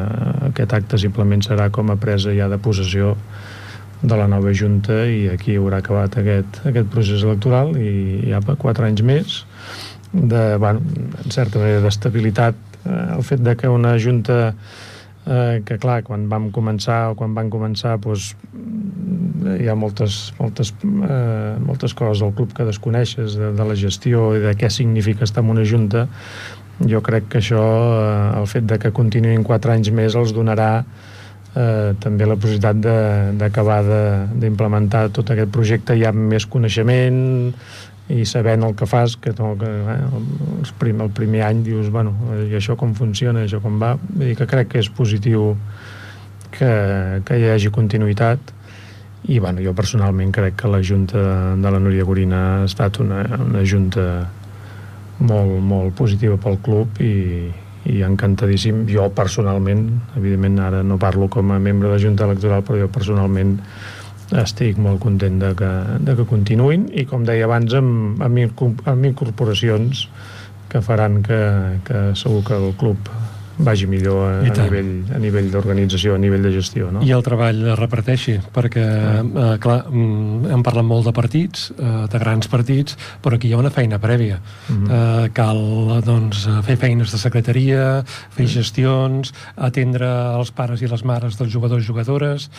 aquest 0.49 0.73
acte 0.73 0.97
simplement 0.97 1.43
serà 1.45 1.69
com 1.71 1.93
a 1.93 1.99
presa 2.01 2.33
ja 2.35 2.49
de 2.49 2.57
possessió 2.57 3.15
de 4.01 4.17
la 4.17 4.27
nova 4.29 4.53
Junta 4.53 5.05
i 5.09 5.27
aquí 5.31 5.57
haurà 5.57 5.81
acabat 5.81 6.19
aquest, 6.21 6.61
aquest 6.69 6.89
procés 6.93 7.23
electoral 7.25 7.73
i 7.81 8.29
ja 8.29 8.41
per 8.45 8.57
quatre 8.61 8.85
anys 8.85 9.03
més 9.05 9.39
de, 10.13 10.57
bueno, 10.61 10.83
en 11.23 11.33
certa 11.33 11.59
manera 11.59 11.81
d'estabilitat 11.85 12.55
eh, 12.85 13.15
el 13.17 13.25
fet 13.25 13.41
de 13.43 13.55
que 13.57 13.71
una 13.71 13.95
Junta 13.97 14.53
eh, 15.25 15.63
que 15.65 15.79
clar, 15.81 16.03
quan 16.07 16.27
vam 16.29 16.51
començar 16.55 17.07
o 17.11 17.17
quan 17.19 17.33
van 17.37 17.49
començar 17.53 17.97
doncs, 18.03 18.35
hi 19.57 19.67
ha 19.67 19.75
moltes, 19.75 20.31
moltes, 20.39 20.73
eh, 20.83 21.57
moltes 21.63 21.97
coses 21.97 22.23
del 22.23 22.33
club 22.37 22.53
que 22.53 22.67
desconeixes 22.67 23.35
de, 23.39 23.51
de 23.57 23.67
la 23.67 23.75
gestió 23.75 24.29
i 24.37 24.45
de 24.45 24.53
què 24.59 24.69
significa 24.73 25.25
estar 25.27 25.43
en 25.43 25.51
una 25.55 25.65
junta 25.65 26.07
jo 26.85 27.01
crec 27.01 27.31
que 27.31 27.41
això, 27.41 27.61
eh, 27.97 28.39
el 28.39 28.47
fet 28.49 28.67
de 28.69 28.77
que 28.81 28.93
continuïn 28.93 29.45
quatre 29.47 29.73
anys 29.73 29.89
més 29.89 30.15
els 30.15 30.33
donarà 30.35 30.85
eh, 31.57 31.93
també 31.99 32.27
la 32.27 32.37
possibilitat 32.37 32.79
d'acabar 33.41 33.81
d'implementar 34.37 35.07
tot 35.15 35.33
aquest 35.33 35.51
projecte 35.53 35.97
ja 35.99 36.13
amb 36.13 36.29
més 36.33 36.45
coneixement 36.45 37.21
i 38.13 38.23
sabent 38.23 38.63
el 38.63 38.75
que 38.79 38.87
fas 38.87 39.17
que, 39.19 39.33
no, 39.39 39.53
que 39.59 39.67
eh, 39.67 39.97
el, 40.19 40.73
prim, 40.79 41.01
el 41.03 41.11
primer 41.15 41.43
any 41.47 41.63
dius, 41.65 41.89
bueno, 41.91 42.13
i 42.47 42.55
això 42.55 42.77
com 42.79 42.93
funciona 42.95 43.43
això 43.43 43.59
com 43.63 43.79
va, 43.81 43.95
i 44.23 44.35
que 44.37 44.47
crec 44.47 44.71
que 44.75 44.83
és 44.83 44.91
positiu 44.93 45.55
que, 46.53 46.71
que 47.27 47.39
hi 47.39 47.49
hagi 47.51 47.73
continuïtat. 47.73 48.53
I 49.27 49.41
bueno, 49.43 49.59
jo 49.59 49.73
personalment 49.75 50.31
crec 50.31 50.55
que 50.61 50.69
la 50.71 50.79
Junta 50.79 51.19
de 51.59 51.71
la 51.73 51.79
Núria 51.83 52.05
Gorina 52.07 52.41
ha 52.61 52.67
estat 52.67 53.01
una, 53.03 53.25
una 53.43 53.63
Junta 53.67 54.05
molt, 55.19 55.57
molt 55.59 55.95
positiva 55.97 56.37
pel 56.39 56.61
club 56.63 57.01
i, 57.03 57.15
i 57.87 58.01
encantadíssim. 58.05 58.85
Jo 58.91 59.09
personalment, 59.15 59.87
evidentment 60.19 60.59
ara 60.63 60.83
no 60.83 60.99
parlo 61.01 61.29
com 61.31 61.51
a 61.51 61.59
membre 61.59 61.93
de 61.93 62.01
Junta 62.03 62.27
Electoral, 62.27 62.65
però 62.67 62.81
jo 62.81 62.91
personalment 62.91 63.57
estic 64.35 64.79
molt 64.83 64.99
content 64.99 65.39
de 65.39 65.53
que, 65.55 65.69
de 66.03 66.17
que 66.17 66.27
continuïn 66.27 66.89
i 66.91 67.05
com 67.07 67.23
deia 67.27 67.47
abans 67.47 67.73
amb, 67.77 68.19
amb, 68.23 68.59
amb 68.83 69.07
incorporacions 69.07 70.07
que 70.67 70.81
faran 70.83 71.21
que, 71.23 71.39
que 71.87 72.03
segur 72.19 72.43
que 72.43 72.57
el 72.59 72.73
club 72.79 73.11
vagi 73.57 73.87
millor 73.89 74.21
a, 74.27 74.33
a 74.45 74.65
nivell, 74.65 74.91
a 75.15 75.19
nivell 75.21 75.49
d'organització, 75.51 76.15
a 76.15 76.21
nivell 76.21 76.45
de 76.45 76.51
gestió. 76.53 76.91
No? 76.93 77.01
I 77.05 77.13
el 77.15 77.23
treball 77.25 77.63
es 77.73 77.79
reparteixi, 77.79 78.37
perquè, 78.53 78.85
eh, 79.23 79.47
clar, 79.63 79.79
mm, 79.89 80.51
hem 80.53 80.65
parlat 80.65 80.85
molt 80.85 81.09
de 81.09 81.13
partits, 81.17 81.71
eh, 81.73 81.93
de 82.11 82.21
grans 82.21 82.49
partits, 82.51 82.97
però 83.23 83.37
aquí 83.37 83.49
hi 83.49 83.55
ha 83.55 83.61
una 83.61 83.73
feina 83.73 83.99
prèvia. 83.99 84.39
Uh 84.69 84.73
mhm. 84.73 84.85
-huh. 84.85 85.25
eh, 85.25 85.29
cal, 85.33 86.01
doncs, 86.05 86.47
fer 86.63 86.77
feines 86.77 87.11
de 87.11 87.17
secretaria, 87.17 88.03
fer 88.29 88.45
-huh. 88.45 88.53
gestions, 88.53 89.33
atendre 89.55 90.07
els 90.37 90.51
pares 90.51 90.81
i 90.81 90.87
les 90.87 91.03
mares 91.03 91.37
dels 91.37 91.51
jugadors 91.51 91.83
i 91.83 91.87
jugadores. 91.87 92.49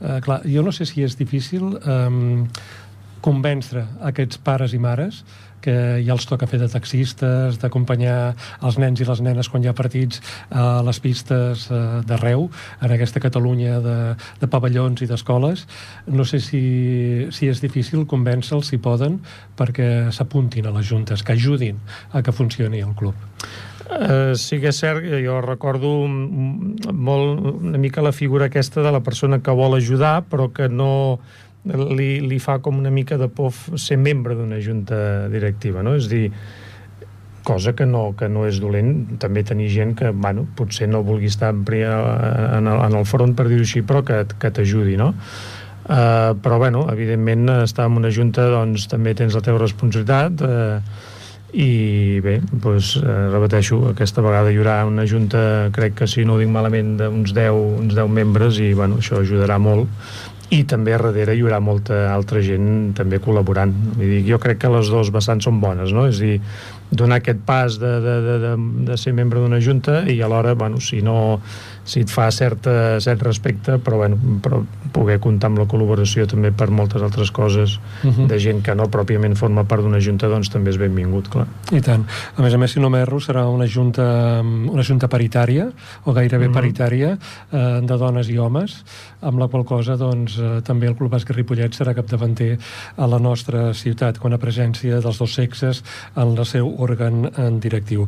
Eh, 0.00 0.20
clar, 0.20 0.42
jo 0.44 0.62
no 0.62 0.72
sé 0.72 0.86
si 0.86 1.02
és 1.02 1.16
difícil 1.16 1.78
eh, 1.86 2.44
convèncer 3.20 3.84
aquests 4.00 4.38
pares 4.38 4.72
i 4.72 4.78
mares 4.78 5.24
que 5.68 5.76
ja 6.00 6.14
els 6.16 6.24
toca 6.28 6.48
fer 6.48 6.60
de 6.62 6.70
taxistes, 6.72 7.58
d'acompanyar 7.60 8.32
els 8.64 8.78
nens 8.80 9.02
i 9.02 9.08
les 9.08 9.20
nenes 9.24 9.50
quan 9.52 9.64
hi 9.64 9.68
ha 9.68 9.76
partits 9.76 10.22
a 10.48 10.80
les 10.86 11.00
pistes 11.04 11.66
eh, 11.68 11.82
d'arreu, 12.08 12.48
en 12.80 12.94
aquesta 12.96 13.20
Catalunya 13.20 13.78
de, 13.84 13.98
de 14.40 14.48
pavellons 14.48 15.04
i 15.04 15.10
d'escoles. 15.10 15.66
No 16.08 16.24
sé 16.28 16.40
si, 16.40 16.62
si 17.34 17.50
és 17.52 17.60
difícil 17.64 18.06
convèncer-los, 18.08 18.72
si 18.72 18.80
poden, 18.80 19.20
perquè 19.58 20.08
s'apuntin 20.14 20.68
a 20.68 20.76
les 20.78 20.88
juntes, 20.88 21.24
que 21.24 21.36
ajudin 21.36 21.80
a 22.12 22.24
que 22.24 22.32
funcioni 22.32 22.80
el 22.84 22.94
club. 22.96 23.28
Uh, 23.88 24.34
sí 24.36 24.58
que 24.60 24.68
és 24.68 24.76
cert, 24.76 25.04
jo 25.24 25.38
recordo 25.40 25.90
molt 26.04 27.46
una 27.48 27.80
mica 27.80 28.04
la 28.04 28.12
figura 28.12 28.50
aquesta 28.50 28.82
de 28.84 28.92
la 28.92 29.00
persona 29.00 29.38
que 29.40 29.54
vol 29.56 29.78
ajudar 29.78 30.26
però 30.28 30.50
que 30.52 30.68
no, 30.68 31.16
li, 31.66 32.08
li 32.20 32.38
fa 32.38 32.58
com 32.64 32.78
una 32.78 32.90
mica 32.90 33.18
de 33.18 33.28
por 33.28 33.52
ser 33.76 33.98
membre 33.98 34.36
d'una 34.38 34.60
junta 34.62 35.28
directiva, 35.32 35.82
no? 35.82 35.96
És 35.98 36.08
dir, 36.08 36.28
cosa 37.48 37.72
que 37.72 37.86
no, 37.86 38.12
que 38.16 38.28
no 38.28 38.44
és 38.48 38.58
dolent 38.60 39.18
també 39.22 39.44
tenir 39.46 39.70
gent 39.72 39.94
que, 39.98 40.10
bueno, 40.12 40.46
potser 40.56 40.88
no 40.90 41.02
vulgui 41.06 41.30
estar 41.32 41.54
en, 41.54 41.62
en, 41.72 42.66
el, 42.68 42.82
en 42.84 42.98
el 42.98 43.06
front 43.08 43.34
per 43.36 43.48
dir-ho 43.48 43.64
així, 43.64 43.82
però 43.82 44.02
que, 44.04 44.24
que 44.38 44.52
t'ajudi, 44.52 44.98
no? 45.00 45.14
Uh, 45.88 46.34
però, 46.44 46.58
bueno, 46.60 46.84
evidentment, 46.92 47.48
estar 47.62 47.86
en 47.88 47.96
una 47.96 48.10
junta, 48.12 48.44
doncs, 48.52 48.84
també 48.92 49.14
tens 49.16 49.32
la 49.32 49.40
teva 49.44 49.62
responsabilitat, 49.62 50.44
uh, 50.44 51.14
i 51.56 52.20
bé, 52.20 52.34
doncs, 52.52 52.98
eh, 53.00 53.12
repeteixo, 53.32 53.78
aquesta 53.94 54.20
vegada 54.20 54.50
hi 54.52 54.58
haurà 54.60 54.82
una 54.84 55.06
junta, 55.08 55.40
crec 55.72 55.94
que 56.02 56.08
si 56.10 56.26
no 56.28 56.34
ho 56.34 56.42
dic 56.42 56.50
malament, 56.52 56.98
d'uns 57.00 57.32
10, 57.32 57.60
uns 57.80 57.94
10 57.96 58.10
membres 58.12 58.58
i 58.60 58.74
bueno, 58.76 58.98
això 59.00 59.22
ajudarà 59.22 59.56
molt 59.56 59.88
i 60.54 60.62
també 60.64 60.94
a 60.96 60.98
darrere 61.02 61.34
hi 61.36 61.42
haurà 61.44 61.58
molta 61.60 62.06
altra 62.12 62.40
gent 62.44 62.94
també 62.96 63.20
col·laborant. 63.20 63.72
Vull 63.98 64.14
dir, 64.14 64.20
jo 64.30 64.38
crec 64.40 64.62
que 64.62 64.70
les 64.72 64.88
dues 64.88 65.10
vessants 65.12 65.44
són 65.44 65.60
bones, 65.60 65.92
no? 65.92 66.06
És 66.08 66.22
dir, 66.22 66.38
donar 66.90 67.20
aquest 67.20 67.42
pas 67.48 67.76
de, 67.80 67.90
de, 68.04 68.14
de, 68.24 68.36
de, 68.44 68.52
de 68.88 68.96
ser 68.96 69.12
membre 69.16 69.42
d'una 69.44 69.60
junta 69.60 70.00
i 70.08 70.20
alhora, 70.24 70.54
bueno, 70.56 70.80
si 70.80 71.02
no 71.04 71.40
si 71.88 72.02
et 72.04 72.12
fa 72.12 72.28
certa, 72.34 72.98
cert 73.00 73.22
respecte, 73.24 73.78
però, 73.80 74.02
bueno, 74.02 74.18
però 74.44 74.60
poder 74.92 75.18
comptar 75.24 75.48
amb 75.48 75.60
la 75.62 75.64
col·laboració 75.68 76.26
també 76.28 76.50
per 76.52 76.68
moltes 76.74 77.02
altres 77.04 77.30
coses 77.32 77.78
uh 77.78 78.06
mhm. 78.06 78.14
-huh. 78.14 78.26
de 78.28 78.38
gent 78.38 78.62
que 78.62 78.74
no 78.74 78.88
pròpiament 78.92 79.36
forma 79.36 79.64
part 79.64 79.82
d'una 79.82 80.00
junta, 80.00 80.28
doncs 80.28 80.50
també 80.50 80.70
és 80.70 80.78
benvingut, 80.78 81.28
clar. 81.28 81.46
I 81.72 81.80
tant. 81.80 82.04
A 82.36 82.42
més 82.42 82.54
a 82.54 82.58
més, 82.58 82.72
si 82.72 82.80
no 82.80 82.90
m'erro, 82.90 83.18
serà 83.20 83.46
una 83.48 83.66
junta, 83.66 84.42
una 84.42 84.82
junta 84.82 85.08
paritària, 85.08 85.70
o 86.04 86.12
gairebé 86.12 86.46
uh 86.46 86.48
mhm. 86.48 86.56
-huh. 86.56 86.60
paritària, 86.60 87.18
eh, 87.52 87.80
de 87.82 87.96
dones 87.96 88.28
i 88.28 88.38
homes, 88.38 88.84
amb 89.20 89.38
la 89.38 89.48
qual 89.48 89.64
cosa, 89.64 89.96
doncs, 89.96 90.38
eh, 90.38 90.60
també 90.62 90.86
el 90.86 90.94
Club 90.94 91.12
Bàsquet 91.12 91.36
Ripollet 91.36 91.72
serà 91.74 91.94
capdavanter 91.94 92.58
a 92.96 93.06
la 93.06 93.18
nostra 93.18 93.72
ciutat, 93.72 94.18
quan 94.18 94.32
a 94.32 94.38
presència 94.38 95.00
dels 95.00 95.18
dos 95.18 95.34
sexes 95.34 95.82
en 96.16 96.36
el 96.36 96.46
seu 96.46 96.74
òrgan 96.78 97.30
en 97.36 97.60
directiu. 97.60 98.06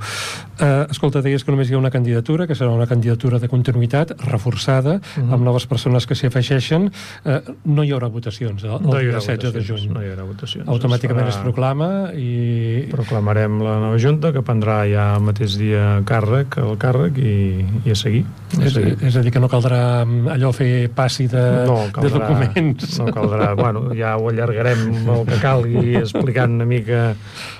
Eh, 0.58 0.86
escolta, 0.90 1.22
deies 1.22 1.44
que 1.44 1.50
només 1.50 1.70
hi 1.70 1.74
ha 1.74 1.78
una 1.78 1.90
candidatura, 1.90 2.46
que 2.46 2.54
serà 2.54 2.70
una 2.70 2.86
candidatura 2.86 3.38
de 3.38 3.48
continuïtat 3.48 3.69
continuïtat 3.70 4.12
reforçada 4.26 4.98
uh 4.98 5.00
mhm. 5.00 5.28
-huh. 5.28 5.34
amb 5.34 5.42
noves 5.44 5.66
persones 5.66 6.06
que 6.06 6.14
s'hi 6.14 6.26
afegeixen 6.26 6.90
eh, 7.24 7.40
no 7.64 7.84
hi 7.84 7.92
haurà 7.92 8.08
votacions 8.10 8.64
el, 8.64 8.70
el 8.70 8.82
no 8.82 8.98
dia 8.98 9.12
16 9.18 9.52
de 9.52 9.62
juny 9.62 9.88
no 9.92 10.02
hi 10.02 10.08
haurà 10.10 10.24
votacions 10.26 10.68
automàticament 10.68 11.28
es, 11.28 11.34
farà... 11.34 11.38
es 11.38 11.44
proclama 11.44 12.12
i... 12.14 12.88
proclamarem 12.90 13.62
la 13.62 13.78
nova 13.80 13.98
junta 13.98 14.32
que 14.32 14.42
prendrà 14.42 14.84
ja 14.90 15.16
el 15.16 15.22
mateix 15.22 15.56
dia 15.58 16.02
càrrec 16.04 16.58
el 16.58 16.76
càrrec 16.78 17.18
i, 17.18 17.64
i 17.84 17.90
a 17.90 17.94
seguir, 17.94 18.24
a 18.58 18.64
és, 18.64 18.72
seguir. 18.72 18.96
és 19.02 19.16
a 19.16 19.22
dir 19.22 19.30
que 19.30 19.40
no 19.40 19.48
caldrà 19.48 20.04
mm, 20.04 20.28
allò 20.28 20.52
fer 20.52 20.90
passi 20.94 21.26
de, 21.26 21.66
no 21.66 21.86
caldrà, 21.92 22.02
de 22.02 22.18
documents 22.18 22.98
no 22.98 23.06
caldrà, 23.14 23.54
bueno, 23.54 23.94
ja 23.94 24.16
ho 24.16 24.28
allargarem 24.28 25.08
el 25.08 25.24
que 25.26 25.40
calgui 25.40 25.96
explicant 26.04 26.58
una 26.60 26.66
mica 26.66 27.14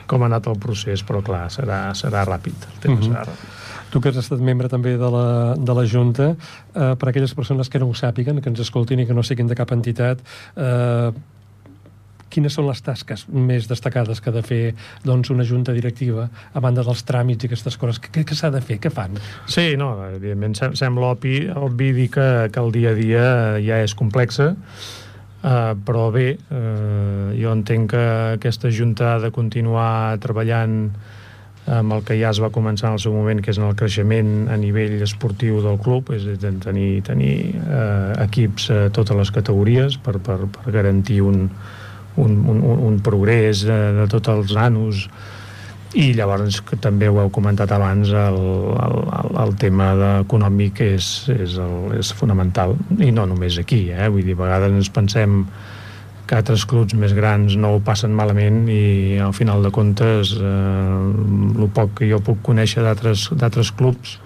com 0.07 0.23
ha 0.23 0.27
anat 0.27 0.47
el 0.47 0.59
procés 0.59 1.05
però 1.07 1.23
clar, 1.23 1.47
serà, 1.51 1.91
serà 1.95 2.25
ràpid 2.27 2.69
el 2.73 2.79
tema 2.81 2.95
uh 2.95 2.99
mhm. 2.99 3.07
-huh. 3.07 3.13
serà 3.13 3.25
ràpid 3.25 3.60
Tu 3.91 4.01
que 4.01 4.13
has 4.13 4.21
estat 4.21 4.41
membre 4.45 4.71
també 4.71 4.95
de 4.99 5.11
la, 5.11 5.27
de 5.59 5.75
la 5.75 5.85
Junta, 5.89 6.31
eh, 6.35 6.95
per 6.95 7.11
aquelles 7.11 7.35
persones 7.35 7.69
que 7.69 7.81
no 7.83 7.91
ho 7.91 7.97
sàpiguen, 7.97 8.41
que 8.41 8.51
ens 8.53 8.63
escoltin 8.63 9.03
i 9.03 9.07
que 9.09 9.17
no 9.17 9.27
siguin 9.27 9.51
de 9.51 9.59
cap 9.59 9.73
entitat, 9.75 10.23
eh, 10.57 11.11
quines 12.31 12.55
són 12.55 12.69
les 12.69 12.81
tasques 12.87 13.27
més 13.29 13.67
destacades 13.67 14.23
que 14.23 14.31
ha 14.31 14.35
de 14.37 14.45
fer 14.47 14.61
doncs, 15.03 15.33
una 15.35 15.45
junta 15.45 15.75
directiva 15.75 16.29
a 16.31 16.63
banda 16.63 16.85
dels 16.87 17.03
tràmits 17.07 17.45
i 17.45 17.51
aquestes 17.51 17.77
coses? 17.81 17.99
Què, 18.07 18.23
què 18.23 18.39
s'ha 18.39 18.53
de 18.55 18.63
fer? 18.63 18.79
Què 18.79 18.93
fan? 18.95 19.19
Sí, 19.51 19.75
no, 19.81 19.93
evidentment 20.07 20.55
sembla 20.79 21.13
obvi, 21.17 21.43
obvi 21.51 21.93
dir 21.97 22.09
que, 22.15 22.31
que 22.55 22.63
el 22.63 22.73
dia 22.77 22.95
a 22.95 22.99
dia 22.99 23.29
ja 23.67 23.85
és 23.85 23.99
complexa, 23.99 24.55
Uh, 25.41 25.73
però 25.89 26.11
bé, 26.13 26.35
uh, 26.53 27.31
jo 27.33 27.53
entenc 27.57 27.95
que 27.95 28.01
aquesta 28.35 28.69
Junta 28.69 29.15
ha 29.15 29.21
de 29.23 29.31
continuar 29.33 30.19
treballant 30.21 30.91
amb 31.67 31.93
el 31.93 32.05
que 32.07 32.17
ja 32.19 32.31
es 32.33 32.41
va 32.43 32.51
començar 32.55 32.89
en 32.89 32.97
el 32.97 33.03
seu 33.03 33.13
moment, 33.15 33.43
que 33.45 33.53
és 33.53 33.59
en 33.61 33.67
el 33.69 33.77
creixement 33.79 34.49
a 34.51 34.57
nivell 34.59 34.97
esportiu 35.05 35.61
del 35.65 35.77
club, 35.83 36.11
és 36.17 36.25
tenir, 36.63 37.03
tenir 37.07 37.35
eh, 37.61 38.15
equips 38.25 38.71
a 38.75 38.81
totes 38.95 39.19
les 39.19 39.35
categories 39.35 39.99
per, 40.01 40.19
per, 40.25 40.39
per 40.51 40.73
garantir 40.73 41.21
un, 41.23 41.49
un, 42.17 42.39
un, 42.49 42.65
un 42.65 42.99
progrés 43.05 43.67
de, 43.69 43.81
de 44.01 44.09
tots 44.11 44.33
els 44.33 44.57
nanos 44.57 45.05
i 45.99 46.13
llavors 46.15 46.61
que 46.63 46.79
també 46.79 47.09
ho 47.11 47.19
heu 47.19 47.33
comentat 47.35 47.73
abans 47.75 48.13
el, 48.15 48.39
el, 48.79 48.97
el, 49.19 49.31
el 49.43 49.55
tema 49.59 49.91
econòmic 50.21 50.85
és, 50.87 51.11
és, 51.35 51.57
el, 51.59 51.97
és 51.99 52.13
fonamental 52.15 52.77
i 53.03 53.11
no 53.15 53.27
només 53.27 53.59
aquí, 53.59 53.89
eh? 53.91 54.07
vull 54.09 54.27
dir, 54.27 54.37
a 54.39 54.43
vegades 54.45 54.77
ens 54.79 54.91
pensem 54.95 55.43
que 56.31 56.39
altres 56.39 56.63
clubs 56.71 56.95
més 56.95 57.11
grans 57.17 57.57
no 57.59 57.73
ho 57.75 57.81
passen 57.83 58.13
malament 58.15 58.63
i 58.71 59.19
al 59.19 59.33
final 59.35 59.65
de 59.67 59.73
comptes 59.75 60.37
eh, 60.39 60.45
el 60.47 61.71
poc 61.75 61.97
que 61.99 62.11
jo 62.11 62.21
puc 62.23 62.39
conèixer 62.47 62.85
d'altres 62.87 63.73
clubs 63.75 64.21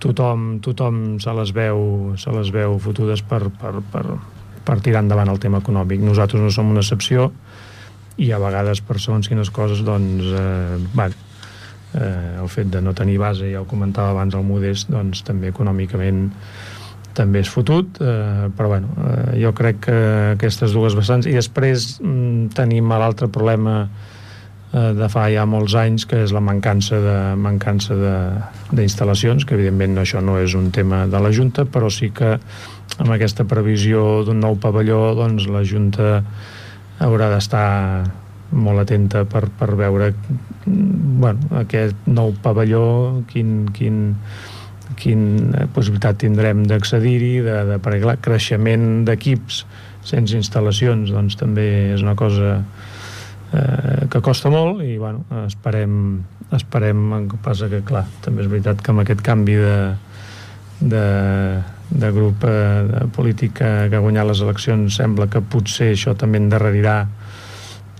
tothom, 0.00 0.62
tothom 0.64 1.02
se 1.22 1.34
les 1.36 1.52
veu 1.52 2.14
se 2.16 2.32
les 2.32 2.48
veu 2.54 2.78
fotudes 2.82 3.20
per, 3.28 3.44
per, 3.60 3.74
per, 3.92 4.04
per 4.64 4.78
tirar 4.80 5.04
endavant 5.04 5.30
el 5.30 5.40
tema 5.42 5.60
econòmic. 5.62 6.00
Nosaltres 6.02 6.42
no 6.42 6.50
som 6.54 6.72
una 6.72 6.82
excepció 6.82 7.30
i 8.20 8.30
a 8.32 8.40
vegades 8.42 8.82
per 8.84 8.98
segons 9.00 9.28
quines 9.28 9.50
coses 9.54 9.84
doncs 9.86 10.32
eh, 10.32 10.80
bueno, 10.92 11.14
eh, 11.94 12.40
el 12.42 12.48
fet 12.52 12.72
de 12.72 12.82
no 12.84 12.96
tenir 12.96 13.18
base 13.20 13.52
ja 13.52 13.62
ho 13.62 13.68
comentava 13.68 14.12
abans 14.12 14.36
el 14.36 14.44
Modest 14.46 14.90
doncs 14.92 15.22
també 15.28 15.52
econòmicament 15.52 16.30
també 17.16 17.42
és 17.42 17.50
fotut, 17.50 18.00
eh, 18.00 18.48
però 18.56 18.72
bueno, 18.72 18.92
eh, 19.04 19.40
jo 19.42 19.52
crec 19.56 19.84
que 19.86 19.98
aquestes 20.34 20.74
dues 20.76 20.96
vessants, 20.98 21.28
i 21.28 21.36
després 21.36 21.98
mm, 22.00 22.52
tenim 22.56 22.92
l'altre 22.92 23.28
problema 23.32 23.76
eh, 23.84 24.92
de 24.96 25.08
fa 25.12 25.28
ja 25.32 25.44
molts 25.48 25.76
anys, 25.78 26.06
que 26.08 26.22
és 26.24 26.32
la 26.34 26.42
mancança 26.44 27.00
de 27.02 27.18
mancança 27.36 27.96
d'instal·lacions, 28.72 29.46
que 29.46 29.58
evidentment 29.58 30.00
això 30.02 30.24
no 30.24 30.38
és 30.40 30.56
un 30.58 30.70
tema 30.74 31.04
de 31.06 31.20
la 31.20 31.32
Junta, 31.32 31.64
però 31.64 31.90
sí 31.92 32.10
que 32.14 32.38
amb 32.98 33.14
aquesta 33.14 33.46
previsió 33.48 34.22
d'un 34.26 34.40
nou 34.42 34.58
pavelló, 34.60 35.12
doncs 35.18 35.48
la 35.50 35.64
Junta 35.64 36.18
haurà 37.02 37.30
d'estar 37.32 37.68
molt 38.52 38.82
atenta 38.82 39.24
per, 39.24 39.46
per 39.58 39.72
veure 39.78 40.12
mm, 40.12 41.20
bueno, 41.22 41.48
aquest 41.62 42.06
nou 42.06 42.34
pavelló 42.42 43.22
quin, 43.30 43.68
quin, 43.72 44.02
quina 45.02 45.66
possibilitat 45.74 46.20
tindrem 46.22 46.62
d'accedir-hi, 46.68 47.34
de, 47.44 47.56
de, 47.72 47.78
perquè 47.82 48.02
clar, 48.04 48.18
creixement 48.22 49.02
d'equips. 49.08 49.64
Sense 50.06 50.34
instal·lacions 50.38 51.12
doncs 51.14 51.36
també 51.38 51.66
és 51.94 52.02
una 52.02 52.14
cosa 52.18 52.56
eh, 53.52 54.06
que 54.10 54.22
costa 54.24 54.50
molt 54.50 54.82
i 54.82 54.96
bueno, 54.98 55.22
esperem, 55.46 55.94
esperem 56.54 57.28
que 57.30 57.38
passa 57.42 57.70
que 57.70 57.82
clar, 57.86 58.06
també 58.24 58.42
és 58.42 58.50
veritat 58.50 58.82
que 58.82 58.94
amb 58.94 59.04
aquest 59.04 59.22
canvi 59.26 59.58
de, 59.60 59.76
de, 60.80 61.06
de 61.90 62.12
grup 62.14 62.46
eh, 62.48 62.82
de 62.90 63.06
política 63.14 63.88
que 63.88 63.98
ha 63.98 64.02
guanyat 64.02 64.30
les 64.32 64.42
eleccions 64.42 64.98
sembla 64.98 65.28
que 65.30 65.44
potser 65.54 65.92
això 65.92 66.16
també 66.18 66.42
endarrerirà 66.42 66.96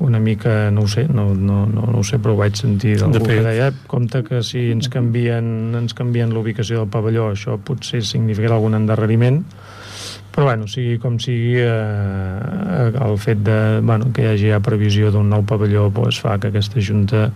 una 0.03 0.19
mica, 0.19 0.71
no 0.75 0.83
ho 0.83 0.89
sé, 0.91 1.07
no, 1.07 1.31
no, 1.35 1.63
no, 1.67 1.87
no 1.87 2.01
ho 2.01 2.03
sé, 2.03 2.19
però 2.19 2.35
ho 2.35 2.41
vaig 2.41 2.59
sentir 2.59 2.97
d'algú 2.99 3.23
que 3.29 3.39
deia, 3.45 3.71
compte 3.87 4.25
que 4.27 4.43
si 4.47 4.65
ens 4.75 4.91
canvien, 4.91 5.47
ens 5.79 5.95
canvien 5.95 6.35
l'ubicació 6.35 6.83
del 6.83 6.91
pavelló, 6.91 7.31
això 7.33 7.59
potser 7.63 8.03
significarà 8.07 8.59
algun 8.59 8.75
endarreriment, 8.81 9.45
però 10.33 10.49
bueno, 10.49 10.67
sigui 10.67 10.97
com 10.99 11.19
sigui 11.23 11.55
eh, 11.61 12.91
el 13.07 13.19
fet 13.21 13.45
de, 13.47 13.59
bueno, 13.85 14.11
que 14.17 14.25
hi 14.25 14.31
hagi 14.33 14.51
ja 14.51 14.63
previsió 14.65 15.13
d'un 15.15 15.29
nou 15.31 15.47
pavelló 15.47 15.91
pues, 15.95 16.19
fa 16.25 16.39
que 16.41 16.51
aquesta 16.51 16.83
Junta 16.83 17.29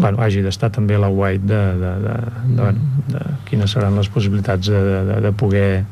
bueno, 0.00 0.22
hagi 0.22 0.40
d'estar 0.40 0.70
també 0.72 0.96
a 0.96 1.02
la 1.02 1.10
white 1.12 1.44
de, 1.44 1.62
de, 1.76 1.94
de, 2.06 2.16
de, 2.16 2.62
bueno, 2.62 3.06
de 3.10 3.24
quines 3.50 3.74
seran 3.74 3.98
les 3.98 4.08
possibilitats 4.08 4.70
de, 4.72 4.80
de, 4.80 5.20
de 5.26 5.32
poder 5.36 5.84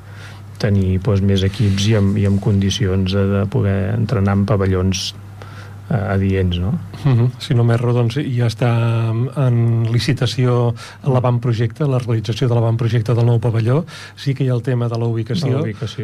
tenir 0.62 0.98
pues, 1.04 1.20
més 1.20 1.44
equips 1.44 1.90
i 1.90 1.96
amb, 1.98 2.16
i 2.18 2.24
amb 2.30 2.40
condicions 2.42 3.12
de, 3.12 3.24
de 3.34 3.42
poder 3.50 3.78
entrenar 3.98 4.38
en 4.38 4.46
pavellons 4.48 5.11
eh, 5.12 5.28
adients, 5.89 6.59
no? 6.59 6.78
Uh 7.05 7.12
-huh. 7.12 7.30
Si 7.39 7.55
no 7.55 7.64
m'erro, 7.64 7.93
doncs 7.93 8.14
ja 8.14 8.47
està 8.47 8.70
en 9.47 9.86
licitació 9.93 10.74
l'avantprojecte, 11.05 11.86
la 11.86 11.99
realització 11.99 12.49
de 12.49 12.55
l'avantprojecte 12.55 13.14
del 13.14 13.26
nou 13.26 13.39
pavelló. 13.39 13.84
Sí 14.16 14.34
que 14.34 14.45
hi 14.45 14.49
ha 14.49 14.55
el 14.55 14.62
tema 14.62 14.89
de 14.89 14.99
la 14.99 15.07
ubicació, 15.07 15.62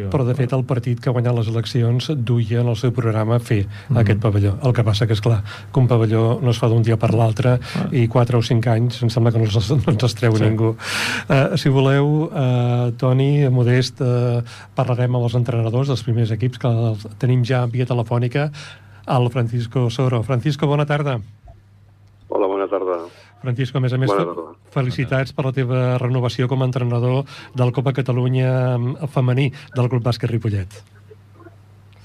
però 0.09 0.25
de 0.25 0.35
fet 0.35 0.53
el 0.53 0.63
partit 0.63 0.99
que 0.99 1.09
ha 1.09 1.13
guanyat 1.13 1.35
les 1.35 1.47
eleccions 1.47 2.11
duia 2.15 2.61
en 2.61 2.67
el 2.67 2.75
seu 2.75 2.91
programa 2.91 3.39
fer 3.39 3.65
uh 3.65 3.95
-huh. 3.95 3.99
aquest 3.99 4.19
pavelló. 4.19 4.57
El 4.63 4.73
que 4.73 4.83
passa 4.83 5.07
que, 5.07 5.13
és 5.13 5.21
clar, 5.21 5.43
que 5.71 5.79
un 5.79 5.87
pavelló 5.87 6.39
no 6.41 6.49
es 6.49 6.57
fa 6.57 6.67
d'un 6.67 6.81
dia 6.81 6.97
per 6.97 7.13
l'altre 7.13 7.53
uh 7.53 7.59
-huh. 7.59 7.93
i 7.93 8.07
4 8.07 8.37
o 8.37 8.41
5 8.41 8.69
anys 8.69 9.03
em 9.03 9.09
sembla 9.09 9.31
que 9.31 9.37
no, 9.37 9.45
els, 9.45 9.69
no 9.69 9.83
ens 9.87 10.03
els 10.03 10.15
treu 10.15 10.35
sí. 10.35 10.43
ningú. 10.43 10.75
Uh, 11.29 11.57
si 11.57 11.69
voleu, 11.69 12.31
uh, 12.31 12.91
Toni, 12.97 13.49
Modest, 13.49 14.01
uh, 14.01 14.41
parlarem 14.75 15.15
amb 15.15 15.23
els 15.23 15.35
entrenadors 15.35 15.87
dels 15.87 16.03
primers 16.03 16.31
equips 16.31 16.57
que 16.57 16.69
tenim 17.17 17.43
ja 17.43 17.65
via 17.65 17.85
telefònica 17.85 18.51
al 19.05 19.29
Francisco 19.31 19.89
Soro. 19.89 20.23
Francisco, 20.23 20.67
bona 20.67 20.85
tarda. 20.85 21.19
Hola, 22.29 22.47
bona 22.47 22.67
tarda. 22.67 22.99
Francisco, 23.41 23.77
a 23.77 23.83
més 23.83 23.93
a 23.93 23.99
més, 24.01 24.11
felicitats 24.73 25.35
per 25.35 25.45
la 25.45 25.53
teva 25.53 25.81
renovació 26.01 26.49
com 26.49 26.63
a 26.63 26.67
entrenador 26.69 27.23
del 27.53 27.71
Copa 27.75 27.93
Catalunya 27.93 28.49
femení 29.13 29.51
del 29.75 29.89
Club 29.91 30.05
Bàsquet 30.05 30.31
Ripollet. 30.31 30.79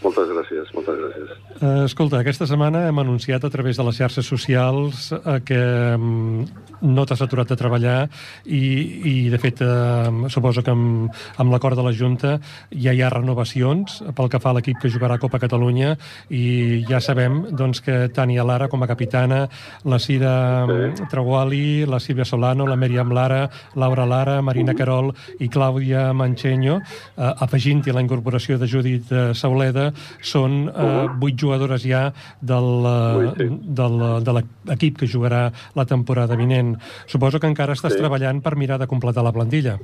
Moltes 0.01 0.31
gràcies, 0.33 0.69
moltes 0.77 0.97
gràcies. 0.97 1.33
Uh, 1.61 1.85
escolta, 1.85 2.21
aquesta 2.21 2.47
setmana 2.49 2.87
hem 2.89 3.01
anunciat 3.03 3.45
a 3.45 3.51
través 3.53 3.77
de 3.77 3.85
les 3.85 3.99
xarxes 4.01 4.29
socials 4.29 5.11
uh, 5.13 5.37
que 5.45 5.61
um, 5.97 6.47
no 6.83 7.05
t'has 7.07 7.23
aturat 7.25 7.49
de 7.49 7.57
treballar 7.59 7.99
i, 8.47 8.63
i 9.05 9.15
de 9.33 9.39
fet, 9.41 9.63
uh, 9.65 10.29
suposo 10.33 10.65
que 10.65 10.73
amb, 10.75 11.11
amb 11.41 11.53
l'acord 11.53 11.79
de 11.79 11.85
la 11.85 11.95
Junta 11.97 12.37
ja 12.71 12.95
hi 12.95 13.03
ha 13.03 13.11
renovacions 13.13 14.01
pel 14.17 14.31
que 14.33 14.41
fa 14.43 14.53
a 14.53 14.59
l'equip 14.59 14.81
que 14.83 14.91
jugarà 14.93 15.19
Copa 15.21 15.41
Catalunya 15.43 15.95
i 16.31 16.85
ja 16.89 17.01
sabem 17.05 17.43
doncs, 17.57 17.83
que 17.85 18.09
Tania 18.15 18.45
Lara 18.47 18.69
com 18.69 18.83
a 18.83 18.89
capitana, 18.91 19.43
la 19.85 19.99
Cira 19.99 20.67
sí. 20.69 21.09
Traguali, 21.11 21.85
la 21.87 22.01
Sílvia 22.01 22.25
Solano, 22.25 22.67
la 22.67 22.79
Mèriam 22.81 23.13
Lara, 23.13 23.45
Laura 23.77 24.07
Lara, 24.07 24.41
Marina 24.43 24.75
Carol 24.75 25.13
i 25.41 25.51
Clàudia 25.53 26.11
Mancheño, 26.17 26.81
uh, 26.81 27.33
afegint-hi 27.45 27.95
la 27.95 28.05
incorporació 28.05 28.59
de 28.61 28.69
Judit 28.71 29.11
uh, 29.13 29.31
Sauleda, 29.35 29.91
són 30.21 30.67
eh, 30.69 31.07
vuit 31.21 31.37
jugadores 31.39 31.83
ja 31.87 32.09
del, 32.41 32.69
uh, 32.87 33.33
del, 33.81 33.97
de 34.25 34.35
l'equip 34.37 35.01
que 35.01 35.09
jugarà 35.11 35.49
la 35.77 35.87
temporada 35.89 36.37
vinent. 36.39 36.70
Suposo 37.07 37.41
que 37.41 37.49
encara 37.51 37.73
estàs 37.73 37.95
sí. 37.95 37.99
treballant 37.99 38.43
per 38.43 38.57
mirar 38.57 38.79
de 38.79 38.87
completar 38.87 39.25
la 39.25 39.33
plantilla. 39.33 39.79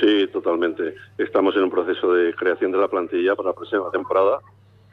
Sí, 0.00 0.26
totalmente. 0.32 0.94
Estamos 1.18 1.54
en 1.56 1.64
un 1.64 1.70
proceso 1.70 2.12
de 2.12 2.34
creación 2.34 2.72
de 2.72 2.78
la 2.78 2.88
plantilla 2.88 3.36
para 3.36 3.50
la 3.50 3.54
próxima 3.54 3.90
temporada. 3.90 4.40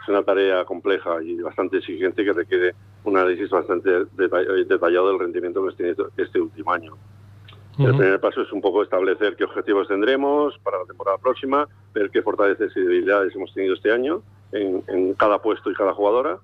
Es 0.02 0.08
una 0.10 0.24
tarea 0.24 0.64
compleja 0.66 1.22
y 1.24 1.42
bastante 1.42 1.78
exigente 1.78 2.24
que 2.24 2.34
requiere 2.34 2.76
un 3.04 3.18
análisis 3.18 3.50
bastante 3.50 4.06
detallado 4.16 5.10
del 5.10 5.20
rendimiento 5.20 5.60
que 5.60 5.66
hemos 5.66 5.78
tenido 5.78 6.10
este 6.18 6.40
último 6.40 6.72
año. 6.72 6.94
Uh 6.94 7.84
-huh. 7.84 7.90
El 7.90 7.98
primer 7.98 8.20
paso 8.20 8.42
es 8.42 8.52
un 8.52 8.62
poco 8.62 8.84
establecer 8.84 9.36
qué 9.36 9.44
objetivos 9.44 9.88
tendremos 9.88 10.58
para 10.64 10.80
la 10.80 10.86
temporada 10.86 11.18
próxima, 11.18 11.68
ver 11.94 12.10
qué 12.10 12.22
fortalezas 12.22 12.76
y 12.76 12.82
debilidades 12.82 13.36
hemos 13.36 13.54
tenido 13.54 13.74
este 13.76 13.92
año 13.92 14.22
en, 14.52 14.84
en 14.88 15.14
cada 15.16 15.40
puesto 15.40 15.72
y 15.72 15.74
cada 15.74 15.94
jugadora 15.94 16.40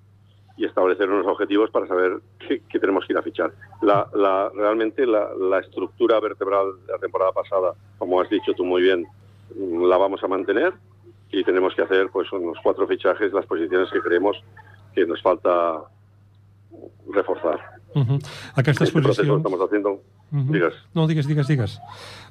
y 0.58 0.66
establecer 0.66 1.10
unos 1.10 1.28
objetivos 1.28 1.70
para 1.70 1.88
saber 1.88 2.18
qué, 2.40 2.62
qué 2.68 2.80
tenemos 2.80 3.06
que 3.06 3.14
ir 3.14 3.20
a 3.20 3.22
fichar. 3.22 3.54
La, 3.82 4.08
la, 4.14 4.50
realmente 4.50 5.06
la, 5.06 5.30
la, 5.36 5.60
estructura 5.60 6.20
vertebral 6.20 6.68
de 6.86 6.94
la 6.94 6.98
temporada 6.98 7.32
pasada, 7.32 7.74
como 8.00 8.20
has 8.20 8.30
dicho 8.30 8.54
tú 8.54 8.66
muy 8.66 8.82
bien, 8.82 9.06
la 9.56 9.98
vamos 9.98 10.24
a 10.24 10.28
mantener 10.28 10.74
y 11.32 11.44
tenemos 11.44 11.76
que 11.76 11.84
hacer 11.84 12.10
pues 12.12 12.32
unos 12.32 12.58
cuatro 12.64 12.88
fichajes, 12.88 13.32
las 13.34 13.46
posiciones 13.46 13.90
que 13.92 14.02
creemos 14.02 14.38
que 14.96 15.06
nos 15.06 15.22
falta 15.22 15.84
reforzar. 17.10 17.60
Uh 17.94 18.02
-huh. 18.02 18.28
Aquestes 18.56 18.90
este 18.90 19.02
posicions... 19.02 19.38
estamos 19.38 19.62
haciendo... 19.62 19.92
Uh 19.92 20.02
-huh. 20.32 20.52
Digues. 20.52 20.74
No, 20.94 21.08
digues, 21.08 21.28
digues, 21.28 21.48
digues. 21.48 21.80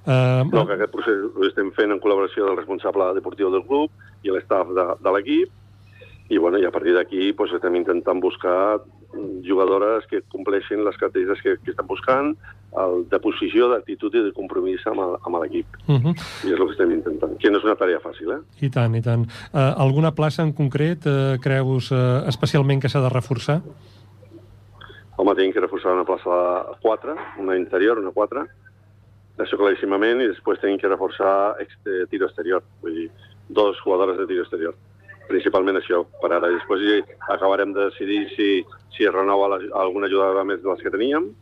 Uh, 0.07 0.45
no, 0.53 0.66
que 0.66 0.74
aquest 0.74 0.93
procés 0.93 1.18
ho 1.35 1.45
estem 1.47 1.72
fent 1.72 1.91
en 1.91 2.01
col·laboració 2.01 2.45
del 2.45 2.57
responsable 2.57 3.14
deportiu 3.14 3.51
del 3.51 3.64
club 3.66 3.91
i 4.22 4.31
l'estaf 4.31 4.68
de, 4.68 4.85
de 5.03 5.11
l'equip 5.11 5.51
i, 6.29 6.39
bueno, 6.39 6.59
i 6.59 6.66
a 6.66 6.72
partir 6.74 6.95
d'aquí 6.97 7.33
pues, 7.33 7.53
estem 7.55 7.77
intentant 7.79 8.20
buscar 8.20 8.83
jugadores 9.47 10.05
que 10.11 10.22
compleixin 10.33 10.83
les 10.85 10.97
característiques 10.99 11.43
que, 11.43 11.57
que 11.64 11.72
estem 11.72 11.87
buscant, 11.87 12.35
el, 12.77 13.05
de 13.09 13.20
posició, 13.22 13.70
d'actitud 13.70 14.14
i 14.18 14.24
de 14.27 14.33
compromís 14.37 14.83
amb 14.91 15.39
l'equip. 15.41 15.66
Uh 15.87 15.97
-huh. 15.97 16.14
I 16.45 16.53
és 16.53 16.59
el 16.59 16.66
que 16.66 16.72
estem 16.72 16.91
intentant, 16.91 17.37
que 17.39 17.51
no 17.51 17.59
és 17.59 17.64
una 17.64 17.77
tarea 17.77 18.01
fàcil, 18.01 18.33
eh? 18.33 18.41
I 18.61 18.70
tant, 18.70 18.95
i 18.95 19.03
tant. 19.03 19.22
Uh, 19.53 19.72
alguna 19.77 20.12
plaça 20.12 20.43
en 20.43 20.53
concret 20.53 21.07
uh, 21.07 21.39
creus 21.41 21.91
uh, 21.91 22.27
especialment 22.27 22.83
que 22.83 22.89
s'ha 22.89 23.01
de 23.01 23.09
reforçar? 23.09 23.62
Home, 25.16 25.35
tenim 25.35 25.53
que 25.53 25.61
reforçar 25.61 25.93
una 25.93 26.05
plaça 26.05 26.77
4, 26.83 27.16
una 27.39 27.57
interior, 27.57 27.99
una 27.99 28.11
4, 28.11 28.47
això 29.39 29.57
claríssimament, 29.57 30.20
i 30.20 30.29
després 30.29 30.61
tenim 30.61 30.79
que 30.79 30.89
reforçar 30.89 31.57
este, 31.61 32.07
tiro 32.11 32.27
exterior, 32.27 32.62
vull 32.83 32.95
dir, 32.95 33.11
dos 33.49 33.79
jugadores 33.81 34.18
de 34.18 34.27
tiro 34.27 34.43
exterior. 34.43 34.74
Principalment 35.27 35.81
això, 35.81 36.05
per 36.20 36.31
ara. 36.33 36.53
Després 36.53 37.05
acabarem 37.35 37.72
de 37.74 37.89
decidir 37.91 38.22
si, 38.37 38.51
si 38.95 39.09
es 39.09 39.14
renova 39.14 39.49
la, 39.55 39.61
alguna 39.83 40.11
jugadora 40.12 40.47
més 40.47 40.62
de 40.62 40.70
les 40.70 40.85
que 40.85 40.95
teníem, 40.95 41.33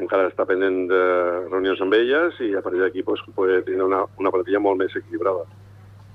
encara 0.00 0.28
està 0.30 0.46
pendent 0.48 0.86
de 0.88 1.02
reunions 1.50 1.80
amb 1.84 1.94
elles 1.96 2.38
i 2.40 2.54
a 2.56 2.62
partir 2.64 2.80
d'aquí 2.80 3.02
pues, 3.04 3.20
poder 3.36 3.62
tenir 3.66 3.84
una, 3.84 4.04
una 4.20 4.32
plantilla 4.32 4.62
molt 4.62 4.80
més 4.80 4.96
equilibrada. 4.96 5.44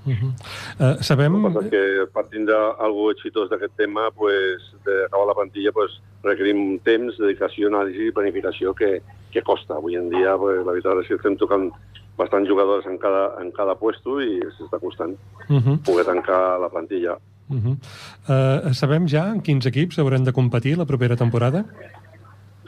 Uh 0.08 0.14
-huh. 0.14 0.32
uh, 0.80 1.02
sabem... 1.02 1.34
El 1.46 1.70
que 1.70 2.06
partint 2.12 2.46
d'algú 2.46 3.10
exitós 3.10 3.50
d'aquest 3.50 3.76
tema, 3.76 4.10
pues, 4.10 4.62
d'acabar 4.84 5.26
la 5.26 5.34
plantilla, 5.34 5.72
pues, 5.72 6.00
requerim 6.22 6.78
temps, 6.78 7.18
dedicació, 7.18 7.68
anàlisi 7.68 8.08
i 8.08 8.12
planificació 8.12 8.74
que, 8.74 9.02
que 9.30 9.42
costa. 9.42 9.74
Avui 9.74 9.96
en 9.96 10.08
dia, 10.08 10.36
pues, 10.36 10.64
la 10.64 10.72
veritat 10.72 11.02
és 11.02 11.08
que 11.08 11.14
estem 11.14 11.36
tocant 11.36 11.72
bastants 12.18 12.50
jugadors 12.50 12.86
en 12.86 12.98
cada, 12.98 13.40
en 13.40 13.50
cada 13.56 13.76
puesto 13.78 14.18
i 14.20 14.38
s'està 14.58 14.80
costant 14.82 15.16
uh 15.48 15.56
-huh. 15.56 15.78
poder 15.84 16.04
tancar 16.04 16.60
la 16.60 16.68
plantilla. 16.68 17.16
Uh 17.48 17.56
-huh. 17.56 17.76
uh, 18.28 18.72
sabem 18.72 19.08
ja 19.08 19.28
en 19.32 19.40
quins 19.40 19.66
equips 19.66 19.98
hauran 19.98 20.24
de 20.24 20.32
competir 20.32 20.76
la 20.76 20.86
propera 20.86 21.16
temporada? 21.16 21.64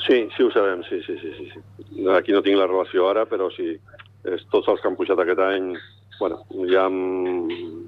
Sí, 0.07 0.29
sí 0.37 0.43
ho 0.43 0.51
sabem, 0.51 0.83
sí, 0.89 1.03
sí, 1.07 1.19
sí, 1.21 1.31
sí. 1.37 2.09
Aquí 2.17 2.33
no 2.33 2.43
tinc 2.43 2.57
la 2.57 2.67
relació 2.67 3.09
ara, 3.09 3.27
però 3.27 3.51
sí, 3.51 3.79
és 4.25 4.47
tots 4.51 4.69
els 4.69 4.81
que 4.81 4.89
han 4.89 4.97
pujat 4.97 5.19
aquest 5.19 5.39
any 5.41 5.77
bueno, 6.21 6.45
ja 6.69 6.85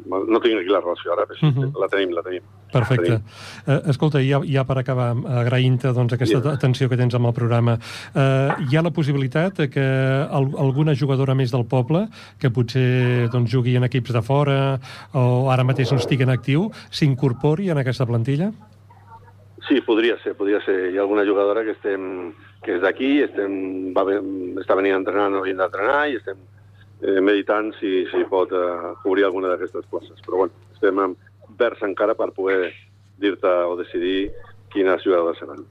no 0.06 0.40
tinc 0.42 0.60
aquí 0.60 0.72
la 0.72 0.80
relació 0.80 1.12
ara, 1.14 1.26
però 1.28 1.38
sí, 1.38 1.46
uh 1.46 1.52
-huh. 1.52 1.80
la 1.80 1.88
tenim, 1.88 2.14
la 2.14 2.22
tenim. 2.22 2.42
Perfecte. 2.72 3.10
La 3.10 3.18
tenim. 3.18 3.84
Uh, 3.84 3.90
escolta, 3.90 4.18
ja, 4.18 4.40
ja 4.44 4.64
per 4.64 4.78
acabar, 4.78 5.14
agraint-te 5.42 5.92
doncs, 5.92 6.12
aquesta 6.12 6.38
yeah. 6.38 6.54
atenció 6.54 6.88
que 6.88 6.96
tens 6.96 7.14
amb 7.14 7.26
el 7.26 7.32
programa, 7.32 7.74
uh, 7.74 8.70
hi 8.70 8.76
ha 8.76 8.82
la 8.82 8.90
possibilitat 8.90 9.68
que 9.70 9.86
al, 10.30 10.50
alguna 10.58 10.94
jugadora 10.94 11.34
més 11.34 11.50
del 11.52 11.66
poble, 11.66 12.08
que 12.38 12.50
potser 12.50 13.28
doncs, 13.30 13.50
jugui 13.50 13.76
en 13.76 13.84
equips 13.84 14.12
de 14.12 14.22
fora 14.22 14.80
o 15.12 15.50
ara 15.50 15.64
mateix 15.64 15.92
no 15.92 15.98
estigui 15.98 16.22
en 16.22 16.30
actiu, 16.30 16.70
s'incorpori 16.90 17.70
en 17.70 17.78
aquesta 17.78 18.06
plantilla? 18.06 18.52
Sí, 19.68 19.80
podria 19.80 20.18
ser, 20.22 20.34
podria 20.34 20.60
ser. 20.64 20.90
Hi 20.90 20.98
ha 20.98 21.02
alguna 21.02 21.24
jugadora 21.24 21.62
que 21.62 21.70
estem 21.70 22.32
que 22.62 22.76
és 22.76 22.82
d'aquí, 22.82 23.22
estem, 23.26 23.92
va, 23.94 24.04
està 24.62 24.76
venint 24.78 24.94
a 24.94 25.00
entrenar, 25.02 25.28
no 25.30 25.42
havien 25.42 25.58
d'entrenar, 25.58 26.08
i 26.08 26.18
estem 26.20 26.38
eh, 27.02 27.20
meditant 27.20 27.72
si, 27.80 28.06
si 28.10 28.24
pot 28.30 28.52
eh, 28.54 28.94
cobrir 29.02 29.26
alguna 29.26 29.52
d'aquestes 29.52 29.86
places. 29.90 30.22
Però 30.24 30.44
bueno, 30.44 30.54
estem 30.74 31.02
verds 31.58 31.84
encara 31.84 32.16
per 32.18 32.30
poder 32.36 32.72
dir-te 33.22 33.52
o 33.68 33.76
decidir 33.78 34.30
quines 34.72 35.04
jugadores 35.04 35.38
seran. 35.42 35.66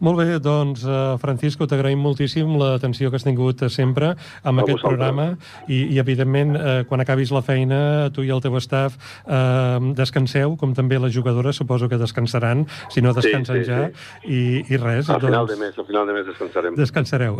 Molt 0.00 0.18
bé, 0.18 0.38
doncs, 0.42 0.82
uh, 0.84 1.14
Francisco, 1.22 1.66
t'agraïm 1.70 2.00
moltíssim 2.02 2.56
l'atenció 2.58 3.10
que 3.10 3.16
has 3.16 3.24
tingut 3.24 3.62
sempre 3.70 4.14
amb 4.42 4.58
A 4.58 4.62
aquest 4.64 4.80
vosaltres. 4.80 4.82
programa 4.82 5.26
i, 5.68 5.94
i 5.94 5.98
evidentment, 6.02 6.56
uh, 6.56 6.84
quan 6.88 7.00
acabis 7.00 7.30
la 7.30 7.42
feina, 7.42 8.10
tu 8.12 8.22
i 8.26 8.30
el 8.34 8.40
teu 8.42 8.56
staff 8.60 8.96
uh, 9.26 9.78
descanseu, 9.94 10.56
com 10.56 10.74
també 10.74 10.98
les 10.98 11.14
jugadores 11.14 11.56
suposo 11.56 11.88
que 11.88 11.96
descansaran, 11.98 12.66
si 12.90 13.00
no 13.02 13.14
descansen 13.14 13.62
sí, 13.64 13.70
ja, 13.70 13.90
I, 14.24 14.64
i 14.68 14.76
res, 14.76 15.08
Al 15.10 15.20
final 15.20 15.46
doncs, 15.46 15.54
de 15.58 15.64
mes, 15.66 15.78
al 15.78 15.86
final 15.86 16.06
de 16.06 16.12
mes 16.18 16.26
descansarem. 16.26 16.74
descansareu. 16.76 17.38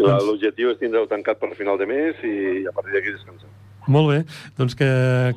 La- 0.00 0.20
L'objectiu 0.26 0.70
és 0.74 0.78
tindre-ho 0.78 1.06
tancat 1.08 1.38
per 1.40 1.54
final 1.56 1.78
de 1.78 1.86
mes 1.86 2.20
i 2.26 2.66
a 2.68 2.72
partir 2.76 2.92
d'aquí 2.92 3.12
descansar. 3.16 3.48
Molt 3.86 4.10
bé, 4.10 4.18
doncs 4.58 4.74
que, 4.74 4.88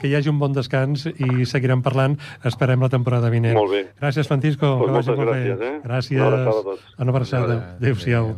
que 0.01 0.09
hi 0.09 0.15
hagi 0.17 0.31
un 0.31 0.39
bon 0.41 0.53
descans 0.55 1.05
i 1.11 1.45
seguirem 1.45 1.83
parlant, 1.85 2.17
esperem 2.49 2.81
la 2.81 2.89
temporada 2.89 3.29
vinent. 3.29 3.53
Molt 3.57 3.71
bé. 3.75 3.83
Gràcies, 4.01 4.27
Francisco. 4.27 4.71
Pues 4.79 4.89
que 4.89 4.95
vagi 4.97 5.09
moltes 5.11 5.21
molt 5.21 5.29
gràcies, 5.29 5.59
bé. 5.59 5.69
eh? 5.69 5.81
Gràcies. 5.85 6.19
Una 6.19 6.41
abraçada. 6.41 6.77
Una 6.97 7.15
abraçada. 7.15 7.57
Adéu-siau. 7.77 8.35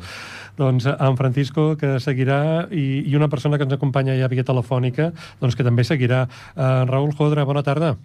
Doncs 0.60 0.86
en 0.92 1.16
Francisco, 1.18 1.78
que 1.80 1.94
seguirà, 2.04 2.68
i, 2.76 3.04
i 3.08 3.16
una 3.16 3.30
persona 3.32 3.58
que 3.58 3.64
ens 3.64 3.74
acompanya 3.74 4.18
ja 4.20 4.28
via 4.30 4.44
telefònica, 4.44 5.12
doncs 5.40 5.56
que 5.56 5.64
també 5.64 5.86
seguirà. 5.88 6.26
Uh, 6.54 6.84
Raül 6.92 7.16
Jodra, 7.16 7.48
bona 7.48 7.64
tarda. 7.64 7.96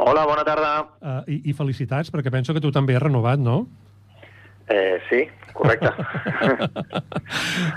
Hola, 0.00 0.24
bona 0.24 0.46
tarda. 0.48 0.72
Uh, 1.04 1.20
i, 1.28 1.42
I 1.52 1.54
felicitats, 1.54 2.08
perquè 2.10 2.32
penso 2.32 2.56
que 2.56 2.64
tu 2.64 2.72
també 2.72 2.96
has 2.96 3.04
renovat, 3.04 3.38
no? 3.38 3.66
Eh, 4.70 4.96
sí, 5.10 5.24
correcte. 5.60 5.92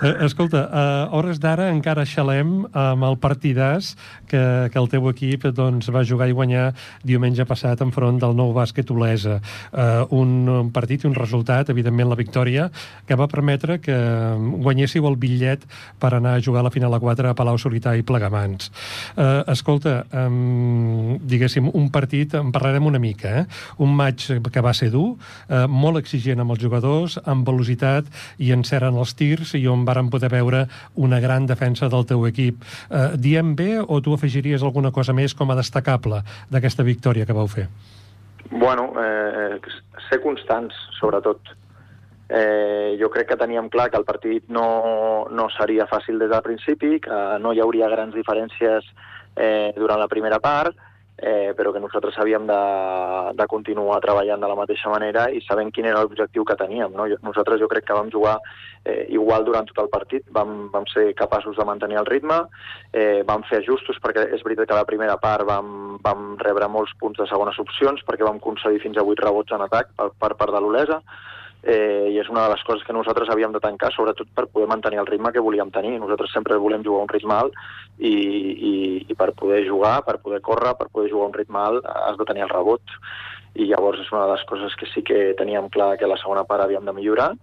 Eh, 0.03 0.25
Escolta, 0.25 0.63
a 0.65 0.83
hores 1.13 1.37
d'ara 1.39 1.67
encara 1.69 2.07
xalem 2.09 2.63
amb 2.73 3.05
el 3.05 3.15
partidàs 3.21 3.91
que, 4.27 4.41
que 4.73 4.79
el 4.81 4.87
teu 4.89 5.05
equip 5.11 5.45
doncs, 5.53 5.91
va 5.93 6.01
jugar 6.07 6.25
i 6.29 6.33
guanyar 6.33 6.63
diumenge 7.05 7.45
passat 7.45 7.83
enfront 7.85 8.17
del 8.21 8.33
nou 8.35 8.49
bàsquet 8.55 8.89
Olesa. 8.91 9.37
Uh, 9.69 10.01
un 10.17 10.71
partit 10.73 11.05
i 11.05 11.09
un 11.09 11.13
resultat, 11.15 11.69
evidentment 11.69 12.09
la 12.09 12.17
victòria, 12.19 12.65
que 13.05 13.17
va 13.19 13.29
permetre 13.29 13.77
que 13.83 13.95
guanyéssiu 14.65 15.05
el 15.09 15.19
bitllet 15.21 15.67
per 16.01 16.15
anar 16.17 16.37
a 16.37 16.41
jugar 16.43 16.63
a 16.63 16.67
la 16.67 16.73
final 16.73 16.97
a 16.97 17.01
4 17.03 17.29
a 17.29 17.37
Palau 17.37 17.61
Solità 17.61 17.93
i 17.95 18.03
Plegamans. 18.03 18.71
Uh, 19.13 19.43
escolta, 19.53 19.99
um, 20.25 21.19
diguéssim, 21.21 21.69
un 21.69 21.91
partit, 21.93 22.33
en 22.41 22.51
parlarem 22.55 22.89
una 22.89 23.01
mica, 23.03 23.43
eh? 23.43 23.45
un 23.85 23.93
maig 23.95 24.25
que 24.49 24.65
va 24.65 24.73
ser 24.73 24.89
dur, 24.93 25.13
uh, 25.13 25.65
molt 25.69 26.01
exigent 26.01 26.41
amb 26.41 26.57
els 26.57 26.65
jugadors, 26.65 27.19
amb 27.29 27.45
velocitat 27.47 27.72
i 28.37 28.51
encert 28.51 28.89
en 28.89 28.99
els 28.99 29.15
tirs 29.15 29.55
i 29.55 29.65
on 29.67 29.85
varen 29.85 30.09
poder 30.09 30.29
veure 30.29 30.67
una 30.95 31.19
gran 31.19 31.47
defensa 31.47 31.89
del 31.89 32.05
teu 32.05 32.27
equip. 32.27 32.61
Uh, 32.89 33.17
diem 33.17 33.55
bé 33.55 33.79
o 33.81 34.01
tu 34.01 34.13
afegiries 34.13 34.63
alguna 34.63 34.91
cosa 34.91 35.13
més 35.13 35.33
com 35.33 35.51
a 35.51 35.55
destacable 35.55 36.23
d'aquesta 36.51 36.83
victòria 36.83 37.25
que 37.25 37.33
vau 37.33 37.47
fer? 37.47 37.67
bueno, 38.53 38.93
eh, 38.97 39.59
ser 40.09 40.21
constants, 40.21 40.75
sobretot. 40.99 41.39
Eh, 42.29 42.97
jo 42.99 43.09
crec 43.11 43.27
que 43.27 43.37
teníem 43.37 43.69
clar 43.69 43.89
que 43.91 43.97
el 43.99 44.05
partit 44.05 44.47
no, 44.49 45.27
no 45.29 45.49
seria 45.53 45.85
fàcil 45.89 46.17
des 46.21 46.31
del 46.31 46.41
principi, 46.41 46.99
que 47.03 47.19
no 47.43 47.53
hi 47.53 47.61
hauria 47.61 47.91
grans 47.91 48.15
diferències 48.15 48.87
eh, 49.35 49.73
durant 49.75 49.99
la 49.99 50.07
primera 50.07 50.39
part, 50.39 50.77
eh, 51.23 51.53
però 51.55 51.71
que 51.71 51.79
nosaltres 51.79 52.17
havíem 52.19 52.43
de, 52.49 52.59
de 53.39 53.45
continuar 53.47 54.01
treballant 54.03 54.41
de 54.43 54.49
la 54.51 54.57
mateixa 54.59 54.91
manera 54.91 55.29
i 55.31 55.39
sabent 55.45 55.71
quin 55.71 55.87
era 55.87 56.01
l'objectiu 56.03 56.43
que 56.43 56.57
teníem. 56.59 56.91
No? 56.91 57.07
Nosaltres 57.23 57.61
jo 57.63 57.69
crec 57.71 57.87
que 57.87 57.95
vam 57.95 58.11
jugar 58.11 58.35
eh, 58.83 59.07
igual 59.15 59.47
durant 59.47 59.69
tot 59.69 59.79
el 59.85 59.91
partit, 59.93 60.27
vam, 60.35 60.67
vam 60.73 60.87
ser 60.91 61.13
capaços 61.15 61.55
de 61.55 61.67
mantenir 61.69 62.01
el 62.01 62.09
ritme, 62.09 62.41
eh, 62.91 63.23
vam 63.27 63.47
fer 63.47 63.61
ajustos 63.63 64.01
perquè 64.03 64.27
és 64.35 64.43
veritat 64.43 64.67
que 64.67 64.75
a 64.75 64.81
la 64.81 64.89
primera 64.89 65.15
part 65.21 65.47
vam, 65.47 65.95
vam 66.03 66.33
rebre 66.43 66.67
molts 66.67 66.91
punts 66.99 67.23
de 67.23 67.29
segones 67.31 67.59
opcions 67.63 68.03
perquè 68.03 68.27
vam 68.27 68.43
concedir 68.43 68.83
fins 68.83 68.99
a 68.99 69.07
8 69.07 69.23
rebots 69.23 69.55
en 69.55 69.63
atac 69.63 69.95
per, 69.95 70.11
per 70.19 70.35
part 70.35 70.51
de 70.51 70.59
l'Olesa 70.59 70.99
eh, 71.63 72.09
i 72.11 72.19
és 72.19 72.29
una 72.29 72.43
de 72.45 72.53
les 72.53 72.63
coses 72.67 72.83
que 72.85 72.95
nosaltres 72.95 73.31
havíem 73.31 73.53
de 73.55 73.61
tancar, 73.63 73.91
sobretot 73.95 74.29
per 74.35 74.47
poder 74.51 74.67
mantenir 74.71 74.99
el 74.99 75.07
ritme 75.07 75.31
que 75.31 75.43
volíem 75.43 75.71
tenir. 75.71 75.95
Nosaltres 75.99 76.33
sempre 76.35 76.59
volem 76.59 76.83
jugar 76.83 77.05
un 77.07 77.13
ritme 77.13 77.35
alt 77.35 77.55
i, 77.97 78.13
i, 78.13 78.73
i 79.07 79.15
per 79.15 79.31
poder 79.39 79.63
jugar, 79.67 80.01
per 80.07 80.19
poder 80.23 80.41
córrer, 80.43 80.75
per 80.79 80.89
poder 80.91 81.11
jugar 81.11 81.31
un 81.31 81.37
ritme 81.37 81.59
alt, 81.59 81.87
has 81.87 82.19
de 82.19 82.27
tenir 82.27 82.45
el 82.47 82.53
rebot. 82.53 82.95
I 83.53 83.69
llavors 83.69 84.01
és 84.01 84.11
una 84.11 84.25
de 84.25 84.35
les 84.35 84.45
coses 84.49 84.75
que 84.75 84.89
sí 84.91 85.03
que 85.05 85.33
teníem 85.39 85.69
clar 85.73 85.93
que 85.97 86.09
la 86.09 86.17
segona 86.17 86.43
part 86.49 86.65
havíem 86.65 86.85
de 86.85 86.95
millorar 86.95 87.33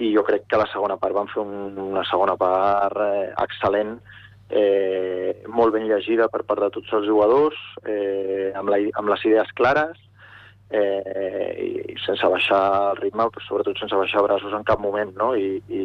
i 0.00 0.14
jo 0.14 0.24
crec 0.24 0.46
que 0.48 0.58
la 0.58 0.68
segona 0.72 0.96
part 0.96 1.14
vam 1.14 1.28
fer 1.28 1.42
un, 1.42 1.76
una 1.92 2.02
segona 2.08 2.36
part 2.40 2.96
eh, 3.04 3.28
excel·lent, 3.44 3.98
eh, 4.48 5.42
molt 5.52 5.74
ben 5.76 5.86
llegida 5.88 6.28
per 6.32 6.42
part 6.48 6.64
de 6.64 6.70
tots 6.76 6.94
els 6.96 7.06
jugadors, 7.06 7.58
eh, 7.84 8.50
amb, 8.56 8.72
la, 8.72 8.80
amb 8.98 9.12
les 9.12 9.26
idees 9.28 9.52
clares, 9.58 10.00
eh, 10.70 11.50
i, 11.66 11.96
sense 12.04 12.26
baixar 12.32 12.62
el 12.92 13.00
ritme, 13.02 13.26
però 13.28 13.46
sobretot 13.46 13.78
sense 13.78 13.96
baixar 13.98 14.24
braços 14.26 14.54
en 14.56 14.66
cap 14.66 14.80
moment, 14.82 15.12
no? 15.18 15.32
I, 15.36 15.58
i, 15.68 15.82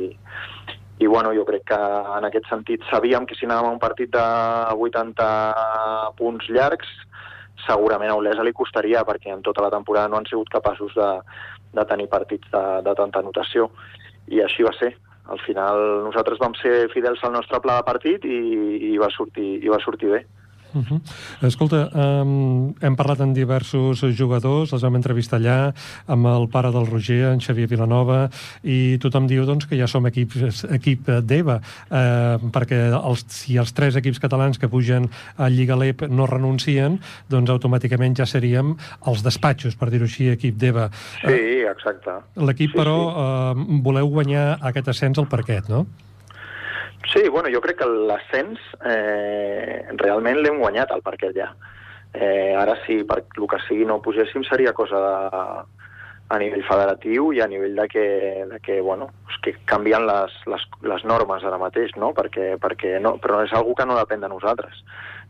i 0.99 1.07
bueno, 1.11 1.33
jo 1.35 1.45
crec 1.47 1.65
que 1.73 1.81
en 2.17 2.27
aquest 2.29 2.47
sentit 2.51 2.85
sabíem 2.91 3.25
que 3.27 3.35
si 3.35 3.47
anàvem 3.49 3.71
a 3.71 3.75
un 3.75 3.81
partit 3.81 4.13
de 4.13 4.27
80 4.87 5.29
punts 6.19 6.47
llargs, 6.53 6.91
segurament 7.65 8.11
a 8.11 8.19
Olesa 8.19 8.45
li 8.45 8.53
costaria, 8.53 9.03
perquè 9.07 9.33
en 9.33 9.41
tota 9.43 9.63
la 9.65 9.73
temporada 9.73 10.11
no 10.11 10.19
han 10.19 10.29
sigut 10.29 10.51
capaços 10.53 10.93
de, 10.95 11.09
de 11.73 11.85
tenir 11.89 12.07
partits 12.11 12.47
de, 12.53 12.63
de 12.85 12.95
tanta 12.95 13.19
anotació. 13.23 13.69
I 14.31 14.41
així 14.45 14.65
va 14.65 14.73
ser. 14.79 14.93
Al 15.33 15.41
final 15.41 15.81
nosaltres 16.05 16.39
vam 16.41 16.53
ser 16.59 16.87
fidels 16.93 17.23
al 17.25 17.33
nostre 17.33 17.59
pla 17.61 17.79
de 17.79 17.87
partit 17.87 18.25
i, 18.29 18.39
i, 18.91 18.97
va, 19.01 19.09
sortir, 19.13 19.55
i 19.65 19.71
va 19.71 19.81
sortir 19.81 20.11
bé. 20.13 20.25
Uh 20.75 20.83
-huh. 20.83 20.99
Escolta, 21.47 21.89
um, 21.93 22.73
hem 22.81 22.95
parlat 22.95 23.21
amb 23.21 23.33
diversos 23.33 24.03
jugadors, 24.17 24.73
els 24.73 24.81
vam 24.81 24.95
entrevistar 24.95 25.39
allà, 25.39 25.73
amb 26.05 26.25
el 26.25 26.49
pare 26.49 26.71
del 26.71 26.85
Roger, 26.85 27.31
en 27.31 27.39
Xavier 27.39 27.67
Vilanova, 27.67 28.29
i 28.63 28.97
tothom 28.97 29.27
diu 29.27 29.45
doncs, 29.45 29.65
que 29.65 29.77
ja 29.77 29.87
som 29.87 30.05
equip, 30.05 30.35
equip 30.69 31.07
d'EVA, 31.21 31.61
eh, 31.89 32.37
perquè 32.51 32.91
els, 32.91 33.25
si 33.27 33.57
els 33.57 33.71
tres 33.73 33.95
equips 33.95 34.19
catalans 34.19 34.57
que 34.57 34.67
pugen 34.67 35.09
a 35.37 35.49
Lliga 35.49 35.75
LEP 35.75 36.09
no 36.09 36.25
renuncien, 36.25 36.99
doncs 37.29 37.49
automàticament 37.49 38.17
ja 38.17 38.25
seríem 38.25 38.75
els 39.07 39.23
despatxos, 39.23 39.75
per 39.75 39.89
dir-ho 39.89 40.03
així, 40.03 40.29
equip 40.29 40.57
d'EVA. 40.57 40.89
Sí, 41.21 41.63
exacte. 41.71 42.11
L'equip, 42.35 42.71
sí, 42.71 42.77
però, 42.77 42.97
sí. 43.55 43.61
eh, 43.61 43.81
voleu 43.81 44.09
guanyar 44.09 44.57
aquest 44.61 44.87
ascens 44.89 45.17
al 45.17 45.27
parquet, 45.27 45.69
no? 45.69 45.85
Sí, 47.13 47.27
bueno, 47.29 47.49
jo 47.53 47.61
crec 47.61 47.79
que 47.81 47.87
l'ascens 47.87 48.61
eh, 48.83 49.85
realment 50.01 50.41
l'hem 50.41 50.59
guanyat 50.59 50.91
al 50.91 51.03
parquet 51.05 51.35
ja. 51.37 51.51
Eh, 52.15 52.55
ara 52.55 52.77
sí, 52.85 53.01
per 53.03 53.21
el 53.25 53.47
que 53.51 53.59
sigui 53.67 53.85
no 53.85 54.01
pugéssim 54.01 54.45
seria 54.47 54.73
cosa 54.73 55.01
de, 55.03 55.41
a 56.27 56.39
nivell 56.41 56.63
federatiu 56.65 57.29
i 57.35 57.41
a 57.43 57.47
nivell 57.47 57.75
de 57.77 57.87
que, 57.91 58.05
de 58.49 58.59
que, 58.63 58.79
bueno, 58.81 59.09
que 59.43 59.53
canvien 59.69 60.07
les, 60.07 60.33
les, 60.49 60.63
les 60.81 61.03
normes 61.05 61.43
ara 61.45 61.59
mateix, 61.61 61.93
no? 62.01 62.13
Perquè, 62.17 62.55
perquè 62.61 62.97
no, 63.03 63.15
però 63.21 63.43
és 63.45 63.53
algo 63.53 63.75
que 63.77 63.85
no 63.85 63.97
depèn 63.99 64.23
de 64.23 64.31
nosaltres. 64.31 64.81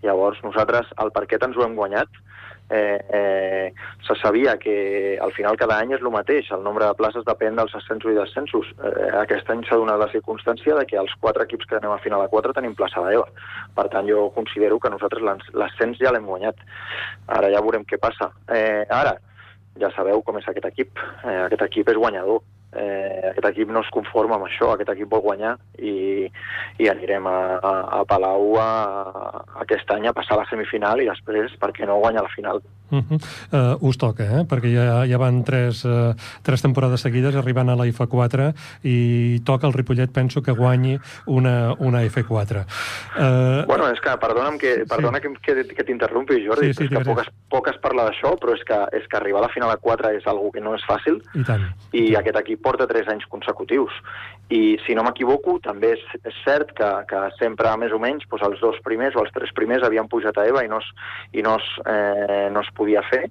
Llavors, 0.06 0.40
nosaltres 0.46 0.94
al 1.02 1.12
parquet 1.12 1.44
ens 1.44 1.58
ho 1.58 1.66
hem 1.66 1.76
guanyat, 1.76 2.22
eh, 2.70 3.00
eh, 3.10 3.74
se 4.08 4.16
sabia 4.22 4.58
que 4.58 5.18
al 5.22 5.32
final 5.34 5.58
cada 5.58 5.78
any 5.80 5.94
és 5.94 6.02
el 6.02 6.10
mateix, 6.12 6.52
el 6.52 6.64
nombre 6.64 6.86
de 6.86 6.94
places 6.98 7.26
depèn 7.26 7.56
dels 7.56 7.76
ascensos 7.76 8.12
i 8.12 8.16
descensos. 8.18 8.72
Eh, 8.84 9.12
aquest 9.22 9.50
any 9.50 9.64
s'ha 9.68 9.78
donat 9.78 10.00
la 10.00 10.10
circumstància 10.12 10.76
de 10.76 10.86
que 10.86 10.98
els 10.98 11.14
quatre 11.20 11.44
equips 11.44 11.66
que 11.70 11.76
anem 11.78 11.92
a 11.92 12.00
final 12.00 12.22
a 12.22 12.28
4 12.28 12.54
tenim 12.54 12.74
plaça 12.76 13.02
d'EVA. 13.06 13.28
Per 13.76 13.88
tant, 13.90 14.08
jo 14.10 14.32
considero 14.34 14.80
que 14.80 14.90
nosaltres 14.90 15.22
l'as- 15.22 15.54
l'ascens 15.54 15.98
ja 16.00 16.12
l'hem 16.12 16.26
guanyat. 16.26 16.56
Ara 17.28 17.50
ja 17.52 17.62
veurem 17.62 17.84
què 17.86 17.98
passa. 18.00 18.32
Eh, 18.50 18.86
ara, 18.90 19.18
ja 19.78 19.90
sabeu 19.96 20.22
com 20.24 20.38
és 20.38 20.48
aquest 20.48 20.66
equip. 20.66 20.98
Eh, 21.24 21.42
aquest 21.46 21.62
equip 21.62 21.90
és 21.90 21.98
guanyador. 21.98 22.40
Eh, 22.76 23.30
aquest 23.32 23.48
equip 23.52 23.70
no 23.72 23.82
es 23.86 23.92
conforma 23.96 24.36
amb 24.36 24.48
això, 24.50 24.74
aquest 24.74 24.90
equip 24.92 25.12
vol 25.12 25.24
guanyar 25.24 25.54
i, 25.80 26.28
i 26.82 26.90
anirem 26.92 27.28
a, 27.32 27.38
a, 27.56 27.74
a 28.00 28.02
Palau 28.10 28.58
a, 28.60 28.66
a 28.66 29.44
aquest 29.64 29.92
any 29.96 30.10
a 30.10 30.16
passar 30.16 30.36
a 30.36 30.42
la 30.42 30.50
semifinal 30.50 31.00
i 31.00 31.08
després, 31.08 31.56
per 31.62 31.72
què 31.76 31.88
no, 31.88 32.02
guanyar 32.04 32.26
la 32.26 32.34
final. 32.36 32.60
Uh 32.96 33.04
-huh. 33.04 33.78
uh, 33.80 33.88
us 33.90 33.98
toca, 33.98 34.24
eh? 34.24 34.44
perquè 34.48 34.72
ja, 34.74 35.06
ja 35.06 35.18
van 35.18 35.44
tres, 35.44 35.84
uh, 35.86 36.16
tres 36.42 36.62
temporades 36.62 37.02
seguides 37.02 37.36
arribant 37.36 37.70
a 37.70 37.76
la 37.76 37.86
F4 37.86 38.54
i 38.84 39.42
toca 39.44 39.68
el 39.68 39.74
Ripollet, 39.74 40.12
penso 40.12 40.42
que 40.42 40.52
guanyi 40.52 40.98
una, 41.26 41.74
una 41.80 42.04
F4. 42.04 42.66
Uh, 43.18 43.66
Bueno, 43.68 43.90
és 43.92 44.00
que, 44.00 44.18
perdona'm 44.18 44.58
que, 44.58 44.86
perdona 44.88 45.20
que, 45.20 45.30
que, 45.42 45.64
que 45.76 45.84
t'interrompi, 45.84 46.40
Jordi, 46.46 46.68
Sí, 46.68 46.74
sí, 46.74 46.84
sí, 46.84 46.88
sí, 46.88 46.94
és 46.94 47.00
que 47.00 47.10
poc 47.10 47.22
es, 47.24 47.30
poc 47.50 47.68
es 47.68 47.78
parla 47.82 48.06
d'això, 48.08 48.36
però 48.42 48.56
és 48.56 48.64
que, 48.68 48.78
és 48.98 49.08
que 49.10 49.18
arribar 49.18 49.42
a 49.42 49.46
la 49.48 49.52
final 49.54 49.72
a 49.72 49.78
4 49.78 50.14
és 50.18 50.28
algo 50.28 50.52
que 50.52 50.62
no 50.62 50.76
és 50.76 50.86
fàcil, 50.88 51.20
I 51.34 51.44
tant. 51.44 51.66
i 51.94 52.16
aquest 52.16 52.40
equip 52.42 52.62
porta 52.62 52.88
3 52.88 53.12
anys 53.14 53.26
consecutius. 53.32 53.92
I, 54.54 54.78
si 54.86 54.94
no 54.94 55.02
m'equivoco, 55.02 55.58
també 55.64 55.96
és, 55.96 56.02
és 56.22 56.36
cert 56.46 56.70
que, 56.78 56.90
que 57.10 57.22
sempre, 57.40 57.72
més 57.82 57.94
o 57.96 58.00
menys, 58.02 58.28
doncs 58.30 58.46
els 58.46 58.62
dos 58.62 58.78
primers 58.86 59.18
o 59.18 59.24
els 59.24 59.34
tres 59.34 59.54
primers 59.58 59.86
havien 59.88 60.10
pujat 60.12 60.38
a 60.38 60.46
EVA 60.46 60.66
i 60.68 60.70
no 60.70 60.78
es, 60.84 60.90
i 61.34 61.42
no 61.46 61.56
es, 61.58 61.70
eh, 61.90 62.50
no 62.54 62.62
es 62.62 62.70
podia 62.78 63.02
fer. 63.10 63.24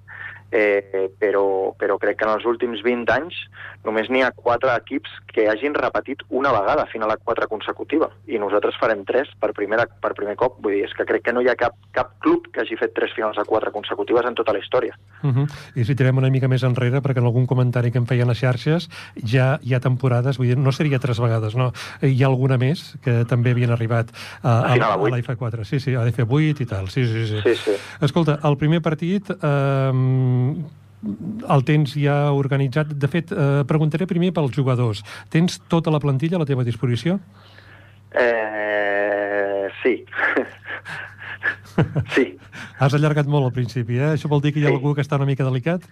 Eh, 0.51 1.11
però, 1.19 1.73
però 1.77 1.97
crec 1.97 2.19
que 2.19 2.27
en 2.27 2.35
els 2.35 2.45
últims 2.47 2.83
20 2.85 3.11
anys 3.15 3.37
només 3.85 4.09
n'hi 4.09 4.23
ha 4.25 4.31
quatre 4.33 4.71
equips 4.73 5.11
que 5.29 5.47
hagin 5.49 5.75
repetit 5.77 6.23
una 6.29 6.51
vegada 6.55 6.87
final 6.89 7.11
a 7.11 7.17
quatre 7.17 7.47
consecutiva, 7.51 8.09
i 8.25 8.39
nosaltres 8.41 8.77
farem 8.81 9.03
tres 9.05 9.29
per, 9.41 9.51
primera, 9.53 9.85
per 9.85 10.13
primer 10.17 10.35
cop. 10.39 10.57
Vull 10.63 10.77
dir, 10.77 10.85
és 10.87 10.95
que 10.97 11.05
crec 11.05 11.25
que 11.27 11.33
no 11.35 11.43
hi 11.43 11.49
ha 11.51 11.57
cap, 11.59 11.75
cap 11.93 12.15
club 12.23 12.47
que 12.53 12.63
hagi 12.63 12.77
fet 12.79 12.95
tres 12.97 13.13
finals 13.15 13.37
a 13.41 13.45
quatre 13.45 13.73
consecutives 13.75 14.25
en 14.25 14.37
tota 14.37 14.55
la 14.55 14.61
història. 14.63 14.95
Uh 15.21 15.29
-huh. 15.29 15.45
I 15.75 15.85
si 15.85 15.95
tirem 15.95 16.17
una 16.17 16.29
mica 16.29 16.47
més 16.47 16.63
enrere, 16.63 17.01
perquè 17.01 17.19
en 17.19 17.25
algun 17.25 17.45
comentari 17.45 17.91
que 17.91 17.97
em 17.97 18.05
feien 18.05 18.27
les 18.27 18.39
xarxes 18.39 18.89
ja 19.23 19.59
hi 19.61 19.73
ha 19.73 19.79
temporades, 19.79 20.37
vull 20.37 20.47
dir, 20.47 20.57
no 20.57 20.71
seria 20.71 20.99
tres 20.99 21.19
vegades, 21.19 21.55
no? 21.55 21.71
Hi 22.01 22.23
ha 22.23 22.27
alguna 22.27 22.57
més 22.57 22.97
que 23.03 23.25
també 23.25 23.51
havien 23.51 23.71
arribat 23.71 24.09
a, 24.41 24.49
a, 24.49 24.73
a, 24.73 24.93
a 24.93 25.09
la 25.09 25.19
F4. 25.19 25.63
Sí, 25.63 25.79
sí, 25.79 25.93
a 25.95 26.03
la 26.03 26.11
F8 26.11 26.61
i 26.61 26.65
tal. 26.65 26.89
Sí, 26.89 27.05
sí, 27.05 27.27
sí. 27.27 27.41
sí, 27.43 27.55
sí. 27.55 27.71
Escolta, 28.01 28.39
el 28.43 28.57
primer 28.57 28.81
partit... 28.81 29.29
Eh, 29.29 30.34
el 31.49 31.63
tens 31.67 31.93
ja 31.99 32.31
organitzat. 32.33 32.93
De 32.97 33.07
fet, 33.11 33.31
eh, 33.31 33.63
preguntaré 33.69 34.07
primer 34.09 34.31
pels 34.33 34.55
jugadors. 34.55 35.03
Tens 35.29 35.59
tota 35.69 35.91
la 35.93 35.99
plantilla 35.99 36.37
a 36.39 36.43
la 36.43 36.49
teva 36.49 36.63
disposició? 36.65 37.19
Eh, 38.11 39.67
sí. 39.83 40.05
sí. 42.15 42.37
Has 42.79 42.93
allargat 42.95 43.27
molt 43.27 43.49
al 43.49 43.55
principi, 43.55 43.99
eh? 43.99 44.13
Això 44.15 44.31
vol 44.31 44.41
dir 44.41 44.53
que 44.53 44.59
hi 44.61 44.65
ha 44.65 44.71
Sí. 44.71 44.75
algú 44.79 44.95
que 44.95 45.03
està 45.03 45.19
una 45.19 45.27
mica 45.29 45.43
delicat? 45.47 45.83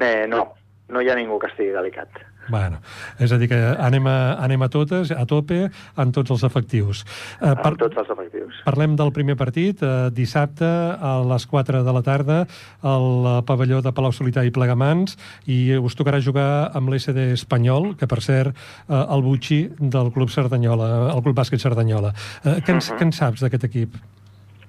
Eh, 0.00 0.26
no, 0.28 0.54
no 0.88 1.00
hi 1.00 1.08
ha 1.08 1.14
ningú 1.16 1.38
que 1.38 1.46
estigui 1.48 1.72
delicat. 1.72 2.08
Bueno, 2.50 2.80
és 3.22 3.30
a 3.30 3.36
dir 3.38 3.46
que 3.48 3.58
anem 3.78 4.06
a, 4.10 4.34
anem 4.42 4.64
a 4.66 4.68
totes, 4.68 5.12
a 5.14 5.22
tope, 5.30 5.68
en 5.96 6.10
tots 6.12 6.32
els 6.34 6.42
efectius. 6.42 7.04
Eh, 7.40 7.52
Amb 7.52 7.78
tots 7.78 7.96
els 8.02 8.10
efectius. 8.10 8.58
Parlem 8.66 8.96
del 8.98 9.12
primer 9.14 9.36
partit, 9.38 9.78
eh, 9.80 10.10
dissabte 10.10 10.66
a 10.66 11.12
les 11.22 11.46
4 11.46 11.84
de 11.86 11.92
la 11.94 12.02
tarda 12.02 12.40
al 12.82 13.06
eh, 13.30 13.42
pavelló 13.46 13.78
de 13.80 13.92
Palau 13.94 14.10
Solità 14.12 14.42
i 14.44 14.50
Plegamans 14.50 15.14
i 15.46 15.76
us 15.78 15.94
tocarà 15.94 16.18
jugar 16.20 16.72
amb 16.74 16.90
l'SD 16.90 17.30
Espanyol, 17.38 17.92
que 17.96 18.10
per 18.10 18.18
cert 18.20 18.50
eh, 18.56 18.98
el 18.98 19.22
butxí 19.22 19.68
del 19.78 20.10
Club 20.12 20.34
Cerdanyola, 20.34 21.12
el 21.14 21.22
Club 21.22 21.38
Bàsquet 21.38 21.62
Cerdanyola. 21.62 22.10
Eh, 22.42 22.58
què, 22.58 22.74
ens, 22.74 22.90
Mhm. 22.90 22.98
què 22.98 23.02
en 23.06 23.12
saps 23.12 23.40
d'aquest 23.46 23.64
equip? 23.70 23.94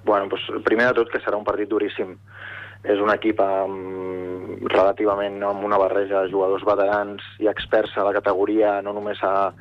Bueno, 0.04 0.28
doncs, 0.32 0.50
primer 0.66 0.90
de 0.92 0.98
tot 1.00 1.12
que 1.12 1.22
serà 1.24 1.40
un 1.40 1.48
partit 1.48 1.70
duríssim. 1.72 2.18
És 2.84 3.00
un 3.00 3.12
equip 3.14 3.40
amb, 3.40 4.66
relativament 4.74 5.38
amb 5.48 5.64
una 5.64 5.80
barreja 5.80 6.26
de 6.26 6.32
jugadors 6.34 6.66
veterans 6.68 7.24
i 7.40 7.48
experts 7.48 7.96
a 7.96 8.04
la 8.04 8.12
categoria, 8.16 8.82
no 8.84 8.92
només 8.96 9.22
a, 9.24 9.54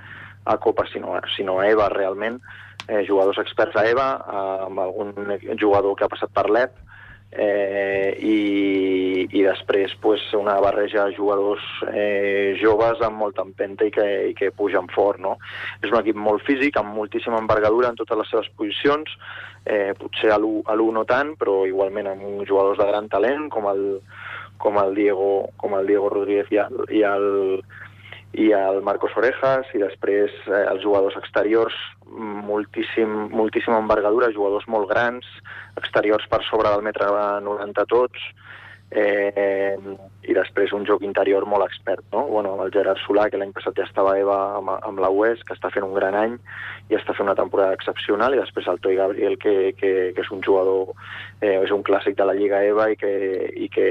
a 0.45 0.57
Copa, 0.59 0.88
sinó, 0.90 1.14
sinó 1.36 1.61
a 1.61 1.68
EVA, 1.70 1.88
realment. 1.95 2.40
Eh, 2.88 3.05
jugadors 3.07 3.38
experts 3.38 3.78
a 3.78 3.86
EVA, 3.86 4.09
eh, 4.18 4.57
amb 4.66 4.82
algun 4.82 5.14
jugador 5.61 5.95
que 5.95 6.09
ha 6.09 6.11
passat 6.11 6.34
per 6.34 6.49
l'EP, 6.51 6.74
eh, 7.32 8.12
i, 8.20 9.26
i 9.32 9.42
després 9.44 9.94
pues, 10.00 10.24
una 10.36 10.58
barreja 10.60 11.06
de 11.08 11.16
jugadors 11.16 11.64
eh, 11.92 12.54
joves 12.60 13.00
amb 13.00 13.18
molta 13.24 13.44
empenta 13.46 13.88
i 13.88 13.92
que, 13.94 14.08
i 14.30 14.34
que 14.38 14.52
pugen 14.52 14.90
fort. 14.92 15.20
No? 15.22 15.38
És 15.80 15.90
un 15.90 16.00
equip 16.02 16.18
molt 16.18 16.44
físic, 16.46 16.76
amb 16.78 16.94
moltíssima 16.96 17.40
envergadura 17.40 17.92
en 17.92 17.98
totes 18.00 18.22
les 18.22 18.32
seves 18.32 18.50
posicions, 18.58 19.16
eh, 19.64 19.92
potser 19.98 20.32
a 20.34 20.38
l'1 20.38 20.66
a 20.68 20.76
l'1 20.76 20.98
no 20.98 21.06
tant, 21.08 21.34
però 21.40 21.62
igualment 21.68 22.10
amb 22.12 22.44
jugadors 22.48 22.80
de 22.80 22.88
gran 22.90 23.08
talent 23.12 23.48
com 23.52 23.68
el, 23.70 23.86
com 24.62 24.78
el 24.82 24.94
Diego, 24.94 25.50
com 25.56 25.78
el 25.78 25.88
Diego 25.88 26.10
Rodríguez 26.12 26.52
i 26.52 26.60
el, 26.62 26.84
i 26.90 27.02
el, 27.06 27.30
i 28.32 28.48
el 28.56 28.80
Marcos 28.82 29.12
Orejas, 29.16 29.68
i 29.76 29.80
després 29.82 30.32
eh, 30.48 30.62
els 30.70 30.82
jugadors 30.84 31.18
exteriors, 31.20 31.76
moltíssim, 32.48 33.28
moltíssima 33.32 33.80
envergadura, 33.80 34.32
jugadors 34.32 34.64
molt 34.68 34.88
grans, 34.90 35.28
exteriors 35.80 36.24
per 36.32 36.40
sobre 36.48 36.72
del 36.72 36.84
metre 36.86 37.10
90 37.44 37.84
tots, 37.92 38.24
eh, 38.92 39.76
i 40.22 40.36
després 40.36 40.72
un 40.76 40.84
joc 40.88 41.02
interior 41.04 41.46
molt 41.48 41.64
expert, 41.64 42.04
no? 42.12 42.26
Bueno, 42.28 42.54
el 42.64 42.72
Gerard 42.74 43.00
Solà, 43.04 43.28
que 43.30 43.40
l'any 43.40 43.52
passat 43.56 43.76
ja 43.78 43.86
estava 43.88 44.14
a 44.14 44.20
EVA 44.20 44.38
amb, 44.58 44.72
amb 44.78 45.02
la 45.02 45.10
UES, 45.10 45.44
que 45.48 45.56
està 45.56 45.72
fent 45.72 45.86
un 45.86 45.96
gran 45.96 46.16
any 46.18 46.36
i 46.90 46.98
està 46.98 47.16
fent 47.16 47.28
una 47.28 47.38
temporada 47.38 47.76
excepcional, 47.76 48.36
i 48.36 48.40
després 48.40 48.68
el 48.68 48.80
Toi 48.84 49.00
Gabriel, 49.00 49.38
que, 49.40 49.72
que, 49.78 49.92
que 50.16 50.24
és 50.24 50.32
un 50.34 50.44
jugador, 50.44 50.92
eh, 51.40 51.58
és 51.58 51.72
un 51.72 51.84
clàssic 51.84 52.16
de 52.16 52.28
la 52.28 52.36
Lliga 52.36 52.62
EVA 52.68 52.90
i 52.92 53.00
que, 53.00 53.12
i 53.64 53.68
que, 53.72 53.88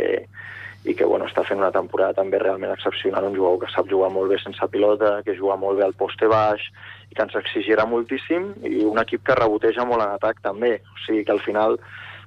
i 0.83 0.95
que 0.97 1.05
bueno, 1.05 1.27
està 1.29 1.43
fent 1.45 1.59
una 1.61 1.71
temporada 1.73 2.17
també 2.17 2.39
realment 2.41 2.71
excepcional, 2.73 3.27
un 3.29 3.35
jugador 3.37 3.59
que 3.61 3.71
sap 3.73 3.89
jugar 3.89 4.09
molt 4.13 4.31
bé 4.31 4.39
sense 4.41 4.67
pilota, 4.73 5.19
que 5.25 5.37
juga 5.37 5.57
molt 5.61 5.77
bé 5.77 5.85
al 5.85 5.97
poste 5.97 6.29
baix 6.31 6.63
i 7.11 7.17
que 7.17 7.25
ens 7.25 7.37
exigirà 7.37 7.85
moltíssim 7.85 8.51
i 8.65 8.81
un 8.89 8.97
equip 9.01 9.25
que 9.27 9.37
reboteja 9.37 9.85
molt 9.85 10.01
en 10.01 10.15
atac 10.15 10.41
també, 10.41 10.79
o 10.81 11.03
sigui 11.05 11.25
que 11.27 11.35
al 11.35 11.43
final 11.45 11.77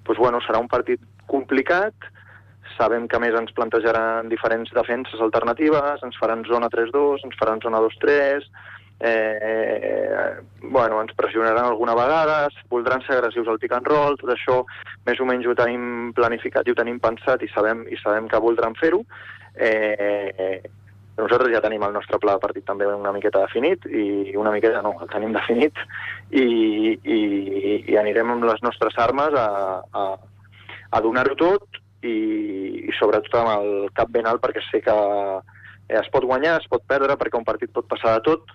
doncs, 0.04 0.20
bueno, 0.20 0.38
serà 0.44 0.60
un 0.62 0.70
partit 0.70 1.02
complicat, 1.26 1.94
sabem 2.76 3.08
que 3.08 3.18
més 3.22 3.34
ens 3.38 3.52
plantejaran 3.56 4.30
diferents 4.30 4.70
defenses 4.76 5.20
alternatives, 5.24 6.02
ens 6.06 6.18
faran 6.20 6.44
zona 6.48 6.70
3-2, 6.70 7.26
ens 7.26 7.38
faran 7.40 7.62
zona 7.64 7.80
2-3, 7.82 8.46
eh, 9.00 10.40
bueno, 10.62 11.00
ens 11.02 11.14
pressionaran 11.14 11.64
alguna 11.64 11.94
vegada, 11.94 12.48
voldran 12.70 13.02
ser 13.06 13.18
agressius 13.18 13.48
al 13.48 13.58
pick 13.58 13.74
and 13.74 13.86
roll, 13.86 14.16
tot 14.20 14.30
això 14.34 14.62
més 15.06 15.20
o 15.20 15.26
menys 15.28 15.46
ho 15.46 15.56
tenim 15.58 16.12
planificat 16.16 16.66
i 16.66 16.72
ho 16.72 16.78
tenim 16.78 17.00
pensat 17.02 17.42
i 17.42 17.50
sabem, 17.52 17.84
i 17.90 17.98
sabem 18.02 18.28
que 18.28 18.40
voldran 18.40 18.76
fer-ho. 18.80 19.02
Eh, 19.54 20.62
nosaltres 21.16 21.52
ja 21.54 21.62
tenim 21.62 21.82
el 21.86 21.94
nostre 21.94 22.18
pla 22.18 22.34
de 22.34 22.42
partit 22.42 22.64
també 22.66 22.88
una 22.90 23.12
miqueta 23.14 23.44
definit, 23.44 23.86
i 23.86 24.34
una 24.40 24.52
miqueta 24.54 24.82
no, 24.82 24.96
el 25.00 25.10
tenim 25.12 25.34
definit, 25.36 25.78
i, 26.30 26.46
i, 26.98 27.20
i 27.92 27.98
anirem 28.00 28.34
amb 28.34 28.48
les 28.48 28.62
nostres 28.66 28.98
armes 28.98 29.36
a, 29.38 29.48
a, 29.94 30.04
a 30.90 31.02
donar-ho 31.04 31.36
tot 31.38 31.78
i, 32.02 32.16
i 32.88 32.96
sobretot 32.98 33.38
amb 33.40 33.54
el 33.54 33.70
cap 33.94 34.10
ben 34.14 34.26
alt 34.26 34.42
perquè 34.42 34.64
sé 34.70 34.82
que 34.84 34.96
es 35.94 36.10
pot 36.10 36.26
guanyar, 36.26 36.58
es 36.58 36.68
pot 36.72 36.82
perdre, 36.88 37.16
perquè 37.20 37.38
un 37.38 37.46
partit 37.46 37.70
pot 37.72 37.86
passar 37.86 38.16
de 38.18 38.24
tot, 38.30 38.54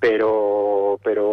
però, 0.00 0.96
però 1.02 1.28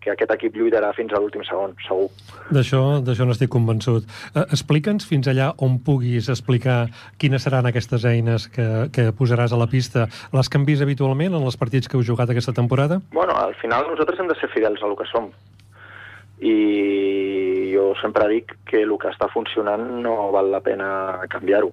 que 0.00 0.12
aquest 0.12 0.32
equip 0.36 0.56
lluitarà 0.56 0.92
fins 0.96 1.12
a 1.12 1.20
l'últim 1.20 1.44
segon, 1.44 1.74
segur. 1.84 2.08
D'això 2.54 3.26
n'estic 3.28 3.50
convençut. 3.52 4.06
Eh, 4.34 4.44
Explica'ns 4.56 5.06
fins 5.08 5.28
allà 5.28 5.50
on 5.62 5.78
puguis 5.84 6.30
explicar 6.32 6.86
quines 7.20 7.44
seran 7.44 7.68
aquestes 7.68 8.06
eines 8.08 8.48
que, 8.52 8.88
que 8.92 9.10
posaràs 9.16 9.52
a 9.52 9.60
la 9.60 9.68
pista, 9.68 10.08
les 10.32 10.50
vist 10.66 10.82
habitualment 10.82 11.36
en 11.36 11.44
els 11.44 11.56
partits 11.56 11.88
que 11.88 11.96
heu 11.98 12.02
jugat 12.02 12.30
aquesta 12.30 12.52
temporada? 12.52 13.00
Bueno, 13.12 13.36
al 13.36 13.54
final 13.60 13.86
nosaltres 13.90 14.18
hem 14.18 14.28
de 14.28 14.38
ser 14.40 14.48
fidels 14.48 14.82
a 14.82 14.86
lo 14.86 14.96
que 14.96 15.06
som. 15.12 15.30
I 16.40 17.72
jo 17.72 17.94
sempre 18.00 18.28
dic 18.28 18.56
que 18.68 18.82
el 18.82 18.92
que 18.98 19.12
està 19.12 19.28
funcionant 19.32 19.84
no 20.02 20.32
val 20.32 20.50
la 20.52 20.60
pena 20.60 21.22
canviar-ho. 21.32 21.72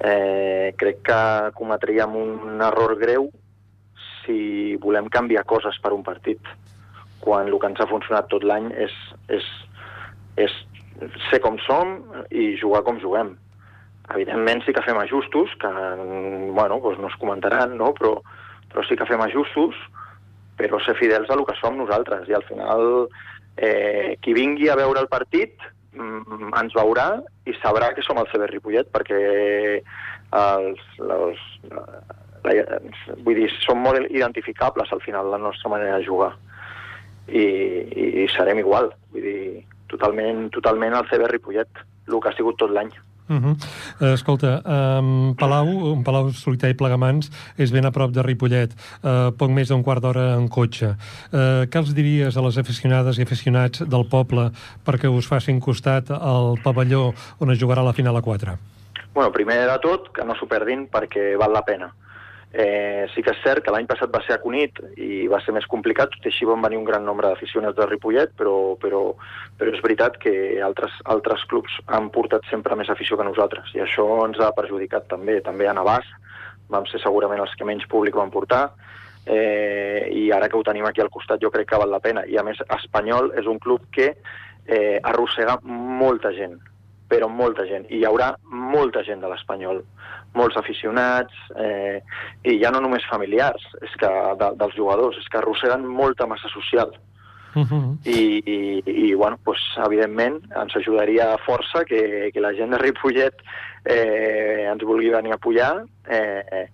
Eh, 0.00 0.74
crec 0.76 1.04
que 1.06 1.20
cometríem 1.54 2.16
un 2.18 2.60
error 2.60 2.96
greu 2.98 3.30
si 4.24 4.76
volem 4.82 5.08
canviar 5.12 5.44
coses 5.48 5.78
per 5.82 5.92
un 5.96 6.04
partit, 6.06 6.40
quan 7.24 7.48
el 7.48 7.58
que 7.60 7.70
ens 7.70 7.80
ha 7.80 7.88
funcionat 7.88 8.28
tot 8.32 8.44
l'any 8.44 8.68
és, 8.84 8.94
és, 9.32 9.46
és 10.40 10.54
ser 11.30 11.40
com 11.44 11.56
som 11.64 11.96
i 12.30 12.54
jugar 12.60 12.84
com 12.86 13.00
juguem. 13.02 13.34
Evidentment 14.12 14.60
sí 14.64 14.74
que 14.76 14.84
fem 14.84 14.98
ajustos, 15.00 15.54
que 15.60 15.70
bueno, 16.52 16.80
doncs 16.84 17.00
no 17.00 17.08
es 17.08 17.20
comentaran, 17.20 17.78
no? 17.80 17.92
Però, 17.96 18.18
però 18.72 18.84
sí 18.84 18.98
que 19.00 19.08
fem 19.08 19.22
ajustos, 19.24 19.78
però 20.58 20.80
ser 20.84 20.96
fidels 20.98 21.30
a 21.30 21.38
lo 21.38 21.46
que 21.48 21.56
som 21.60 21.78
nosaltres. 21.80 22.28
I 22.28 22.36
al 22.36 22.44
final, 22.48 23.08
eh, 23.56 24.18
qui 24.20 24.36
vingui 24.36 24.68
a 24.68 24.76
veure 24.78 25.00
el 25.00 25.08
partit 25.08 25.56
mm, 25.96 26.52
ens 26.60 26.76
veurà 26.76 27.08
i 27.48 27.56
sabrà 27.62 27.94
que 27.94 28.04
som 28.04 28.20
el 28.20 28.28
CB 28.32 28.50
Ripollet, 28.50 28.92
perquè 28.92 29.22
els, 30.34 30.84
els, 31.00 31.48
la, 32.44 32.80
vull 33.24 33.40
dir, 33.40 33.48
som 33.64 33.80
molt 33.80 34.10
identificables 34.10 34.92
al 34.92 35.02
final 35.04 35.30
la 35.32 35.40
nostra 35.40 35.72
manera 35.72 35.98
de 35.98 36.06
jugar 36.06 36.32
i, 37.28 37.40
i, 37.40 38.06
i 38.24 38.28
serem 38.36 38.60
igual 38.60 38.92
vull 39.12 39.24
dir, 39.24 39.64
totalment, 39.92 40.48
totalment 40.54 40.94
al 40.94 41.08
CB 41.10 41.32
Ripollet 41.32 41.84
el 42.08 42.20
que 42.20 42.30
ha 42.30 42.36
sigut 42.36 42.60
tot 42.60 42.72
l'any 42.74 42.92
Uh 43.26 43.36
-huh. 43.36 44.12
Escolta, 44.12 44.60
um, 45.00 45.34
Palau, 45.34 45.66
un 45.66 46.04
Palau 46.04 46.28
Solità 46.30 46.68
i 46.68 46.74
Plegamans 46.74 47.30
és 47.56 47.70
ben 47.72 47.86
a 47.86 47.90
prop 47.90 48.10
de 48.10 48.22
Ripollet, 48.22 48.70
uh, 49.02 49.32
poc 49.32 49.50
més 49.50 49.68
d'un 49.68 49.82
quart 49.82 50.02
d'hora 50.02 50.34
en 50.34 50.48
cotxe. 50.48 50.96
Uh, 51.32 51.64
què 51.64 51.78
els 51.78 51.94
diries 51.94 52.36
a 52.36 52.42
les 52.42 52.58
aficionades 52.58 53.18
i 53.18 53.22
aficionats 53.22 53.78
del 53.88 54.04
poble 54.04 54.50
perquè 54.84 55.08
us 55.08 55.26
facin 55.26 55.58
costat 55.58 56.10
al 56.10 56.58
pavelló 56.62 57.14
on 57.38 57.50
es 57.50 57.58
jugarà 57.58 57.82
la 57.82 57.94
final 57.94 58.16
a 58.16 58.20
4? 58.20 58.58
Bueno, 59.14 59.32
primer 59.32 59.70
de 59.70 59.78
tot, 59.78 60.12
que 60.12 60.24
no 60.24 60.34
s'ho 60.34 60.46
perdin 60.46 60.88
perquè 60.90 61.38
val 61.38 61.52
la 61.52 61.64
pena. 61.64 61.94
Eh, 62.54 63.08
sí 63.10 63.22
que 63.26 63.32
és 63.34 63.40
cert 63.42 63.64
que 63.66 63.72
l'any 63.74 63.88
passat 63.90 64.12
va 64.14 64.20
ser 64.22 64.36
a 64.36 64.38
Cunit 64.38 64.76
i 65.02 65.24
va 65.26 65.40
ser 65.42 65.50
més 65.56 65.66
complicat, 65.66 66.12
tot 66.12 66.26
i 66.26 66.30
així 66.30 66.46
van 66.46 66.62
venir 66.62 66.78
un 66.78 66.86
gran 66.86 67.02
nombre 67.02 67.26
d'aficionats 67.26 67.74
de 67.74 67.88
Ripollet, 67.88 68.30
però, 68.38 68.54
però, 68.78 69.00
però 69.58 69.72
és 69.74 69.82
veritat 69.82 70.20
que 70.22 70.34
altres, 70.62 70.94
altres 71.10 71.42
clubs 71.50 71.80
han 71.90 72.12
portat 72.14 72.46
sempre 72.52 72.78
més 72.78 72.92
afició 72.94 73.18
que 73.18 73.26
nosaltres 73.26 73.74
i 73.74 73.82
això 73.82 74.06
ens 74.28 74.38
ha 74.38 74.52
perjudicat 74.54 75.08
també. 75.10 75.40
També 75.42 75.66
a 75.66 75.74
Navàs 75.74 76.06
vam 76.70 76.86
ser 76.86 77.02
segurament 77.02 77.42
els 77.42 77.58
que 77.58 77.66
menys 77.66 77.88
públic 77.90 78.14
van 78.14 78.30
portar 78.30 78.68
eh, 79.26 80.06
i 80.14 80.30
ara 80.30 80.46
que 80.48 80.56
ho 80.56 80.62
tenim 80.62 80.86
aquí 80.86 81.02
al 81.02 81.10
costat 81.10 81.42
jo 81.42 81.50
crec 81.50 81.72
que 81.72 81.80
val 81.82 81.90
la 81.90 82.02
pena. 82.04 82.22
I 82.22 82.38
a 82.38 82.46
més, 82.46 82.62
Espanyol 82.78 83.32
és 83.40 83.50
un 83.50 83.58
club 83.58 83.90
que 83.90 84.12
eh, 84.14 85.00
arrossega 85.02 85.58
molta 85.64 86.30
gent, 86.38 86.54
però 87.14 87.28
molta 87.30 87.64
gent. 87.70 87.86
I 87.88 88.02
hi 88.02 88.04
haurà 88.08 88.32
molta 88.50 89.04
gent 89.06 89.22
de 89.22 89.30
l'Espanyol, 89.30 89.80
molts 90.34 90.58
aficionats, 90.58 91.34
eh, 91.62 92.02
i 92.42 92.58
ja 92.58 92.72
no 92.74 92.82
només 92.82 93.06
familiars, 93.10 93.64
és 93.86 93.94
que 94.00 94.10
de, 94.40 94.52
dels 94.60 94.78
jugadors, 94.78 95.18
és 95.22 95.28
que 95.30 95.38
arrosseguen 95.38 95.86
molta 95.86 96.26
massa 96.26 96.50
social. 96.50 96.90
Uh 97.54 97.62
-huh. 97.62 97.96
I, 98.02 98.42
i, 98.44 98.82
i 99.10 99.14
bueno, 99.14 99.38
pues, 99.44 99.60
evidentment 99.86 100.42
ens 100.60 100.74
ajudaria 100.76 101.38
força 101.46 101.84
que, 101.84 102.30
que 102.32 102.40
la 102.40 102.52
gent 102.52 102.70
de 102.70 102.78
Ripollet 102.78 103.36
eh, 103.84 104.66
ens 104.72 104.82
vulgui 104.82 105.10
venir 105.10 105.32
a 105.32 105.36
apoyar 105.36 105.84
eh, 106.10 106.66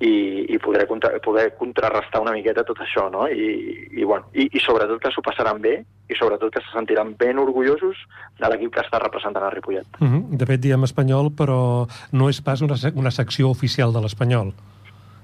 i, 0.00 0.46
i 0.54 0.58
poder, 0.62 0.86
contra, 0.86 1.10
poder 1.18 1.54
contrarrestar 1.58 2.20
una 2.22 2.32
miqueta 2.32 2.62
tot 2.66 2.78
això, 2.84 3.08
no? 3.10 3.26
I, 3.26 3.88
i, 3.90 4.04
bueno, 4.04 4.30
i, 4.32 4.46
i 4.54 4.62
sobretot 4.62 5.02
que 5.02 5.10
s'ho 5.14 5.24
passaran 5.26 5.60
bé 5.62 5.80
i 6.08 6.16
sobretot 6.16 6.54
que 6.54 6.62
se 6.62 6.70
sentiran 6.72 7.16
ben 7.18 7.38
orgullosos 7.42 7.98
de 8.38 8.48
l'equip 8.48 8.76
que 8.76 8.84
està 8.84 9.02
representant 9.02 9.44
a 9.44 9.50
Ripollet. 9.50 9.86
Uh 10.00 10.06
-huh. 10.06 10.22
De 10.38 10.46
fet, 10.46 10.60
diem 10.60 10.84
espanyol, 10.84 11.30
però 11.34 11.88
no 12.12 12.28
és 12.28 12.40
pas 12.40 12.62
una, 12.62 12.76
una 12.94 13.10
secció 13.10 13.50
oficial 13.50 13.92
de 13.92 14.00
l'espanyol. 14.00 14.54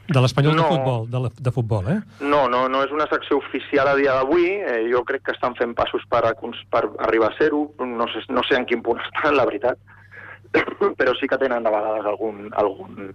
De 0.07 0.21
l'Espanyol 0.21 0.55
no, 0.55 0.63
de 0.63 0.69
futbol, 0.69 1.07
de, 1.09 1.21
la, 1.21 1.31
de 1.41 1.51
futbol, 1.51 1.87
eh? 1.89 2.01
No, 2.21 2.47
no, 2.53 2.69
no 2.69 2.83
és 2.85 2.91
una 2.93 3.07
secció 3.09 3.39
oficial 3.39 3.89
a 3.89 3.95
dia 3.97 4.13
d'avui. 4.13 4.45
Eh, 4.61 4.91
jo 4.93 5.01
crec 5.03 5.23
que 5.25 5.33
estan 5.33 5.55
fent 5.57 5.73
passos 5.75 6.03
per, 6.11 6.27
a, 6.29 6.35
per 6.71 6.83
arribar 7.07 7.31
a 7.33 7.37
ser-ho. 7.39 7.73
No 7.79 8.07
sé, 8.13 8.21
no 8.29 8.43
sé 8.45 8.59
en 8.59 8.67
quin 8.67 8.83
punt 8.83 9.01
estan, 9.01 9.35
la 9.39 9.47
veritat. 9.47 9.79
Però 10.99 11.15
sí 11.19 11.29
que 11.31 11.39
tenen 11.41 11.65
de 11.65 11.73
vegades 11.73 12.07
algun, 12.11 12.51
algun, 12.61 13.09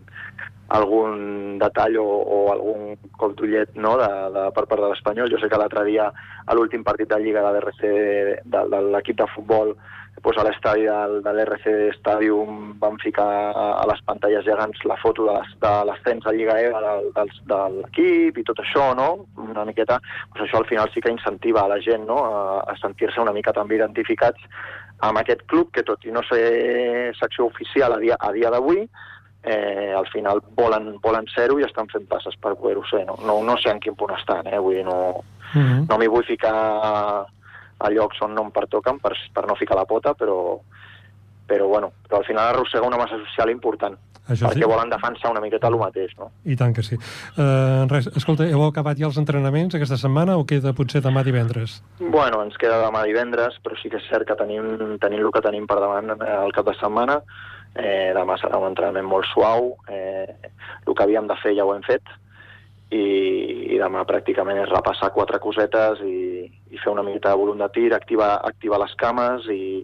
algun 0.80 1.22
detall 1.62 1.98
o, 2.02 2.08
o 2.08 2.40
algun 2.54 2.98
cop 3.20 3.36
d'ullet 3.38 3.76
no, 3.76 3.96
de, 4.02 4.10
de, 4.36 4.48
per 4.56 4.66
part 4.66 4.84
de 4.84 4.92
l'Espanyol. 4.92 5.32
Jo 5.32 5.40
sé 5.42 5.52
que 5.52 5.62
l'altre 5.62 5.86
dia, 5.88 6.10
a 6.46 6.58
l'últim 6.58 6.84
partit 6.88 7.10
de 7.10 7.22
Lliga 7.22 7.46
de 7.46 7.56
l'RC, 7.56 7.94
de, 8.44 8.66
de 8.74 8.84
l'equip 8.94 9.18
de 9.22 9.30
futbol, 9.36 9.76
pues 10.22 10.38
a 10.38 10.44
l'estadi 10.44 10.84
del, 10.84 11.22
de 11.24 11.32
l'RC 11.34 11.94
Stadium 11.96 12.74
van 12.80 12.98
ficar 13.00 13.28
a 13.56 13.86
les 13.88 14.02
pantalles 14.08 14.44
gegants 14.44 14.82
la 14.90 14.98
foto 15.00 15.28
de 15.64 15.72
l'ascens 15.88 16.28
a 16.28 16.34
Lliga 16.36 16.58
EVA 16.60 16.82
de, 16.84 16.96
de, 17.16 17.26
de 17.52 17.60
l'equip 17.78 18.42
i 18.42 18.46
tot 18.48 18.60
això, 18.64 18.90
no? 19.00 19.10
Una 19.40 19.66
miqueta, 19.70 20.00
pues 20.34 20.44
això 20.46 20.60
al 20.60 20.68
final 20.68 20.92
sí 20.94 21.02
que 21.02 21.14
incentiva 21.14 21.64
a 21.64 21.72
la 21.72 21.80
gent 21.86 22.06
no? 22.10 22.20
a, 22.26 22.60
a 22.68 22.76
sentir-se 22.82 23.22
una 23.24 23.36
mica 23.36 23.56
també 23.56 23.80
identificats 23.80 24.44
amb 25.00 25.20
aquest 25.22 25.46
club 25.48 25.72
que 25.72 25.84
tot 25.88 26.04
i 26.06 26.12
no 26.12 26.24
ser 26.28 27.14
secció 27.20 27.48
oficial 27.48 27.96
a 27.96 28.00
dia, 28.02 28.18
a 28.20 28.32
dia 28.36 28.52
d'avui, 28.52 28.84
eh, 29.44 29.94
al 29.96 30.08
final 30.12 30.42
volen, 30.56 30.98
volen 31.02 31.28
ser-ho 31.34 31.60
i 31.60 31.66
estan 31.68 31.88
fent 31.92 32.08
passes 32.10 32.36
per 32.42 32.56
poder-ho 32.60 32.84
ser. 32.90 33.06
No? 33.08 33.16
No, 33.26 33.40
no 33.44 33.56
sé 33.58 33.72
en 33.72 33.80
quin 33.80 33.96
punt 33.96 34.16
estan, 34.18 34.48
eh? 34.48 34.60
Vull 34.60 34.82
dir, 34.82 34.86
no, 34.86 35.00
uh 35.20 35.24
mhm. 35.54 35.62
-huh. 35.64 35.86
no 35.90 35.98
m'hi 35.98 36.08
vull 36.08 36.26
ficar 36.26 36.56
a 37.80 37.90
llocs 37.90 38.22
on 38.22 38.36
no 38.36 38.44
em 38.44 38.52
pertoquen 38.52 39.00
per, 39.00 39.14
per 39.34 39.48
no 39.48 39.56
ficar 39.56 39.76
la 39.78 39.86
pota, 39.86 40.14
però, 40.14 40.60
però, 41.48 41.68
bueno, 41.68 41.94
però 42.08 42.20
al 42.20 42.26
final 42.26 42.48
arrossega 42.48 42.88
una 42.88 42.98
massa 42.98 43.18
social 43.18 43.50
important. 43.50 43.98
Això 44.30 44.48
perquè 44.48 44.64
sí. 44.64 44.70
volen 44.70 44.94
defensar 44.94 45.34
una 45.34 45.44
miqueta 45.44 45.70
el 45.72 45.78
mateix, 45.82 46.16
no? 46.20 46.30
I 46.46 46.56
tant 46.60 46.74
que 46.78 46.86
sí. 46.86 47.00
Uh, 47.36 47.86
res, 47.92 48.10
escolta, 48.16 48.48
heu 48.48 48.64
acabat 48.68 49.00
ja 49.02 49.10
els 49.10 49.20
entrenaments 49.22 49.76
aquesta 49.76 49.98
setmana 50.00 50.38
o 50.40 50.46
queda 50.50 50.76
potser 50.78 51.04
demà 51.06 51.26
divendres? 51.28 51.80
Bueno, 52.00 52.44
ens 52.46 52.58
queda 52.62 52.82
demà 52.86 53.04
divendres, 53.10 53.60
però 53.66 53.78
sí 53.82 53.92
que 53.92 54.00
és 54.02 54.10
cert 54.10 54.30
que 54.30 54.38
tenim, 54.40 54.98
tenim 55.02 55.26
el 55.26 55.32
que 55.34 55.46
tenim 55.46 55.66
per 55.70 55.82
davant 55.82 56.14
el 56.16 56.54
cap 56.56 56.70
de 56.70 56.78
setmana, 56.80 57.20
Eh, 57.78 58.12
demà 58.18 58.34
serà 58.42 58.58
un 58.58 58.72
entrenament 58.72 59.06
molt 59.06 59.28
suau. 59.30 59.76
Eh, 59.88 60.26
el 60.88 60.96
que 60.96 61.06
havíem 61.06 61.28
de 61.30 61.38
fer 61.44 61.54
ja 61.58 61.66
ho 61.66 61.74
hem 61.76 61.86
fet 61.86 62.06
i, 62.90 63.04
i 63.76 63.78
demà 63.78 64.06
pràcticament 64.10 64.64
és 64.64 64.72
repassar 64.72 65.12
quatre 65.14 65.40
cosetes 65.44 66.02
i, 66.06 66.48
i 66.50 66.82
fer 66.82 66.94
una 66.94 67.06
miqueta 67.06 67.34
de 67.34 67.42
volum 67.42 67.62
de 67.62 67.70
tir, 67.76 67.92
activar, 67.94 68.40
activar 68.50 68.82
les 68.82 68.96
cames 68.98 69.46
i, 69.54 69.84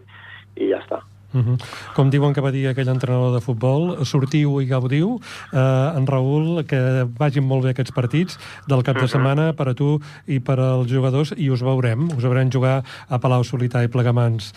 i 0.58 0.72
ja 0.72 0.82
està. 0.82 1.04
Uh 1.36 1.42
-huh. 1.44 1.58
Com 1.94 2.10
diuen 2.10 2.34
que 2.34 2.42
va 2.42 2.52
dir 2.52 2.68
aquell 2.68 2.88
entrenador 2.88 3.34
de 3.36 3.42
futbol, 3.42 4.06
sortiu 4.06 4.62
i 4.62 4.66
gaudiu. 4.66 5.20
Eh, 5.52 5.98
en 5.98 6.08
Raül, 6.08 6.66
que 6.66 7.06
vagin 7.18 7.44
molt 7.44 7.64
bé 7.64 7.70
aquests 7.72 7.92
partits 7.92 8.40
del 8.68 8.84
cap 8.84 8.96
de 9.00 9.08
setmana 9.08 9.54
per 9.54 9.68
a 9.70 9.74
tu 9.74 10.00
i 10.28 10.40
per 10.40 10.60
als 10.60 10.88
jugadors 10.88 11.34
i 11.38 11.50
us 11.50 11.62
veurem. 11.62 12.08
Us 12.18 12.24
veurem 12.24 12.50
jugar 12.50 12.84
a 13.10 13.20
Palau 13.20 13.44
Solità 13.44 13.84
i 13.84 13.88
Plegamans. 13.88 14.54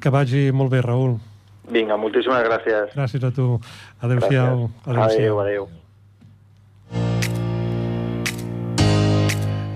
Que 0.00 0.10
vagi 0.10 0.52
molt 0.52 0.70
bé, 0.70 0.80
Raül. 0.82 1.18
Vinga, 1.70 1.96
moltíssimes 1.96 2.44
gràcies. 2.44 2.94
Gràcies 2.94 3.24
a 3.24 3.30
tu. 3.30 3.60
Adéu-siau. 4.00 4.70
Adéu-siau. 4.86 5.38
Adéu, 5.38 5.40
adéu. 5.40 5.87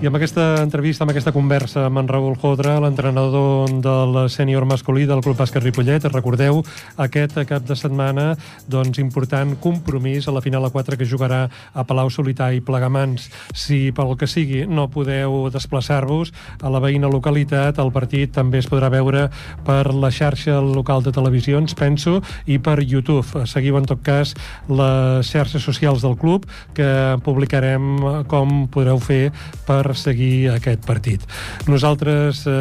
I 0.03 0.09
amb 0.09 0.17
aquesta 0.19 0.57
entrevista, 0.59 1.05
amb 1.05 1.13
aquesta 1.13 1.31
conversa 1.31 1.85
amb 1.87 2.01
en 2.01 2.09
Raül 2.11 2.35
Jodra, 2.35 2.73
l'entrenador 2.83 3.71
del 3.85 4.17
sènior 4.35 4.65
masculí 4.67 5.05
del 5.07 5.21
Club 5.23 5.37
Bàsquet 5.39 5.63
Ripollet, 5.63 6.09
recordeu 6.11 6.59
aquest 7.05 7.37
cap 7.47 7.63
de 7.63 7.77
setmana 7.79 8.33
doncs, 8.67 8.99
important 8.99 9.53
compromís 9.63 10.27
a 10.27 10.35
la 10.35 10.43
final 10.43 10.67
a 10.67 10.71
4 10.75 10.99
que 10.99 11.07
jugarà 11.07 11.45
a 11.47 11.85
Palau 11.87 12.11
Solità 12.11 12.49
i 12.51 12.59
Plegamans. 12.59 13.29
Si 13.55 13.93
pel 13.95 14.17
que 14.19 14.27
sigui 14.27 14.65
no 14.67 14.89
podeu 14.91 15.47
desplaçar-vos 15.55 16.35
a 16.59 16.75
la 16.75 16.83
veïna 16.83 17.07
localitat, 17.07 17.79
el 17.79 17.95
partit 17.95 18.35
també 18.35 18.59
es 18.59 18.67
podrà 18.67 18.91
veure 18.91 19.29
per 19.63 19.95
la 19.95 20.11
xarxa 20.11 20.59
local 20.59 21.07
de 21.07 21.15
televisions, 21.15 21.79
penso, 21.79 22.17
i 22.51 22.59
per 22.59 22.81
YouTube. 22.83 23.47
Seguiu 23.47 23.79
en 23.79 23.87
tot 23.87 24.03
cas 24.03 24.35
les 24.67 25.31
xarxes 25.31 25.63
socials 25.63 26.03
del 26.03 26.19
club 26.19 26.51
que 26.75 26.91
publicarem 27.23 28.27
com 28.27 28.67
podreu 28.67 28.99
fer 28.99 29.31
per 29.63 29.92
seguir 29.99 30.51
aquest 30.53 30.85
partit. 30.87 31.25
Nosaltres 31.67 32.45
eh, 32.47 32.53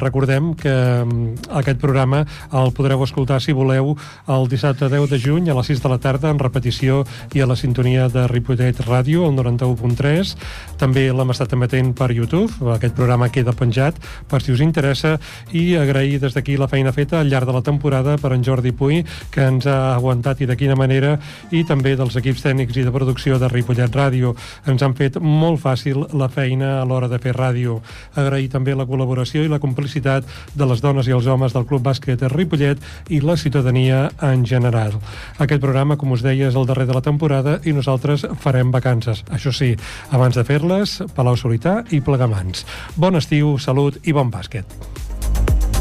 recordem 0.00 0.52
que 0.58 0.72
mm, 0.72 1.50
aquest 1.60 1.80
programa 1.80 2.24
el 2.52 2.72
podreu 2.76 3.02
escoltar, 3.04 3.40
si 3.42 3.52
voleu, 3.52 3.94
el 4.28 4.48
dissabte 4.48 4.88
10 4.88 5.08
de 5.10 5.20
juny 5.20 5.50
a 5.50 5.56
les 5.58 5.72
6 5.72 5.82
de 5.82 5.92
la 5.92 5.98
tarda 5.98 6.30
en 6.30 6.38
repetició 6.38 7.02
i 7.34 7.42
a 7.42 7.48
la 7.50 7.56
sintonia 7.56 8.08
de 8.08 8.26
Ripollet 8.30 8.80
Ràdio, 8.86 9.26
el 9.28 9.36
91.3. 9.38 10.34
També 10.80 11.06
l'hem 11.12 11.34
estat 11.34 11.54
emetent 11.56 11.94
per 11.96 12.10
YouTube. 12.14 12.50
Aquest 12.74 12.96
programa 12.96 13.30
queda 13.32 13.54
penjat 13.56 13.98
per 14.30 14.42
si 14.42 14.52
us 14.54 14.62
interessa 14.64 15.16
i 15.52 15.74
agrair 15.78 16.20
des 16.22 16.34
d'aquí 16.34 16.58
la 16.60 16.68
feina 16.68 16.92
feta 16.92 17.20
al 17.20 17.30
llarg 17.30 17.48
de 17.48 17.56
la 17.56 17.62
temporada 17.62 18.16
per 18.18 18.32
en 18.34 18.44
Jordi 18.44 18.72
Puy, 18.72 19.04
que 19.30 19.46
ens 19.48 19.66
ha 19.66 19.94
aguantat 19.94 20.42
i 20.42 20.48
de 20.50 20.56
quina 20.56 20.76
manera, 20.76 21.16
i 21.50 21.64
també 21.64 21.94
dels 21.96 22.16
equips 22.20 22.44
tècnics 22.44 22.76
i 22.78 22.86
de 22.86 22.92
producció 22.94 23.38
de 23.38 23.48
Ripollet 23.52 23.94
Ràdio. 23.94 24.34
Ens 24.70 24.82
han 24.82 24.96
fet 24.98 25.18
molt 25.20 25.62
fàcil 25.62 26.04
la 26.12 26.28
feina 26.28 26.73
a 26.80 26.84
l'hora 26.88 27.08
de 27.08 27.18
fer 27.22 27.34
ràdio. 27.36 27.80
Agrair 28.14 28.48
també 28.52 28.74
la 28.74 28.86
col·laboració 28.88 29.44
i 29.44 29.50
la 29.52 29.60
complicitat 29.62 30.26
de 30.54 30.68
les 30.68 30.82
dones 30.84 31.08
i 31.08 31.14
els 31.16 31.26
homes 31.26 31.54
del 31.54 31.66
Club 31.68 31.84
Bàsquet 31.86 32.26
Ripollet 32.32 32.82
i 33.08 33.20
la 33.20 33.36
ciutadania 33.36 34.08
en 34.22 34.44
general. 34.46 34.98
Aquest 35.38 35.62
programa, 35.62 35.98
com 36.00 36.12
us 36.16 36.24
deia, 36.24 36.48
és 36.48 36.58
el 36.58 36.66
darrer 36.66 36.88
de 36.88 36.96
la 36.96 37.04
temporada 37.04 37.58
i 37.64 37.76
nosaltres 37.76 38.26
farem 38.40 38.72
vacances. 38.74 39.24
Això 39.30 39.52
sí, 39.52 39.74
abans 40.10 40.36
de 40.36 40.44
fer-les, 40.44 41.00
Palau 41.14 41.36
Solità 41.36 41.82
i 41.90 42.00
Plegamans. 42.04 42.66
Bon 42.96 43.16
estiu, 43.16 43.56
salut 43.58 44.00
i 44.04 44.16
bon 44.16 44.30
bàsquet. 44.32 45.73